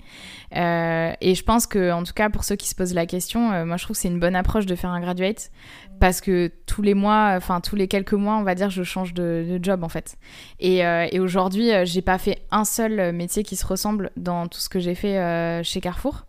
Euh, 0.55 1.13
et 1.21 1.35
je 1.35 1.43
pense 1.43 1.67
que, 1.67 1.91
en 1.91 2.03
tout 2.03 2.13
cas, 2.13 2.29
pour 2.29 2.43
ceux 2.43 2.55
qui 2.55 2.67
se 2.67 2.75
posent 2.75 2.93
la 2.93 3.05
question, 3.05 3.51
euh, 3.51 3.65
moi, 3.65 3.77
je 3.77 3.83
trouve 3.83 3.95
que 3.95 4.01
c'est 4.01 4.07
une 4.07 4.19
bonne 4.19 4.35
approche 4.35 4.65
de 4.65 4.75
faire 4.75 4.89
un 4.89 4.99
graduate 4.99 5.51
parce 5.99 6.21
que 6.21 6.51
tous 6.65 6.81
les 6.81 6.93
mois, 6.93 7.33
enfin 7.35 7.59
tous 7.59 7.75
les 7.75 7.87
quelques 7.87 8.13
mois, 8.13 8.37
on 8.37 8.43
va 8.43 8.55
dire, 8.55 8.69
je 8.69 8.83
change 8.83 9.13
de, 9.13 9.59
job 9.61 9.83
en 9.83 9.89
fait. 9.89 10.17
Et, 10.59 10.85
euh, 10.85 11.07
et 11.11 11.19
aujourd'hui, 11.19 11.71
j'ai 11.83 12.01
pas 12.01 12.17
fait 12.17 12.39
un 12.51 12.63
seul 12.63 13.11
métier 13.13 13.43
qui 13.43 13.57
se 13.57 13.65
ressemble 13.65 14.11
dans 14.15 14.47
tout 14.47 14.59
ce 14.59 14.69
que 14.69 14.79
j'ai 14.79 14.95
fait 14.95 15.61
chez 15.63 15.81
Carrefour. 15.81 16.25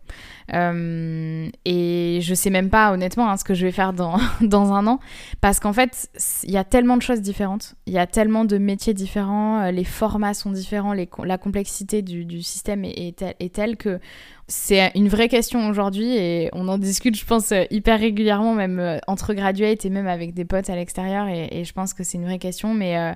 Euh, 0.53 1.49
et 1.63 2.19
je 2.21 2.33
sais 2.33 2.49
même 2.49 2.69
pas 2.69 2.91
honnêtement 2.91 3.29
hein, 3.29 3.37
ce 3.37 3.43
que 3.43 3.53
je 3.53 3.65
vais 3.65 3.71
faire 3.71 3.93
dans, 3.93 4.17
dans 4.41 4.73
un 4.73 4.85
an. 4.87 4.99
Parce 5.39 5.59
qu'en 5.59 5.73
fait 5.73 6.09
il 6.43 6.51
y 6.51 6.57
a 6.57 6.63
tellement 6.63 6.97
de 6.97 7.01
choses 7.01 7.21
différentes, 7.21 7.75
il 7.85 7.93
y 7.93 7.97
a 7.97 8.07
tellement 8.07 8.45
de 8.45 8.57
métiers 8.57 8.93
différents, 8.93 9.61
euh, 9.61 9.71
les 9.71 9.83
formats 9.83 10.33
sont 10.33 10.51
différents, 10.51 10.93
la 10.93 11.37
complexité 11.37 12.01
du, 12.01 12.41
système 12.41 12.83
est, 12.83 13.23
telle 13.53 13.77
que 13.77 13.99
c'est 14.47 14.91
une 14.95 15.07
vraie 15.07 15.29
question 15.29 15.69
aujourd'hui 15.69 16.17
et 16.17 16.49
on 16.53 16.67
en 16.67 16.77
discute 16.77 17.15
je 17.15 17.25
pense 17.25 17.53
hyper 17.69 17.99
régulièrement 17.99 18.53
même 18.53 18.79
euh, 18.79 18.97
entre 19.07 19.33
graduates 19.33 19.85
et 19.85 19.89
même 19.89 20.07
avec 20.07 20.33
des 20.33 20.45
potes 20.45 20.69
à 20.69 20.75
l'extérieur 20.75 21.27
et, 21.27 21.63
je 21.63 21.73
pense 21.73 21.93
que 21.93 22.03
c'est 22.03 22.17
une 22.17 22.25
vraie 22.25 22.39
question. 22.39 22.73
Mais 22.73 23.15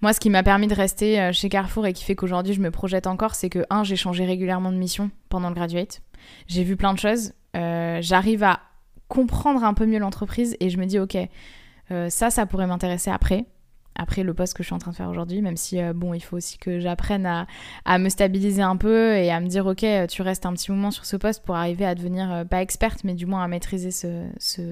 moi, 0.00 0.12
ce 0.12 0.18
qui 0.18 0.30
m'a 0.30 0.42
permis 0.42 0.66
de 0.66 0.74
rester 0.74 1.30
chez 1.32 1.48
Carrefour 1.48 1.86
et 1.86 1.92
qui 1.92 2.02
fait 2.02 2.16
qu'aujourd'hui 2.16 2.54
je 2.54 2.60
me 2.60 2.70
projette 2.72 3.06
encore, 3.06 3.36
c'est 3.36 3.48
que, 3.48 3.64
un, 3.70 3.84
j'ai 3.84 3.94
changé 3.94 4.24
régulièrement 4.24 4.72
de 4.72 4.76
mission 4.76 5.10
pendant 5.28 5.48
le 5.48 5.54
graduate. 5.54 6.02
J'ai 6.46 6.64
vu 6.64 6.76
plein 6.76 6.94
de 6.94 6.98
choses. 6.98 7.32
Euh, 7.56 7.98
j'arrive 8.00 8.42
à 8.42 8.60
comprendre 9.08 9.64
un 9.64 9.74
peu 9.74 9.86
mieux 9.86 9.98
l'entreprise 9.98 10.56
et 10.60 10.70
je 10.70 10.78
me 10.78 10.86
dis, 10.86 10.98
ok, 10.98 11.16
euh, 11.90 12.08
ça, 12.08 12.30
ça 12.30 12.46
pourrait 12.46 12.66
m'intéresser 12.66 13.10
après. 13.10 13.46
Après 13.94 14.22
le 14.22 14.32
poste 14.32 14.54
que 14.54 14.62
je 14.62 14.68
suis 14.68 14.74
en 14.74 14.78
train 14.78 14.92
de 14.92 14.96
faire 14.96 15.10
aujourd'hui, 15.10 15.42
même 15.42 15.58
si 15.58 15.78
euh, 15.78 15.92
bon, 15.92 16.14
il 16.14 16.20
faut 16.20 16.38
aussi 16.38 16.56
que 16.56 16.80
j'apprenne 16.80 17.26
à, 17.26 17.46
à, 17.84 17.98
me 17.98 18.08
stabiliser 18.08 18.62
un 18.62 18.78
peu 18.78 19.14
et 19.16 19.30
à 19.30 19.38
me 19.38 19.46
dire 19.48 19.66
ok, 19.66 19.84
tu 20.08 20.22
restes 20.22 20.46
un 20.46 20.54
petit 20.54 20.70
moment 20.70 20.90
sur 20.90 21.04
ce 21.04 21.16
poste 21.16 21.44
pour 21.44 21.56
arriver 21.56 21.84
à 21.84 21.94
devenir 21.94 22.46
pas 22.48 22.62
experte, 22.62 23.04
mais 23.04 23.12
du 23.12 23.26
moins 23.26 23.44
à 23.44 23.48
maîtriser 23.48 23.90
ce. 23.90 24.24
ce 24.38 24.62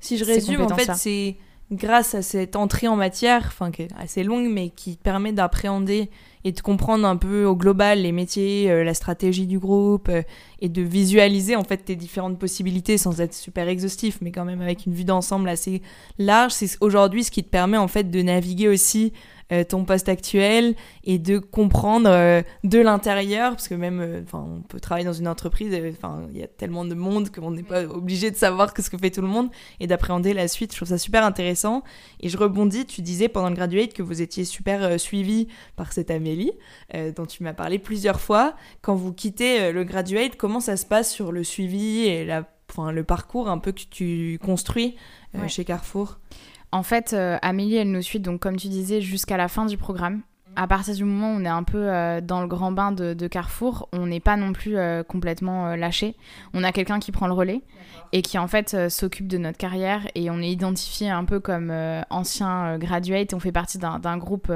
si 0.00 0.18
je 0.18 0.24
résume, 0.26 0.60
en 0.60 0.68
fait, 0.68 0.92
c'est 0.94 1.36
grâce 1.72 2.14
à 2.14 2.22
cette 2.22 2.56
entrée 2.56 2.88
en 2.88 2.96
matière, 2.96 3.44
enfin 3.46 3.70
qui 3.70 3.82
est 3.82 3.88
assez 3.98 4.22
longue, 4.22 4.48
mais 4.48 4.70
qui 4.70 4.96
permet 4.96 5.32
d'appréhender 5.32 6.10
et 6.46 6.52
de 6.52 6.60
comprendre 6.60 7.08
un 7.08 7.16
peu 7.16 7.44
au 7.44 7.56
global 7.56 8.02
les 8.02 8.12
métiers, 8.12 8.70
euh, 8.70 8.84
la 8.84 8.94
stratégie 8.94 9.48
du 9.48 9.58
groupe 9.58 10.08
euh, 10.08 10.22
et 10.60 10.68
de 10.68 10.80
visualiser 10.80 11.56
en 11.56 11.64
fait 11.64 11.78
tes 11.78 11.96
différentes 11.96 12.38
possibilités 12.38 12.98
sans 12.98 13.20
être 13.20 13.34
super 13.34 13.66
exhaustif, 13.66 14.18
mais 14.20 14.30
quand 14.30 14.44
même 14.44 14.62
avec 14.62 14.86
une 14.86 14.94
vue 14.94 15.02
d'ensemble 15.02 15.48
assez 15.48 15.82
large. 16.18 16.52
C'est 16.52 16.70
aujourd'hui 16.80 17.24
ce 17.24 17.32
qui 17.32 17.42
te 17.42 17.48
permet 17.48 17.78
en 17.78 17.88
fait 17.88 18.12
de 18.12 18.22
naviguer 18.22 18.68
aussi 18.68 19.12
euh, 19.52 19.64
ton 19.64 19.84
poste 19.84 20.08
actuel 20.08 20.76
et 21.02 21.18
de 21.18 21.38
comprendre 21.38 22.42
de 22.64 22.78
l'intérieur, 22.78 23.50
parce 23.52 23.68
que 23.68 23.74
même, 23.74 24.22
enfin, 24.24 24.44
on 24.44 24.62
peut 24.62 24.80
travailler 24.80 25.06
dans 25.06 25.12
une 25.12 25.28
entreprise, 25.28 25.72
enfin, 25.90 26.22
il 26.32 26.38
y 26.38 26.42
a 26.42 26.48
tellement 26.48 26.84
de 26.84 26.94
monde 26.94 27.30
qu'on 27.30 27.52
n'est 27.52 27.62
pas 27.62 27.84
obligé 27.84 28.30
de 28.30 28.36
savoir 28.36 28.72
ce 28.76 28.88
que 28.90 28.98
fait 28.98 29.10
tout 29.10 29.20
le 29.20 29.28
monde 29.28 29.48
et 29.78 29.86
d'appréhender 29.86 30.32
la 30.32 30.48
suite. 30.48 30.72
Je 30.72 30.76
trouve 30.76 30.88
ça 30.88 30.98
super 30.98 31.24
intéressant. 31.24 31.82
Et 32.20 32.28
je 32.28 32.36
rebondis, 32.36 32.86
tu 32.86 33.02
disais 33.02 33.28
pendant 33.28 33.48
le 33.48 33.54
graduate 33.54 33.92
que 33.92 34.02
vous 34.02 34.22
étiez 34.22 34.44
super 34.44 34.98
suivi 34.98 35.48
par 35.76 35.92
cette 35.92 36.10
Amélie, 36.36 37.14
dont 37.14 37.26
tu 37.26 37.42
m'as 37.42 37.54
parlé 37.54 37.78
plusieurs 37.78 38.20
fois. 38.20 38.54
Quand 38.82 38.94
vous 38.94 39.12
quittez 39.12 39.72
le 39.72 39.84
graduate, 39.84 40.36
comment 40.36 40.60
ça 40.60 40.76
se 40.76 40.84
passe 40.84 41.10
sur 41.10 41.32
le 41.32 41.44
suivi 41.44 42.04
et 42.06 42.24
la, 42.24 42.44
enfin, 42.70 42.92
le 42.92 43.04
parcours 43.04 43.48
un 43.48 43.58
peu 43.58 43.72
que 43.72 43.82
tu 43.90 44.38
construis 44.42 44.96
chez 45.48 45.64
Carrefour? 45.64 46.18
En 46.72 46.82
fait, 46.82 47.12
euh, 47.12 47.38
Amélie, 47.42 47.76
elle 47.76 47.90
nous 47.90 48.02
suit, 48.02 48.20
donc 48.20 48.40
comme 48.40 48.56
tu 48.56 48.68
disais, 48.68 49.00
jusqu'à 49.00 49.36
la 49.36 49.48
fin 49.48 49.66
du 49.66 49.76
programme. 49.76 50.22
À 50.56 50.66
partir 50.66 50.94
du 50.94 51.04
moment 51.04 51.32
où 51.32 51.40
on 51.40 51.44
est 51.44 51.48
un 51.48 51.62
peu 51.62 51.90
euh, 51.90 52.20
dans 52.20 52.40
le 52.40 52.46
grand 52.46 52.72
bain 52.72 52.90
de, 52.90 53.26
Carrefour, 53.28 53.88
on 53.92 54.06
n'est 54.06 54.20
pas 54.20 54.36
non 54.36 54.52
plus 54.52 54.76
euh, 54.76 55.02
complètement 55.02 55.76
lâché. 55.76 56.16
On 56.54 56.64
a 56.64 56.72
quelqu'un 56.72 56.98
qui 56.98 57.12
prend 57.12 57.26
le 57.26 57.34
relais 57.34 57.62
et 58.12 58.22
qui 58.22 58.38
en 58.38 58.48
fait 58.48 58.88
s'occupe 58.88 59.28
de 59.28 59.38
notre 59.38 59.58
carrière 59.58 60.06
et 60.14 60.30
on 60.30 60.40
est 60.40 60.50
identifié 60.50 61.10
un 61.10 61.24
peu 61.24 61.40
comme 61.40 61.72
ancien 62.10 62.78
graduate. 62.78 63.34
On 63.34 63.40
fait 63.40 63.52
partie 63.52 63.78
d'un 63.78 64.18
groupe 64.18 64.46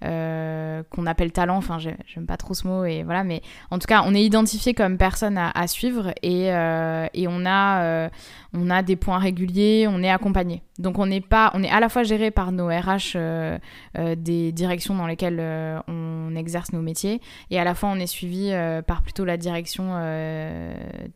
qu'on 0.00 1.06
appelle 1.06 1.32
talent. 1.32 1.56
Enfin, 1.56 1.78
j'aime 1.78 2.26
pas 2.26 2.36
trop 2.36 2.54
ce 2.54 2.66
mot 2.66 2.84
et 2.84 3.02
voilà, 3.02 3.24
mais 3.24 3.42
en 3.70 3.78
tout 3.78 3.86
cas, 3.86 4.02
on 4.06 4.14
est 4.14 4.22
identifié 4.22 4.74
comme 4.74 4.98
personne 4.98 5.38
à, 5.38 5.66
suivre 5.66 6.12
et, 6.22 6.46
et 6.46 7.28
on 7.28 7.46
a 7.46 8.10
on 8.54 8.70
a 8.70 8.82
des 8.82 8.96
points 8.96 9.18
réguliers, 9.18 9.86
on 9.88 10.02
est 10.02 10.10
accompagné. 10.10 10.62
Donc 10.78 10.98
on 10.98 11.06
n'est 11.06 11.20
pas, 11.20 11.50
on 11.54 11.62
est 11.62 11.70
à 11.70 11.80
la 11.80 11.88
fois 11.88 12.02
géré 12.02 12.30
par 12.30 12.52
nos 12.52 12.68
RH 12.68 13.14
euh, 13.16 13.58
euh, 13.98 14.14
des 14.16 14.52
directions 14.52 14.94
dans 14.94 15.06
lesquelles 15.06 15.38
euh, 15.40 15.78
on 15.88 16.34
exerce 16.36 16.72
nos 16.72 16.80
métiers, 16.80 17.20
et 17.50 17.58
à 17.58 17.64
la 17.64 17.74
fois 17.74 17.90
on 17.90 17.96
est 17.96 18.06
suivi 18.06 18.52
par 18.86 19.02
plutôt 19.02 19.24
la 19.24 19.36
direction 19.36 19.94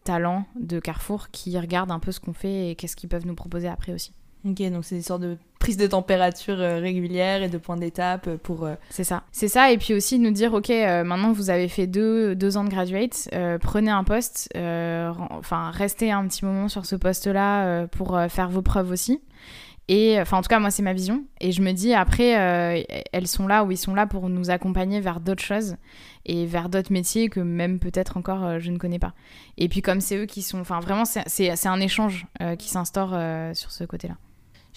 talent 0.05 0.45
de 0.59 0.81
Carrefour 0.81 1.31
qui 1.31 1.58
regarde 1.59 1.91
un 1.91 1.99
peu 1.99 2.13
ce 2.13 2.21
qu'on 2.21 2.33
fait 2.33 2.71
et 2.71 2.75
qu'est-ce 2.75 2.97
qu'ils 2.97 3.09
peuvent 3.09 3.27
nous 3.27 3.35
proposer 3.35 3.69
après 3.69 3.93
aussi. 3.93 4.13
Ok, 4.45 4.63
donc 4.71 4.85
c'est 4.85 4.95
des 4.95 5.03
sortes 5.03 5.23
de 5.23 5.37
prise 5.59 5.77
de 5.77 5.87
température 5.87 6.61
euh, 6.61 6.79
régulière 6.79 7.43
et 7.43 7.49
de 7.49 7.59
points 7.59 7.77
d'étape 7.77 8.37
pour... 8.37 8.65
Euh, 8.65 8.75
c'est 8.89 9.05
ça. 9.05 9.25
C'est 9.33 9.49
ça, 9.49 9.73
et 9.73 9.79
puis 9.79 9.95
aussi 9.95 10.19
nous 10.19 10.31
dire, 10.31 10.55
ok, 10.55 10.71
euh, 10.71 11.03
maintenant 11.03 11.33
vous 11.33 11.51
avez 11.51 11.69
fait 11.69 11.87
deux, 11.87 12.37
deux 12.37 12.57
ans 12.57 12.65
de 12.65 12.71
graduate, 12.71 13.29
prenez 13.61 13.91
un 13.91 14.05
poste, 14.05 14.49
enfin 14.55 15.71
restez 15.73 16.13
un 16.13 16.27
petit 16.27 16.45
moment 16.45 16.69
sur 16.69 16.87
ce 16.87 16.97
poste-là 16.97 17.87
pour 17.89 18.19
faire 18.29 18.49
vos 18.49 18.63
preuves 18.63 18.91
aussi. 18.91 19.21
Et 19.91 20.21
enfin, 20.21 20.37
en 20.37 20.43
tout 20.43 20.49
cas, 20.49 20.59
moi, 20.59 20.71
c'est 20.71 20.83
ma 20.83 20.93
vision. 20.93 21.25
Et 21.41 21.51
je 21.51 21.63
me 21.63 21.73
dis, 21.73 21.95
après, 21.95 22.85
elles 23.11 23.27
sont 23.27 23.47
là 23.47 23.65
ou 23.65 23.71
ils 23.71 23.79
sont 23.79 23.95
là 23.95 24.07
pour 24.07 24.29
nous 24.29 24.51
accompagner 24.51 25.01
vers 25.01 25.19
d'autres 25.19 25.43
choses 25.43 25.77
et 26.29 26.47
vers 26.47 26.69
d'autres 26.69 26.93
métiers 26.93 27.29
que 27.29 27.41
même 27.41 27.81
peut-être 27.81 28.17
encore 28.17 28.61
je 28.61 28.71
ne 28.71 28.79
connais 28.79 29.01
pas. 29.01 29.15
Et 29.57 29.69
puis, 29.69 29.83
comme 29.83 30.01
c'est 30.01 30.17
eux 30.17 30.27
qui 30.27 30.43
sont. 30.43 30.61
Enfin, 30.61 30.79
vraiment, 30.81 31.05
c'est 31.05 31.67
un 31.67 31.81
échange 31.81 32.27
qui 32.59 32.69
s'instaure 32.69 33.11
sur 33.55 33.73
ce 33.73 33.85
côté-là. 33.85 34.17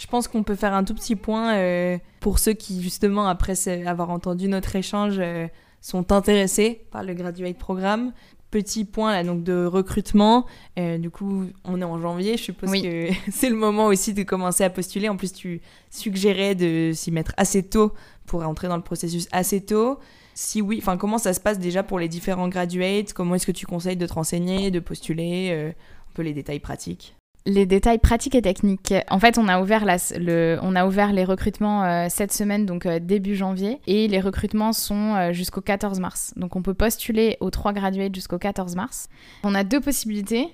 Je 0.01 0.07
pense 0.07 0.27
qu'on 0.27 0.41
peut 0.41 0.55
faire 0.55 0.73
un 0.73 0.83
tout 0.83 0.95
petit 0.95 1.15
point 1.15 1.55
euh, 1.55 1.97
pour 2.21 2.39
ceux 2.39 2.53
qui, 2.53 2.81
justement, 2.81 3.27
après 3.27 3.53
avoir 3.85 4.09
entendu 4.09 4.47
notre 4.47 4.75
échange, 4.75 5.17
euh, 5.19 5.47
sont 5.79 6.11
intéressés 6.11 6.81
par 6.91 7.03
le 7.03 7.13
Graduate 7.13 7.55
Programme. 7.57 8.11
Petit 8.49 8.83
point 8.83 9.11
là, 9.11 9.23
donc 9.23 9.43
de 9.43 9.63
recrutement. 9.63 10.47
Euh, 10.79 10.97
du 10.97 11.11
coup, 11.11 11.45
on 11.65 11.79
est 11.79 11.85
en 11.85 11.99
janvier. 11.99 12.35
Je 12.37 12.43
suppose 12.43 12.71
que 12.81 13.09
c'est 13.31 13.49
le 13.49 13.55
moment 13.55 13.85
aussi 13.85 14.15
de 14.15 14.23
commencer 14.23 14.63
à 14.63 14.71
postuler. 14.71 15.07
En 15.07 15.17
plus, 15.17 15.33
tu 15.33 15.61
suggérais 15.91 16.55
de 16.55 16.91
s'y 16.95 17.11
mettre 17.11 17.33
assez 17.37 17.61
tôt 17.61 17.93
pour 18.25 18.43
entrer 18.43 18.67
dans 18.67 18.77
le 18.77 18.83
processus 18.83 19.27
assez 19.31 19.61
tôt. 19.61 19.99
Si 20.33 20.61
oui, 20.61 20.79
enfin, 20.81 20.97
comment 20.97 21.17
ça 21.17 21.33
se 21.33 21.39
passe 21.39 21.59
déjà 21.59 21.83
pour 21.83 21.99
les 21.99 22.07
différents 22.07 22.47
graduates? 22.47 23.13
Comment 23.13 23.35
est-ce 23.35 23.47
que 23.47 23.51
tu 23.51 23.65
conseilles 23.65 23.97
de 23.97 24.07
te 24.07 24.13
renseigner, 24.13 24.71
de 24.71 24.79
postuler 24.79 25.73
Un 25.73 26.13
peu 26.13 26.21
les 26.21 26.33
détails 26.33 26.59
pratiques? 26.59 27.15
les 27.45 27.65
détails 27.65 27.97
pratiques 27.97 28.35
et 28.35 28.41
techniques. 28.41 28.93
En 29.09 29.19
fait, 29.19 29.37
on 29.37 29.47
a 29.47 29.59
ouvert, 29.61 29.85
les 29.85 31.25
recrutements 31.25 31.83
euh, 31.83 32.07
cette 32.09 32.31
semaine, 32.31 32.65
donc 32.65 32.85
euh, 32.85 32.99
début 32.99 33.35
janvier, 33.35 33.79
et 33.87 34.07
les 34.07 34.19
recrutements 34.19 34.73
sont 34.73 35.15
euh, 35.15 35.33
jusqu'au 35.33 35.61
14 35.61 35.99
mars. 35.99 36.33
Donc 36.35 36.55
on 36.55 36.61
peut 36.61 36.73
postuler 36.73 37.37
aux 37.39 37.49
trois 37.49 37.73
graduates 37.73 38.13
jusqu'au 38.13 38.37
14 38.37 38.75
mars. 38.75 39.07
On 39.43 39.55
a 39.55 39.63
deux 39.63 39.81
possibilités. 39.81 40.49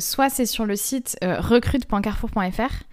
soit 0.00 0.30
c'est 0.30 0.46
sur 0.46 0.64
le 0.64 0.76
site 0.76 1.16
recrute.carrefour.fr. 1.22 2.87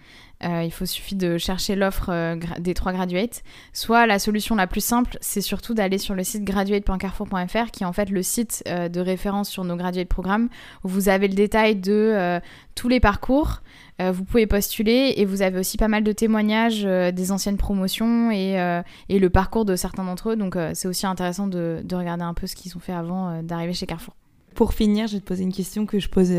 il 0.46 0.72
faut 0.72 0.86
suffit 0.86 1.16
de 1.16 1.38
chercher 1.38 1.76
l'offre 1.76 2.38
des 2.60 2.74
trois 2.74 2.94
graduates. 2.94 3.44
Soit 3.74 4.06
la 4.06 4.20
solution 4.20 4.56
la 4.56 4.68
plus 4.68 4.84
simple, 4.84 5.18
c'est 5.22 5.42
surtout 5.42 5.74
d'aller 5.74 5.98
sur 5.98 6.14
le 6.14 6.24
site 6.24 6.44
graduate.carrefour.fr, 6.44 7.72
qui 7.72 7.84
est 7.84 7.86
en 7.86 7.94
fait 7.94 8.10
le 8.10 8.22
site 8.22 8.64
de 8.68 9.00
référence 9.00 9.50
sur 9.50 9.64
nos 9.64 9.76
graduate 9.76 10.08
programmes, 10.08 10.50
où 10.84 10.90
vous 10.90 11.10
avez 11.10 11.28
le 11.28 11.34
détail 11.34 11.76
de 11.76 12.40
tous 12.76 12.90
les 12.90 13.00
parcours. 13.00 13.62
Euh, 14.02 14.12
vous 14.12 14.26
pouvez 14.26 14.46
postuler 14.46 15.14
et 15.16 15.24
vous 15.24 15.42
avez 15.42 15.58
aussi 15.58 15.78
pas 15.78 15.88
mal 15.88 16.04
de 16.04 16.12
témoignages 16.12 16.84
euh, 16.86 17.12
des 17.12 17.32
anciennes 17.32 17.56
promotions 17.56 18.30
et, 18.30 18.60
euh, 18.60 18.82
et, 19.08 19.20
le 19.20 19.30
parcours 19.30 19.64
de 19.64 19.78
certains 19.78 20.04
d'entre 20.04 20.32
eux. 20.32 20.36
Donc 20.36 20.58
c'est 20.74 20.88
aussi 20.88 21.06
intéressant 21.06 21.48
de, 21.48 21.82
de, 21.84 21.96
regarder 21.96 22.24
un 22.24 22.34
peu 22.34 22.46
ce 22.46 22.56
qu'ils 22.56 22.76
ont 22.76 22.82
fait 22.82 22.94
avant 22.94 23.42
d'arriver 23.42 23.74
chez 23.74 23.86
Carrefour. 23.86 24.14
Pour 24.54 24.74
finir, 24.74 25.08
je 25.08 25.14
vais 25.14 25.20
te 25.22 25.26
poser 25.26 25.44
une 25.44 25.54
question 25.54 25.86
que 25.86 26.00
je 26.00 26.10
pose 26.10 26.32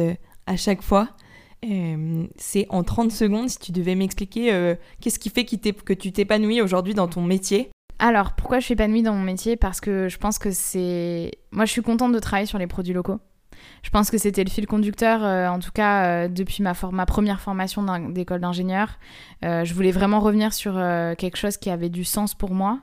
à 0.46 0.56
chaque 0.56 0.82
fois. 0.82 1.08
C'est 2.36 2.66
en 2.68 2.82
30 2.82 3.10
secondes, 3.10 3.48
si 3.48 3.58
tu 3.58 3.72
devais 3.72 3.94
m'expliquer 3.94 4.76
qu'est-ce 5.00 5.18
qui 5.18 5.30
fait 5.30 5.44
que 5.44 5.92
tu 5.92 6.12
t'épanouis 6.12 6.60
aujourd'hui 6.60 6.94
dans 6.94 7.08
ton 7.08 7.22
métier? 7.22 7.70
Alors, 7.98 8.32
pourquoi 8.32 8.60
je 8.60 8.66
suis 8.66 8.74
épanouie 8.74 9.02
dans 9.02 9.14
mon 9.14 9.22
métier? 9.22 9.56
Parce 9.56 9.80
que 9.80 10.08
je 10.08 10.18
pense 10.18 10.38
que 10.38 10.50
c'est... 10.50 11.32
Moi, 11.50 11.64
je 11.64 11.72
suis 11.72 11.82
contente 11.82 12.12
de 12.12 12.18
travailler 12.18 12.46
sur 12.46 12.58
les 12.58 12.66
produits 12.66 12.92
locaux 12.92 13.20
je 13.86 13.90
pense 13.90 14.10
que 14.10 14.18
c'était 14.18 14.42
le 14.42 14.50
fil 14.50 14.66
conducteur, 14.66 15.24
euh, 15.24 15.46
en 15.46 15.60
tout 15.60 15.70
cas 15.72 16.24
euh, 16.24 16.28
depuis 16.28 16.60
ma, 16.60 16.74
première 16.74 17.40
formation 17.40 17.86
d'école 18.08 18.40
d'ingénieur. 18.40 18.98
Euh, 19.44 19.64
je 19.64 19.72
voulais 19.74 19.92
vraiment 19.92 20.18
revenir 20.18 20.52
sur 20.52 20.74
quelque 21.16 21.36
chose 21.36 21.56
qui 21.56 21.70
avait 21.70 21.88
du 21.88 22.02
sens 22.02 22.34
pour 22.34 22.50
moi. 22.50 22.80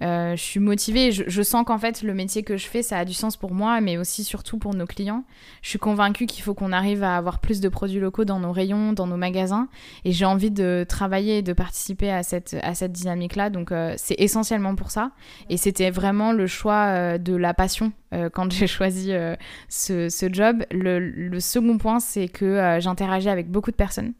je 0.00 0.34
suis 0.36 0.58
motivée, 0.60 1.12
je, 1.12 1.42
sens 1.42 1.64
qu'en 1.66 1.76
fait 1.76 2.02
le 2.02 2.14
métier 2.14 2.42
que 2.42 2.56
je 2.56 2.66
fais, 2.66 2.82
ça 2.82 2.96
a 2.96 3.04
du 3.04 3.12
sens 3.12 3.36
pour 3.36 3.52
moi, 3.52 3.82
mais 3.82 3.98
aussi 3.98 4.24
surtout 4.24 4.56
pour 4.56 4.72
nos 4.72 4.86
clients. 4.86 5.24
Je 5.60 5.68
suis 5.68 5.78
convaincue 5.78 6.24
qu'il 6.24 6.42
faut 6.42 6.54
qu'on 6.54 6.72
arrive 6.72 7.02
à 7.02 7.18
avoir 7.18 7.40
plus 7.40 7.60
de 7.60 7.68
produits 7.68 8.00
locaux 8.00 8.24
dans 8.24 8.40
nos 8.40 8.52
rayons, 8.52 8.94
dans 8.94 9.06
nos 9.06 9.18
magasins, 9.18 9.68
et 10.06 10.12
j'ai 10.12 10.24
envie 10.24 10.50
de 10.50 10.86
travailler 10.88 11.38
et 11.38 11.42
de 11.42 11.52
participer 11.52 12.10
à 12.10 12.22
cette 12.22 12.92
dynamique-là. 12.92 13.50
Donc 13.50 13.74
c'est 13.98 14.16
essentiellement 14.18 14.74
pour 14.74 14.90
ça, 14.90 15.10
et 15.50 15.58
c'était 15.58 15.90
vraiment 15.90 16.32
le 16.32 16.46
choix 16.46 17.18
de 17.18 17.36
la 17.36 17.52
passion 17.52 17.92
quand 18.32 18.52
j'ai 18.52 18.66
choisi 18.66 19.12
ce, 19.68 20.08
ce 20.08 20.32
job. 20.32 20.64
Le, 20.70 21.40
second 21.40 21.78
point, 21.78 22.00
c'est 22.00 22.28
que 22.28 22.44
euh, 22.44 22.80
j'interagis 22.80 23.28
avec 23.28 23.50
beaucoup 23.50 23.70
de 23.70 23.76
personnes 23.76 24.12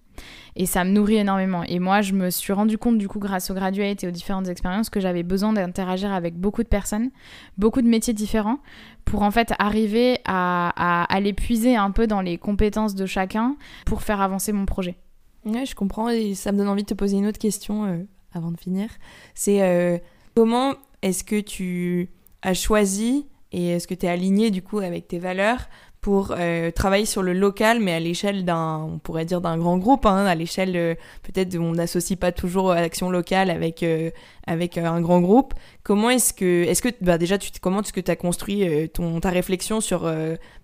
et 0.55 0.64
ça 0.64 0.84
me 0.84 0.91
nourrit 0.91 1.16
énormément. 1.16 1.62
Et 1.64 1.78
moi, 1.78 2.01
je 2.01 2.14
me 2.14 2.30
suis 2.30 2.53
rendu 2.53 2.78
compte, 2.78 2.97
du 2.99 3.09
coup, 3.09 3.18
grâce 3.18 3.51
au 3.51 3.55
graduate 3.55 4.03
et 4.03 4.09
aux 4.09 4.12
différentes 4.12 4.49
expériences, 4.49 4.89
que 4.89 5.01
j'avais 5.01 5.22
besoin 5.22 5.53
d'interagir 5.53 6.12
avec 6.12 6.37
beaucoup 6.39 6.62
de 6.62 6.68
personnes, 6.68 7.11
beaucoup 7.59 7.82
de 7.82 7.89
métiers 7.89 8.14
différents, 8.14 8.59
pour 9.05 9.22
en 9.22 9.30
fait 9.30 9.53
arriver 9.59 10.18
à, 10.24 11.05
aller 11.14 11.32
puiser 11.32 11.76
un 11.76 11.91
peu 11.91 12.07
dans 12.07 12.22
les 12.22 12.39
compétences 12.39 12.95
de 12.95 13.07
chacun 13.07 13.57
pour 13.84 14.03
faire 14.03 14.20
avancer 14.20 14.53
mon 14.53 14.64
projet. 14.64 14.97
Ouais, 15.45 15.66
je 15.66 15.74
comprends 15.74 16.09
et 16.09 16.34
ça 16.34 16.51
me 16.51 16.59
donne 16.59 16.68
envie 16.68 16.82
de 16.82 16.89
te 16.89 16.95
poser 16.95 17.18
une 17.18 17.26
autre 17.26 17.39
question 17.39 17.84
euh, 17.84 17.99
avant 18.32 18.51
de 18.51 18.59
finir. 18.59 18.89
C'est 19.34 19.62
euh, 19.62 19.99
comment 20.34 20.74
est-ce 21.03 21.22
que 21.22 21.41
tu 21.41 22.09
as 22.43 22.55
choisi 22.55 23.26
et 23.53 23.68
est-ce 23.70 23.86
que 23.86 23.94
tu 23.94 24.07
es 24.07 24.09
aligné 24.09 24.51
du 24.51 24.62
coup 24.62 24.78
avec 24.78 25.09
tes 25.09 25.18
valeurs 25.18 25.68
pour 26.07 26.34
euh, 26.38 26.70
travailler 26.70 27.05
sur 27.05 27.20
le 27.24 27.32
local, 27.32 27.80
mais 27.80 27.92
à 27.92 27.99
l'échelle 27.99 28.44
d'un, 28.44 28.78
on 28.78 28.99
pourrait 28.99 29.24
dire 29.24 29.40
d'un 29.40 29.59
grand 29.59 29.76
groupe, 29.76 30.07
hein, 30.07 30.24
à 30.24 30.36
l'échelle 30.36 30.76
euh, 30.76 30.94
peut-être 31.24 31.59
on 31.59 31.72
n'associe 31.72 32.16
pas 32.16 32.30
toujours 32.30 32.72
l'action 32.72 33.11
locale 33.11 33.51
avec 33.51 33.82
euh, 33.82 34.12
avec 34.47 34.78
un 34.78 35.01
grand 35.01 35.20
groupe. 35.20 35.53
Comment 35.82 36.11
est-ce 36.11 36.32
que, 36.32 36.62
est-ce 36.62 36.80
que, 36.80 36.90
bah 37.01 37.18
déjà, 37.18 37.38
tu, 37.38 37.51
comment 37.61 37.80
est-ce 37.80 37.92
que 37.92 37.99
tu 37.99 38.11
as 38.12 38.14
construit 38.14 38.88
ton 38.90 39.18
ta 39.18 39.30
réflexion 39.30 39.80
sur 39.80 40.09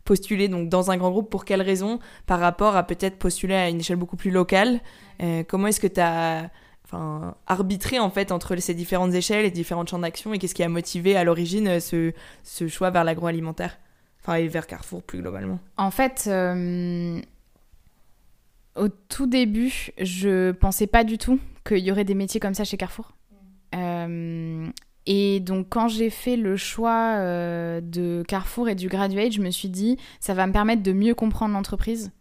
postuler 0.04 0.46
donc 0.46 0.68
dans 0.68 0.92
un 0.92 0.96
grand 0.96 1.10
groupe? 1.10 1.28
Pour 1.28 1.44
quelles 1.44 1.62
raisons 1.62 1.98
par 2.26 2.38
rapport 2.38 2.76
à 2.76 2.84
peut-être 2.86 3.18
postuler 3.18 3.54
à 3.54 3.68
une 3.68 3.80
échelle 3.80 3.96
beaucoup 3.96 4.16
plus 4.16 4.30
locale. 4.30 4.80
Comment 5.48 5.66
est-ce 5.66 5.80
que 5.80 5.88
tu 5.88 6.00
as 6.00 6.50
Arbitré 7.46 7.98
en 7.98 8.10
fait 8.10 8.32
entre 8.32 8.56
ces 8.56 8.74
différentes 8.74 9.14
échelles 9.14 9.44
et 9.44 9.50
différents 9.50 9.86
champs 9.86 9.98
d'action 9.98 10.34
et 10.34 10.38
qu'est-ce 10.38 10.54
qui 10.54 10.62
a 10.62 10.68
motivé 10.68 11.16
à 11.16 11.24
l'origine 11.24 11.80
ce, 11.80 12.12
ce 12.42 12.68
choix 12.68 12.90
vers 12.90 13.04
l'agroalimentaire? 13.04 13.78
Enfin, 14.20 14.34
et 14.34 14.46
vers 14.46 14.66
Carrefour 14.66 15.02
plus 15.02 15.20
globalement. 15.20 15.58
En 15.76 15.90
fait, 15.90 16.24
euh, 16.28 17.20
au 18.76 18.88
tout 19.08 19.26
début, 19.26 19.90
je 20.00 20.52
pensais 20.52 20.86
pas 20.86 21.02
du 21.02 21.18
tout 21.18 21.40
qu'il 21.66 21.78
y 21.78 21.90
aurait 21.90 22.04
des 22.04 22.14
métiers 22.14 22.38
comme 22.38 22.54
ça 22.54 22.64
chez 22.64 22.76
Carrefour. 22.76 23.12
Euh, 23.74 24.68
et 25.06 25.40
donc, 25.40 25.66
quand 25.70 25.88
j'ai 25.88 26.10
fait 26.10 26.36
le 26.36 26.56
choix 26.56 27.16
euh, 27.16 27.80
de 27.80 28.22
Carrefour 28.28 28.68
et 28.68 28.76
du 28.76 28.88
graduate, 28.88 29.32
je 29.32 29.40
me 29.40 29.50
suis 29.50 29.68
dit, 29.68 29.96
ça 30.20 30.34
va 30.34 30.46
me 30.46 30.52
permettre 30.52 30.82
de 30.82 30.92
mieux 30.92 31.14
comprendre 31.14 31.54
l'entreprise 31.54 32.12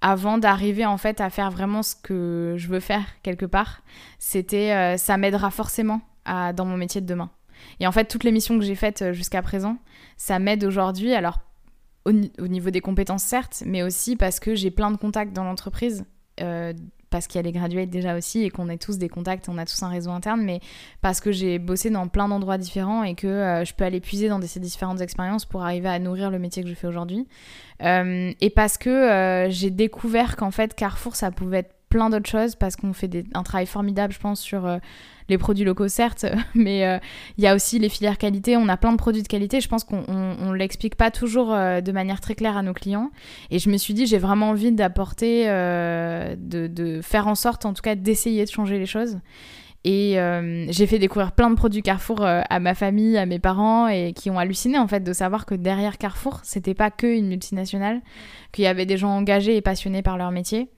avant 0.00 0.38
d'arriver 0.38 0.86
en 0.86 0.96
fait 0.96 1.20
à 1.20 1.30
faire 1.30 1.50
vraiment 1.50 1.82
ce 1.82 1.96
que 1.96 2.54
je 2.56 2.68
veux 2.68 2.80
faire 2.80 3.04
quelque 3.22 3.46
part. 3.46 3.82
C'était, 4.18 4.96
ça 4.96 5.16
m'aidera 5.16 5.50
forcément 5.50 6.00
dans 6.26 6.64
mon 6.64 6.76
métier 6.76 7.00
de 7.00 7.06
demain. 7.06 7.30
Et 7.80 7.86
en 7.86 7.92
fait, 7.92 8.04
toutes 8.04 8.22
les 8.22 8.30
missions 8.30 8.58
que 8.58 8.64
j'ai 8.64 8.76
faites 8.76 9.12
jusqu'à 9.12 9.42
présent, 9.42 9.78
ça 10.16 10.38
m'aide 10.38 10.62
aujourd'hui. 10.64 11.14
Alors, 11.14 11.40
au, 12.04 12.48
niveau 12.48 12.70
des 12.70 12.80
compétences, 12.80 13.22
certes, 13.22 13.62
mais 13.66 13.82
aussi 13.82 14.16
parce 14.16 14.40
que 14.40 14.54
j'ai 14.54 14.70
plein 14.70 14.90
de 14.90 14.96
contacts 14.96 15.32
dans 15.32 15.44
l'entreprise. 15.44 16.04
Euh, 16.40 16.72
parce 17.10 17.26
qu'il 17.26 17.36
y 17.36 17.38
a 17.40 17.42
les 17.42 17.52
graduates 17.52 17.90
déjà 17.90 18.16
aussi 18.16 18.44
et 18.44 18.50
qu'on 18.50 18.68
est 18.68 18.78
tous 18.78 18.98
des 18.98 19.08
contacts, 19.08 19.48
on 19.48 19.58
a 19.58 19.64
tous 19.64 19.82
un 19.82 19.88
réseau 19.88 20.10
interne, 20.10 20.42
mais 20.42 20.60
parce 21.00 21.20
que 21.20 21.32
j'ai 21.32 21.58
bossé 21.58 21.90
dans 21.90 22.08
plein 22.08 22.28
d'endroits 22.28 22.58
différents 22.58 23.04
et 23.04 23.14
que 23.14 23.26
euh, 23.26 23.64
je 23.64 23.74
peux 23.74 23.84
aller 23.84 24.00
puiser 24.00 24.28
dans 24.28 24.40
ces 24.40 24.60
différentes 24.60 25.00
expériences 25.00 25.44
pour 25.44 25.62
arriver 25.62 25.88
à 25.88 25.98
nourrir 25.98 26.30
le 26.30 26.38
métier 26.38 26.62
que 26.62 26.68
je 26.68 26.74
fais 26.74 26.86
aujourd'hui. 26.86 27.26
Euh, 27.82 28.32
et 28.40 28.50
parce 28.50 28.76
que 28.76 29.46
j'ai 29.50 29.70
découvert 29.70 30.36
qu'en 30.36 30.50
fait 30.50 30.74
Carrefour 30.74 31.16
ça 31.16 31.30
pouvait 31.30 31.58
être 31.58 31.77
plein 31.88 32.10
d'autres 32.10 32.28
choses 32.28 32.54
parce 32.54 32.76
qu'on 32.76 32.92
fait 32.92 33.24
un 33.34 33.42
travail 33.42 33.66
formidable, 33.66 34.12
je 34.12 34.18
pense, 34.18 34.40
sur 34.40 34.66
euh, 34.66 34.78
les 35.28 35.38
produits 35.38 35.64
locaux, 35.64 35.88
certes, 35.88 36.26
mais 36.54 36.86
euh, 36.86 36.98
il 37.36 37.44
y 37.44 37.46
a 37.46 37.54
aussi 37.54 37.78
les 37.78 37.88
filières 37.88 38.18
qualité. 38.18 38.56
On 38.56 38.68
a 38.68 38.76
plein 38.76 38.92
de 38.92 38.96
produits 38.96 39.22
de 39.22 39.28
qualité. 39.28 39.60
Je 39.60 39.68
pense 39.68 39.84
qu'on 39.84 40.04
ne 40.06 40.54
l'explique 40.54 40.96
pas 40.96 41.10
toujours 41.10 41.52
euh, 41.52 41.80
de 41.80 41.92
manière 41.92 42.20
très 42.20 42.34
claire 42.34 42.56
à 42.56 42.62
nos 42.62 42.74
clients. 42.74 43.10
Et 43.50 43.58
je 43.58 43.70
me 43.70 43.76
suis 43.76 43.94
dit, 43.94 44.06
j'ai 44.06 44.18
vraiment 44.18 44.50
envie 44.50 44.72
d'apporter, 44.72 45.46
de, 45.46 46.66
de, 46.66 47.00
faire 47.02 47.26
en 47.26 47.34
sorte, 47.34 47.64
en 47.64 47.72
tout 47.72 47.82
cas, 47.82 47.94
d'essayer 47.94 48.44
de 48.44 48.50
changer 48.50 48.78
les 48.78 48.86
choses. 48.86 49.18
Et 49.84 50.18
j'ai 50.68 50.86
fait 50.86 50.98
découvrir 50.98 51.32
plein 51.32 51.50
de 51.50 51.54
produits 51.54 51.82
Carrefour 51.82 52.22
à 52.22 52.60
ma 52.60 52.74
famille, 52.74 53.16
à 53.16 53.26
mes 53.26 53.38
parents, 53.38 53.88
et 53.88 54.12
qui 54.12 54.28
ont 54.28 54.38
halluciné 54.38 54.78
en 54.78 54.86
fait 54.86 55.00
de 55.00 55.12
savoir 55.12 55.46
que 55.46 55.54
derrière 55.54 55.96
Carrefour, 55.98 56.40
c'était 56.42 56.74
pas 56.74 56.90
que 56.90 57.06
une 57.06 57.28
multinationale, 57.28 58.02
qu'il 58.52 58.64
y 58.64 58.66
avait 58.66 58.86
des 58.86 58.96
gens 58.96 59.10
engagés 59.10 59.56
et 59.56 59.62
passionnés 59.62 60.02
par 60.02 60.18
leur 60.18 60.30
métier. 60.30 60.68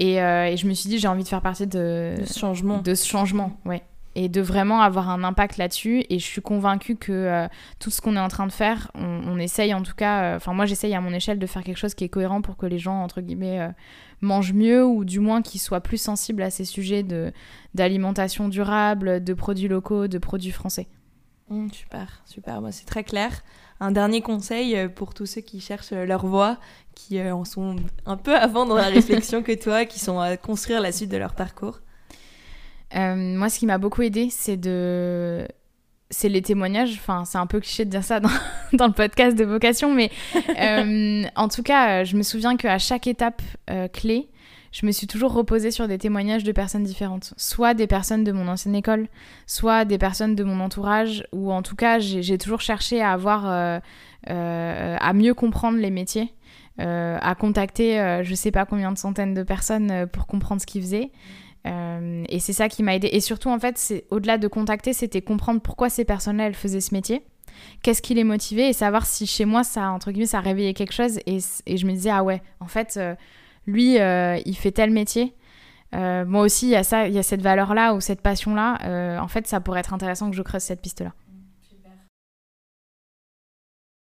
Euh, 0.00 0.44
et, 0.44 0.56
je 0.56 0.66
me 0.66 0.74
suis 0.74 0.88
dit, 0.88 0.98
j'ai 0.98 1.08
envie 1.08 1.24
de 1.24 1.28
faire 1.28 1.42
partie 1.42 1.66
de, 1.66 2.14
ce 2.24 2.38
changement. 2.38 2.78
De 2.78 2.94
ce 2.94 3.06
changement, 3.06 3.58
ouais. 3.64 3.82
Et 4.14 4.28
de 4.28 4.40
vraiment 4.40 4.80
avoir 4.80 5.10
un 5.10 5.22
impact 5.22 5.58
là-dessus. 5.58 6.04
Et 6.10 6.18
je 6.18 6.24
suis 6.24 6.40
convaincue 6.40 6.96
que 6.96 7.12
euh, 7.12 7.48
tout 7.78 7.90
ce 7.90 8.00
qu'on 8.00 8.16
est 8.16 8.20
en 8.20 8.28
train 8.28 8.46
de 8.46 8.52
faire, 8.52 8.90
on, 8.94 9.38
essaye 9.38 9.72
en 9.74 9.82
tout 9.82 9.94
cas, 9.94 10.22
euh, 10.22 10.36
enfin 10.36 10.52
moi 10.52 10.66
j'essaye 10.66 10.92
à 10.94 11.00
mon 11.00 11.12
échelle 11.12 11.38
de 11.38 11.46
faire 11.46 11.62
quelque 11.62 11.76
chose 11.76 11.94
qui 11.94 12.02
est 12.02 12.08
cohérent 12.08 12.40
pour 12.40 12.56
que 12.56 12.66
les 12.66 12.78
gens, 12.78 13.00
entre 13.02 13.20
guillemets, 13.20 13.70
mangent 14.20 14.54
mieux 14.54 14.84
ou 14.84 15.04
du 15.04 15.20
moins 15.20 15.40
qu'ils 15.40 15.60
soient 15.60 15.80
plus 15.80 15.98
sensibles 16.00 16.42
à 16.42 16.50
ces 16.50 16.64
sujets 16.64 17.04
d'alimentation 17.74 18.48
durable, 18.48 19.22
de 19.22 19.34
produits 19.34 19.68
locaux, 19.68 20.08
de 20.08 20.18
produits 20.18 20.50
français. 20.50 20.88
Mmh, 21.50 21.68
super, 21.70 22.22
super, 22.26 22.60
moi 22.60 22.72
c'est 22.72 22.86
très 22.86 23.04
clair 23.04 23.42
un 23.80 23.90
dernier 23.90 24.20
conseil 24.20 24.76
euh, 24.76 24.88
pour 24.88 25.14
tous 25.14 25.26
ceux 25.26 25.40
qui 25.40 25.60
cherchent 25.60 25.92
euh, 25.92 26.04
leur 26.04 26.26
voie, 26.26 26.58
qui 26.94 27.18
euh, 27.18 27.34
en 27.34 27.44
sont 27.44 27.76
un 28.06 28.16
peu 28.16 28.36
avant 28.36 28.66
dans 28.66 28.74
la 28.74 28.88
réflexion 28.88 29.42
que 29.42 29.52
toi, 29.52 29.84
qui 29.84 29.98
sont 29.98 30.18
à 30.18 30.36
construire 30.36 30.80
la 30.80 30.92
suite 30.92 31.10
de 31.10 31.16
leur 31.16 31.34
parcours 31.34 31.80
Moi, 32.94 33.48
ce 33.48 33.58
qui 33.58 33.66
m'a 33.66 33.78
beaucoup 33.78 34.02
aidé, 34.02 34.28
c'est 34.30 34.56
de 34.56 35.46
c'est 36.10 36.30
les 36.30 36.40
témoignages. 36.40 36.94
Enfin, 36.94 37.24
c'est 37.26 37.36
un 37.36 37.46
peu 37.46 37.60
cliché 37.60 37.84
de 37.84 37.90
dire 37.90 38.02
ça 38.02 38.18
dans, 38.18 38.30
dans 38.72 38.86
le 38.86 38.94
podcast 38.94 39.36
de 39.36 39.44
vocation, 39.44 39.94
mais 39.94 40.10
en 41.36 41.48
tout 41.48 41.62
cas, 41.62 42.04
je 42.04 42.16
me 42.16 42.22
souviens 42.22 42.56
qu'à 42.56 42.78
chaque 42.78 43.06
étape 43.06 43.42
clé, 43.92 44.28
je 44.78 44.86
me 44.86 44.92
suis 44.92 45.08
toujours 45.08 45.32
reposée 45.32 45.72
sur 45.72 45.88
des 45.88 45.98
témoignages 45.98 46.44
de 46.44 46.52
personnes 46.52 46.84
différentes. 46.84 47.34
Soit 47.36 47.74
des 47.74 47.88
personnes 47.88 48.22
de 48.22 48.30
mon 48.30 48.46
ancienne 48.46 48.76
école, 48.76 49.08
soit 49.46 49.84
des 49.84 49.98
personnes 49.98 50.36
de 50.36 50.44
mon 50.44 50.60
entourage, 50.60 51.24
ou 51.32 51.50
en 51.52 51.62
tout 51.62 51.74
cas, 51.74 51.98
j'ai 51.98 52.38
toujours 52.38 52.60
cherché 52.60 53.00
à 53.00 53.10
avoir, 53.10 53.50
euh, 53.50 53.80
euh, 54.30 54.96
à 55.00 55.12
mieux 55.14 55.34
comprendre 55.34 55.78
les 55.78 55.90
métiers, 55.90 56.32
euh, 56.80 57.18
à 57.20 57.34
contacter 57.34 58.22
je 58.22 58.34
sais 58.36 58.52
pas 58.52 58.66
combien 58.66 58.92
de 58.92 58.98
centaines 58.98 59.34
de 59.34 59.42
personnes 59.42 60.06
pour 60.12 60.28
comprendre 60.28 60.60
ce 60.60 60.66
qu'ils 60.66 60.82
faisaient. 60.82 61.10
et 61.64 62.38
c'est 62.38 62.52
ça 62.52 62.68
qui 62.68 62.84
m'a 62.84 62.94
aidé. 62.94 63.08
Et 63.10 63.20
surtout, 63.20 63.48
en 63.48 63.58
fait, 63.58 64.04
au-delà 64.10 64.38
de 64.38 64.46
contacter, 64.46 64.92
c'était 64.92 65.22
comprendre 65.22 65.60
pourquoi 65.60 65.90
ces 65.90 66.04
personnes-là, 66.04 66.46
elles 66.46 66.54
faisaient 66.54 66.80
ce 66.80 66.94
métier 66.94 67.24
qu'est-ce 67.82 68.02
qui 68.02 68.14
les 68.14 68.22
motivait 68.22 68.68
et 68.68 68.72
savoir 68.72 69.04
si 69.04 69.26
chez 69.26 69.44
moi 69.44 69.64
ça 69.64 69.90
entre 69.90 70.12
guillemets 70.12 70.26
ça 70.26 70.38
réveillait 70.38 70.74
quelque 70.74 70.92
chose 70.92 71.18
et, 71.26 71.38
et 71.66 71.76
je 71.76 71.86
me 71.86 71.92
disais 71.92 72.10
ah 72.10 72.22
ouais 72.22 72.40
en 72.60 72.68
fait 72.68 73.00
lui, 73.68 73.94
il 73.96 74.56
fait 74.56 74.72
tel 74.72 74.90
métier. 74.90 75.34
moi 75.92 76.42
aussi, 76.42 76.66
il 76.66 76.70
y 76.70 76.76
a 76.76 76.82
ça, 76.82 77.06
il 77.06 77.14
y 77.14 77.18
a 77.18 77.22
cette 77.22 77.42
valeur-là 77.42 77.94
ou 77.94 78.00
cette 78.00 78.20
passion-là. 78.22 79.20
en 79.22 79.28
fait, 79.28 79.46
ça 79.46 79.60
pourrait 79.60 79.80
être 79.80 79.94
intéressant 79.94 80.30
que 80.30 80.36
je 80.36 80.42
creuse 80.42 80.62
cette 80.62 80.82
piste-là. 80.82 81.12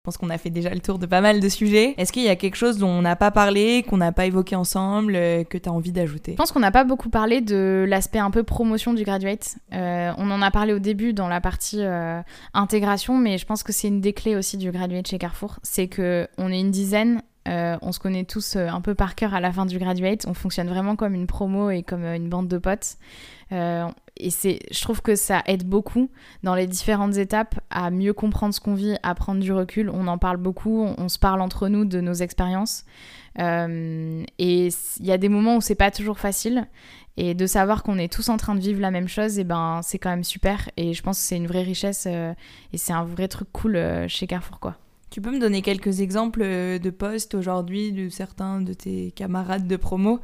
Je 0.04 0.10
pense 0.10 0.18
qu'on 0.18 0.28
a 0.28 0.36
fait 0.36 0.50
déjà 0.50 0.68
le 0.68 0.80
tour 0.80 0.98
de 0.98 1.06
pas 1.06 1.22
mal 1.22 1.40
de 1.40 1.48
sujets. 1.48 1.94
Est-ce 1.96 2.12
qu'il 2.12 2.24
y 2.24 2.28
a 2.28 2.36
quelque 2.36 2.56
chose 2.56 2.76
dont 2.76 2.90
on 2.90 3.00
n'a 3.00 3.16
pas 3.16 3.30
parlé, 3.30 3.82
qu'on 3.88 3.96
n'a 3.96 4.12
pas 4.12 4.26
évoqué 4.26 4.54
ensemble, 4.54 5.16
euh, 5.16 5.44
que 5.44 5.56
tu 5.56 5.66
as 5.66 5.72
envie 5.72 5.92
d'ajouter? 5.92 6.32
Je 6.32 6.36
pense 6.36 6.52
qu'on 6.52 6.60
n'a 6.60 6.70
pas 6.70 6.84
beaucoup 6.84 7.08
parlé 7.08 7.40
de 7.40 7.86
l'aspect 7.88 8.18
un 8.18 8.30
peu 8.30 8.42
promotion 8.42 8.92
du 8.92 9.02
graduate. 9.02 9.56
Euh, 9.72 10.12
on 10.18 10.30
en 10.30 10.42
a 10.42 10.50
parlé 10.50 10.74
au 10.74 10.78
début 10.78 11.14
dans 11.14 11.26
la 11.26 11.40
partie 11.40 11.78
euh, 11.80 12.20
intégration, 12.52 13.16
mais 13.16 13.38
je 13.38 13.46
pense 13.46 13.62
que 13.62 13.72
c'est 13.72 13.88
une 13.88 14.02
des 14.02 14.12
clés 14.12 14.36
aussi 14.36 14.58
du 14.58 14.70
graduate 14.70 15.08
chez 15.08 15.16
Carrefour. 15.16 15.58
C'est 15.62 15.88
qu'on 15.88 16.50
est 16.50 16.60
une 16.60 16.70
dizaine, 16.70 17.22
on 17.46 17.92
se 17.92 17.98
connaît 17.98 18.24
tous 18.24 18.56
un 18.56 18.80
peu 18.80 18.94
par 18.94 19.14
cœur 19.14 19.34
à 19.34 19.40
la 19.40 19.52
fin 19.52 19.66
du 19.66 19.78
graduate. 19.78 20.26
On 20.26 20.34
fonctionne 20.34 20.68
vraiment 20.68 20.96
comme 20.96 21.14
une 21.14 21.26
promo 21.26 21.70
et 21.70 21.82
comme 21.82 22.04
une 22.04 22.28
bande 22.28 22.48
de 22.48 22.58
potes 22.58 22.96
et 24.16 24.30
c'est, 24.30 24.60
je 24.70 24.80
trouve 24.80 25.02
que 25.02 25.16
ça 25.16 25.42
aide 25.46 25.64
beaucoup 25.64 26.08
dans 26.42 26.54
les 26.54 26.66
différentes 26.66 27.16
étapes 27.16 27.58
à 27.70 27.90
mieux 27.90 28.12
comprendre 28.12 28.54
ce 28.54 28.60
qu'on 28.60 28.74
vit, 28.74 28.96
à 29.02 29.14
prendre 29.14 29.40
du 29.40 29.52
recul. 29.52 29.90
On 29.90 30.06
en 30.06 30.18
parle 30.18 30.36
beaucoup, 30.36 30.86
on, 30.96 31.08
se 31.08 31.18
parle 31.18 31.40
entre 31.40 31.68
nous 31.68 31.84
de 31.84 32.00
nos 32.00 32.14
expériences. 32.14 32.84
Euh, 33.40 34.22
et 34.38 34.68
il 35.00 35.06
y 35.06 35.12
a 35.12 35.18
des 35.18 35.28
moments 35.28 35.56
où 35.56 35.60
c'est 35.60 35.74
pas 35.74 35.90
toujours 35.90 36.18
facile. 36.18 36.68
Et 37.16 37.34
de 37.34 37.46
savoir 37.46 37.84
qu'on 37.84 37.98
est 37.98 38.12
tous 38.12 38.28
en 38.28 38.36
train 38.36 38.56
de 38.56 38.60
vivre 38.60 38.80
la 38.80 38.90
même 38.90 39.06
chose, 39.06 39.38
et 39.38 39.42
eh 39.42 39.44
ben 39.44 39.80
c'est 39.84 39.98
quand 39.98 40.10
même 40.10 40.24
super. 40.24 40.68
Et 40.76 40.94
je 40.94 41.02
pense 41.02 41.18
que 41.18 41.24
c'est 41.24 41.36
une 41.36 41.46
vraie 41.46 41.62
richesse 41.62 42.08
euh, 42.10 42.34
et 42.72 42.78
c'est 42.78 42.92
un 42.92 43.04
vrai 43.04 43.28
truc 43.28 43.48
cool 43.52 43.76
euh, 43.76 44.08
chez 44.08 44.26
Carrefour. 44.26 44.58
Tu 45.14 45.20
peux 45.20 45.30
me 45.30 45.38
donner 45.38 45.62
quelques 45.62 46.00
exemples 46.00 46.40
de 46.42 46.90
postes 46.90 47.36
aujourd'hui 47.36 47.92
de 47.92 48.08
certains 48.08 48.60
de 48.60 48.72
tes 48.72 49.12
camarades 49.12 49.68
de 49.68 49.76
promo 49.76 50.18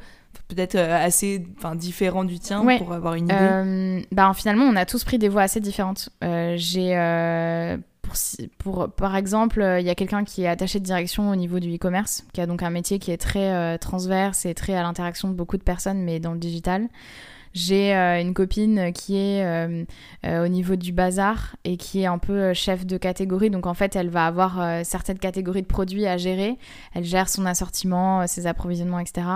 peut-être 0.49 0.75
euh, 0.75 1.05
assez 1.05 1.45
différent 1.75 2.25
du 2.25 2.39
tien 2.39 2.61
pour 2.77 2.91
avoir 2.91 3.13
une 3.13 3.23
idée? 3.23 3.33
Euh, 3.39 4.01
bah, 4.11 4.33
Finalement, 4.35 4.65
on 4.65 4.75
a 4.75 4.85
tous 4.85 5.05
pris 5.05 5.17
des 5.17 5.29
voies 5.29 5.43
assez 5.43 5.61
différentes. 5.61 6.09
Euh, 6.25 6.55
j'ai, 6.57 6.93
pour, 8.01 8.13
pour, 8.57 8.91
par 8.91 9.15
exemple, 9.15 9.65
il 9.79 9.85
y 9.85 9.89
a 9.89 9.95
quelqu'un 9.95 10.25
qui 10.25 10.43
est 10.43 10.49
attaché 10.49 10.81
de 10.81 10.83
direction 10.83 11.29
au 11.29 11.37
niveau 11.37 11.61
du 11.61 11.73
e-commerce, 11.73 12.25
qui 12.33 12.41
a 12.41 12.45
donc 12.45 12.61
un 12.61 12.69
métier 12.69 12.99
qui 12.99 13.11
est 13.11 13.17
très 13.17 13.77
transverse 13.77 14.45
et 14.45 14.53
très 14.53 14.73
à 14.73 14.81
l'interaction 14.81 15.29
de 15.29 15.35
beaucoup 15.35 15.55
de 15.55 15.63
personnes, 15.63 16.03
mais 16.03 16.19
dans 16.19 16.33
le 16.33 16.39
digital. 16.39 16.89
J'ai 17.53 17.93
une 17.93 18.33
copine 18.33 18.93
qui 18.93 19.17
est 19.17 19.85
au 20.23 20.47
niveau 20.47 20.75
du 20.75 20.91
bazar 20.93 21.55
et 21.63 21.77
qui 21.77 22.01
est 22.01 22.05
un 22.05 22.17
peu 22.17 22.53
chef 22.53 22.85
de 22.85 22.97
catégorie. 22.97 23.49
Donc 23.49 23.67
en 23.67 23.73
fait, 23.73 23.95
elle 23.95 24.09
va 24.09 24.25
avoir 24.25 24.85
certaines 24.85 25.19
catégories 25.19 25.61
de 25.61 25.67
produits 25.67 26.07
à 26.07 26.17
gérer. 26.17 26.57
Elle 26.93 27.03
gère 27.03 27.27
son 27.27 27.45
assortiment, 27.45 28.25
ses 28.27 28.47
approvisionnements, 28.47 28.99
etc. 28.99 29.27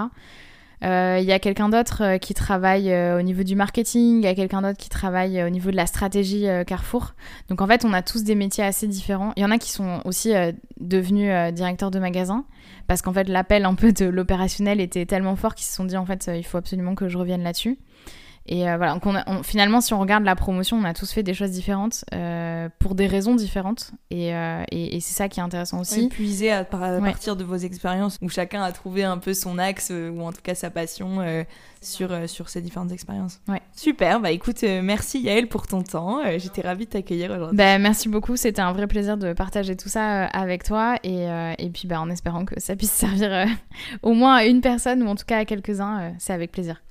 Euh, 0.86 1.18
il 1.20 1.26
y 1.26 1.32
a 1.32 1.40
quelqu'un 1.40 1.70
d'autre 1.70 2.04
euh, 2.04 2.18
qui 2.20 2.36
travaille 2.36 2.92
euh, 2.92 3.18
au 3.18 3.22
niveau 3.24 3.42
du 3.42 3.56
marketing, 3.56 4.18
il 4.18 4.24
y 4.24 4.28
a 4.28 4.36
quelqu'un 4.36 4.62
d'autre 4.62 4.78
qui 4.78 4.90
travaille 4.90 5.42
au 5.44 5.50
niveau 5.50 5.72
de 5.72 5.76
la 5.76 5.88
stratégie 5.88 6.46
Carrefour. 6.68 7.14
Donc 7.50 7.62
en 7.62 7.68
fait, 7.68 7.86
on 7.86 7.94
a 7.94 8.02
tous 8.02 8.24
des 8.24 8.36
métiers 8.36 8.64
assez 8.64 8.88
différents. 8.88 9.34
Il 9.36 9.42
y 9.42 9.46
en 9.46 9.52
a 9.52 9.58
qui 9.58 9.72
sont 9.72 10.02
aussi 10.06 10.34
devenus 10.80 11.54
directeurs 11.54 11.92
de 11.92 12.00
magasins 12.00 12.46
parce 12.88 13.02
qu'en 13.02 13.14
fait, 13.14 13.28
l'appel 13.28 13.66
un 13.66 13.74
peu 13.74 13.92
de 13.92 14.06
l'opérationnel 14.06 14.80
était 14.80 15.06
tellement 15.06 15.36
fort 15.36 15.56
qu'ils 15.56 15.66
se 15.66 15.74
sont 15.74 15.86
dit 15.86 15.98
en 15.98 16.06
fait, 16.06 16.30
il 16.36 16.44
faut 16.44 16.58
absolument 16.58 16.94
que 16.94 17.10
je 17.10 17.18
revienne 17.18 17.44
là-dessus. 17.44 17.80
Et 18.48 18.70
euh, 18.70 18.78
voilà, 18.78 18.94
donc 18.94 19.04
finalement, 19.44 19.82
si 19.82 19.94
on 19.96 20.00
regarde 20.00 20.24
la 20.24 20.36
promotion, 20.36 20.78
on 20.78 20.84
a 20.84 20.94
tous 20.94 21.12
fait 21.12 21.24
des 21.24 21.34
choses 21.34 21.50
différentes 21.50 22.06
euh, 22.14 22.70
pour 22.78 22.94
des 22.94 23.08
raisons 23.08 23.34
différentes. 23.34 23.92
Et, 24.12 24.36
euh, 24.36 24.64
et, 24.72 25.00
c'est 25.00 25.16
ça 25.16 25.30
qui 25.30 25.40
est 25.40 25.44
intéressant 25.44 25.80
aussi. 25.80 26.02
Oui, 26.02 26.08
puiser 26.10 26.52
à, 26.52 26.64
partir 26.64 27.36
de 27.36 27.44
vos 27.44 27.56
expériences 27.56 28.20
où 28.22 28.30
chacun 28.30 28.62
a 28.62 28.72
trouvé 28.72 29.04
un 29.04 29.18
peu 29.18 29.34
son 29.34 29.58
axe 29.58 29.92
ou 29.92 30.22
en 30.22 30.32
tout 30.32 30.42
cas 30.44 30.54
sa 30.54 30.70
passion 30.70 31.20
sur, 31.82 32.30
sur 32.30 32.50
ces 32.50 32.62
différentes 32.62 32.92
expériences. 32.92 33.40
Ouais. 33.48 33.62
Super, 33.76 34.20
bah 34.20 34.32
écoute, 34.32 34.62
merci 34.62 35.22
Yael 35.22 35.48
pour 35.48 35.66
ton 35.66 35.82
temps. 35.82 36.22
J'étais 36.38 36.62
ravie 36.62 36.86
de 36.86 36.92
t'accueillir 36.92 37.32
aujourd'hui. 37.32 37.58
Bah, 37.58 37.80
merci 37.80 38.10
beaucoup, 38.10 38.36
c'était 38.36 38.62
un 38.62 38.74
vrai 38.74 38.88
plaisir 38.88 39.18
de 39.18 39.34
partager 39.34 39.76
tout 39.76 39.90
ça 39.90 40.26
avec 40.26 40.64
toi. 40.64 40.98
Et, 41.04 41.26
et 41.58 41.70
puis 41.70 41.88
bah, 41.88 42.00
en 42.00 42.10
espérant 42.12 42.46
que 42.46 42.60
ça 42.60 42.76
puisse 42.76 42.92
servir 42.94 43.48
au 44.04 44.14
moins 44.14 44.36
à 44.36 44.46
une 44.46 44.62
personne 44.62 45.02
ou 45.02 45.08
en 45.08 45.16
tout 45.16 45.26
cas 45.26 45.40
à 45.40 45.46
quelques-uns, 45.46 46.14
c'est 46.20 46.34
avec 46.34 46.52
plaisir. 46.52 46.82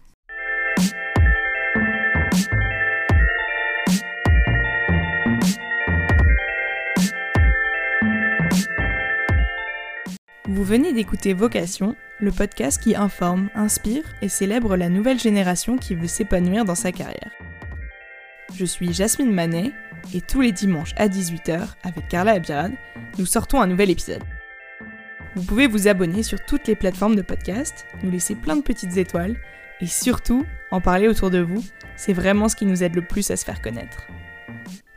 Vous 10.46 10.62
venez 10.62 10.92
d'écouter 10.92 11.32
Vocation, 11.32 11.96
le 12.20 12.30
podcast 12.30 12.78
qui 12.78 12.94
informe, 12.94 13.48
inspire 13.54 14.04
et 14.20 14.28
célèbre 14.28 14.76
la 14.76 14.90
nouvelle 14.90 15.18
génération 15.18 15.78
qui 15.78 15.94
veut 15.94 16.06
s'épanouir 16.06 16.66
dans 16.66 16.74
sa 16.74 16.92
carrière. 16.92 17.30
Je 18.54 18.66
suis 18.66 18.92
Jasmine 18.92 19.32
Manet 19.32 19.72
et 20.12 20.20
tous 20.20 20.42
les 20.42 20.52
dimanches 20.52 20.92
à 20.98 21.08
18h, 21.08 21.76
avec 21.82 22.08
Carla 22.08 22.32
Abirad, 22.32 22.72
nous 23.18 23.24
sortons 23.24 23.58
un 23.62 23.66
nouvel 23.66 23.88
épisode. 23.88 24.22
Vous 25.34 25.44
pouvez 25.44 25.66
vous 25.66 25.88
abonner 25.88 26.22
sur 26.22 26.44
toutes 26.44 26.68
les 26.68 26.76
plateformes 26.76 27.16
de 27.16 27.22
podcast, 27.22 27.86
nous 28.02 28.10
laisser 28.10 28.34
plein 28.34 28.56
de 28.56 28.62
petites 28.62 28.98
étoiles 28.98 29.36
et 29.80 29.86
surtout 29.86 30.44
en 30.70 30.82
parler 30.82 31.08
autour 31.08 31.30
de 31.30 31.40
vous, 31.40 31.64
c'est 31.96 32.12
vraiment 32.12 32.50
ce 32.50 32.56
qui 32.56 32.66
nous 32.66 32.82
aide 32.82 32.96
le 32.96 33.06
plus 33.06 33.30
à 33.30 33.38
se 33.38 33.46
faire 33.46 33.62
connaître. 33.62 34.08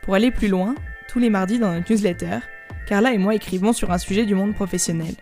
Pour 0.02 0.14
aller 0.14 0.30
plus 0.30 0.50
loin, 0.50 0.76
tous 1.08 1.20
les 1.20 1.30
mardis 1.30 1.58
dans 1.58 1.72
notre 1.72 1.90
newsletter, 1.90 2.40
Carla 2.86 3.14
et 3.14 3.18
moi 3.18 3.34
écrivons 3.34 3.72
sur 3.72 3.92
un 3.92 3.98
sujet 3.98 4.26
du 4.26 4.36
monde 4.36 4.54
professionnel 4.54 5.14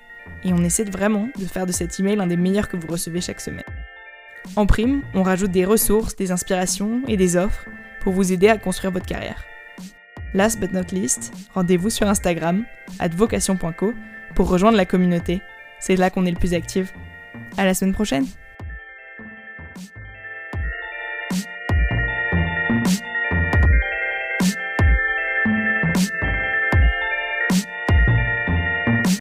et 0.46 0.54
on 0.54 0.64
essaie 0.64 0.84
vraiment 0.84 1.28
de 1.38 1.46
faire 1.46 1.66
de 1.66 1.72
cet 1.72 2.00
email 2.00 2.20
un 2.20 2.28
des 2.28 2.38
meilleurs 2.38 2.70
que 2.70 2.78
vous 2.78 2.88
recevez 2.88 3.20
chaque 3.20 3.41
semaine. 3.41 3.66
En 4.56 4.68
prime, 4.68 5.02
on 5.16 5.24
rajoute 5.24 5.52
des 5.52 5.66
ressources, 5.66 6.16
des 6.16 6.32
inspirations 6.32 7.02
et 7.08 7.18
des 7.18 7.36
offres 7.36 7.66
pour 8.02 8.14
vous 8.14 8.32
aider 8.32 8.48
à 8.48 8.58
construire 8.58 8.91
votre 8.91 9.08
carrière. 9.08 9.43
Last 10.34 10.60
but 10.60 10.72
not 10.72 10.91
least, 10.91 11.34
rendez-vous 11.54 11.89
sur 11.89 12.08
Instagram, 12.08 12.64
vocation.co, 13.16 13.93
pour 14.36 14.50
rejoindre 14.50 14.78
la 14.78 14.86
communauté. 14.86 15.41
C'est 15.80 15.96
là 15.96 16.10
qu'on 16.10 16.26
est 16.26 16.32
le 16.32 16.38
plus 16.38 16.54
actif. 16.54 16.93
À 17.58 17.66
la 17.66 17.74
semaine 17.74 17.93
prochaine! 17.93 18.26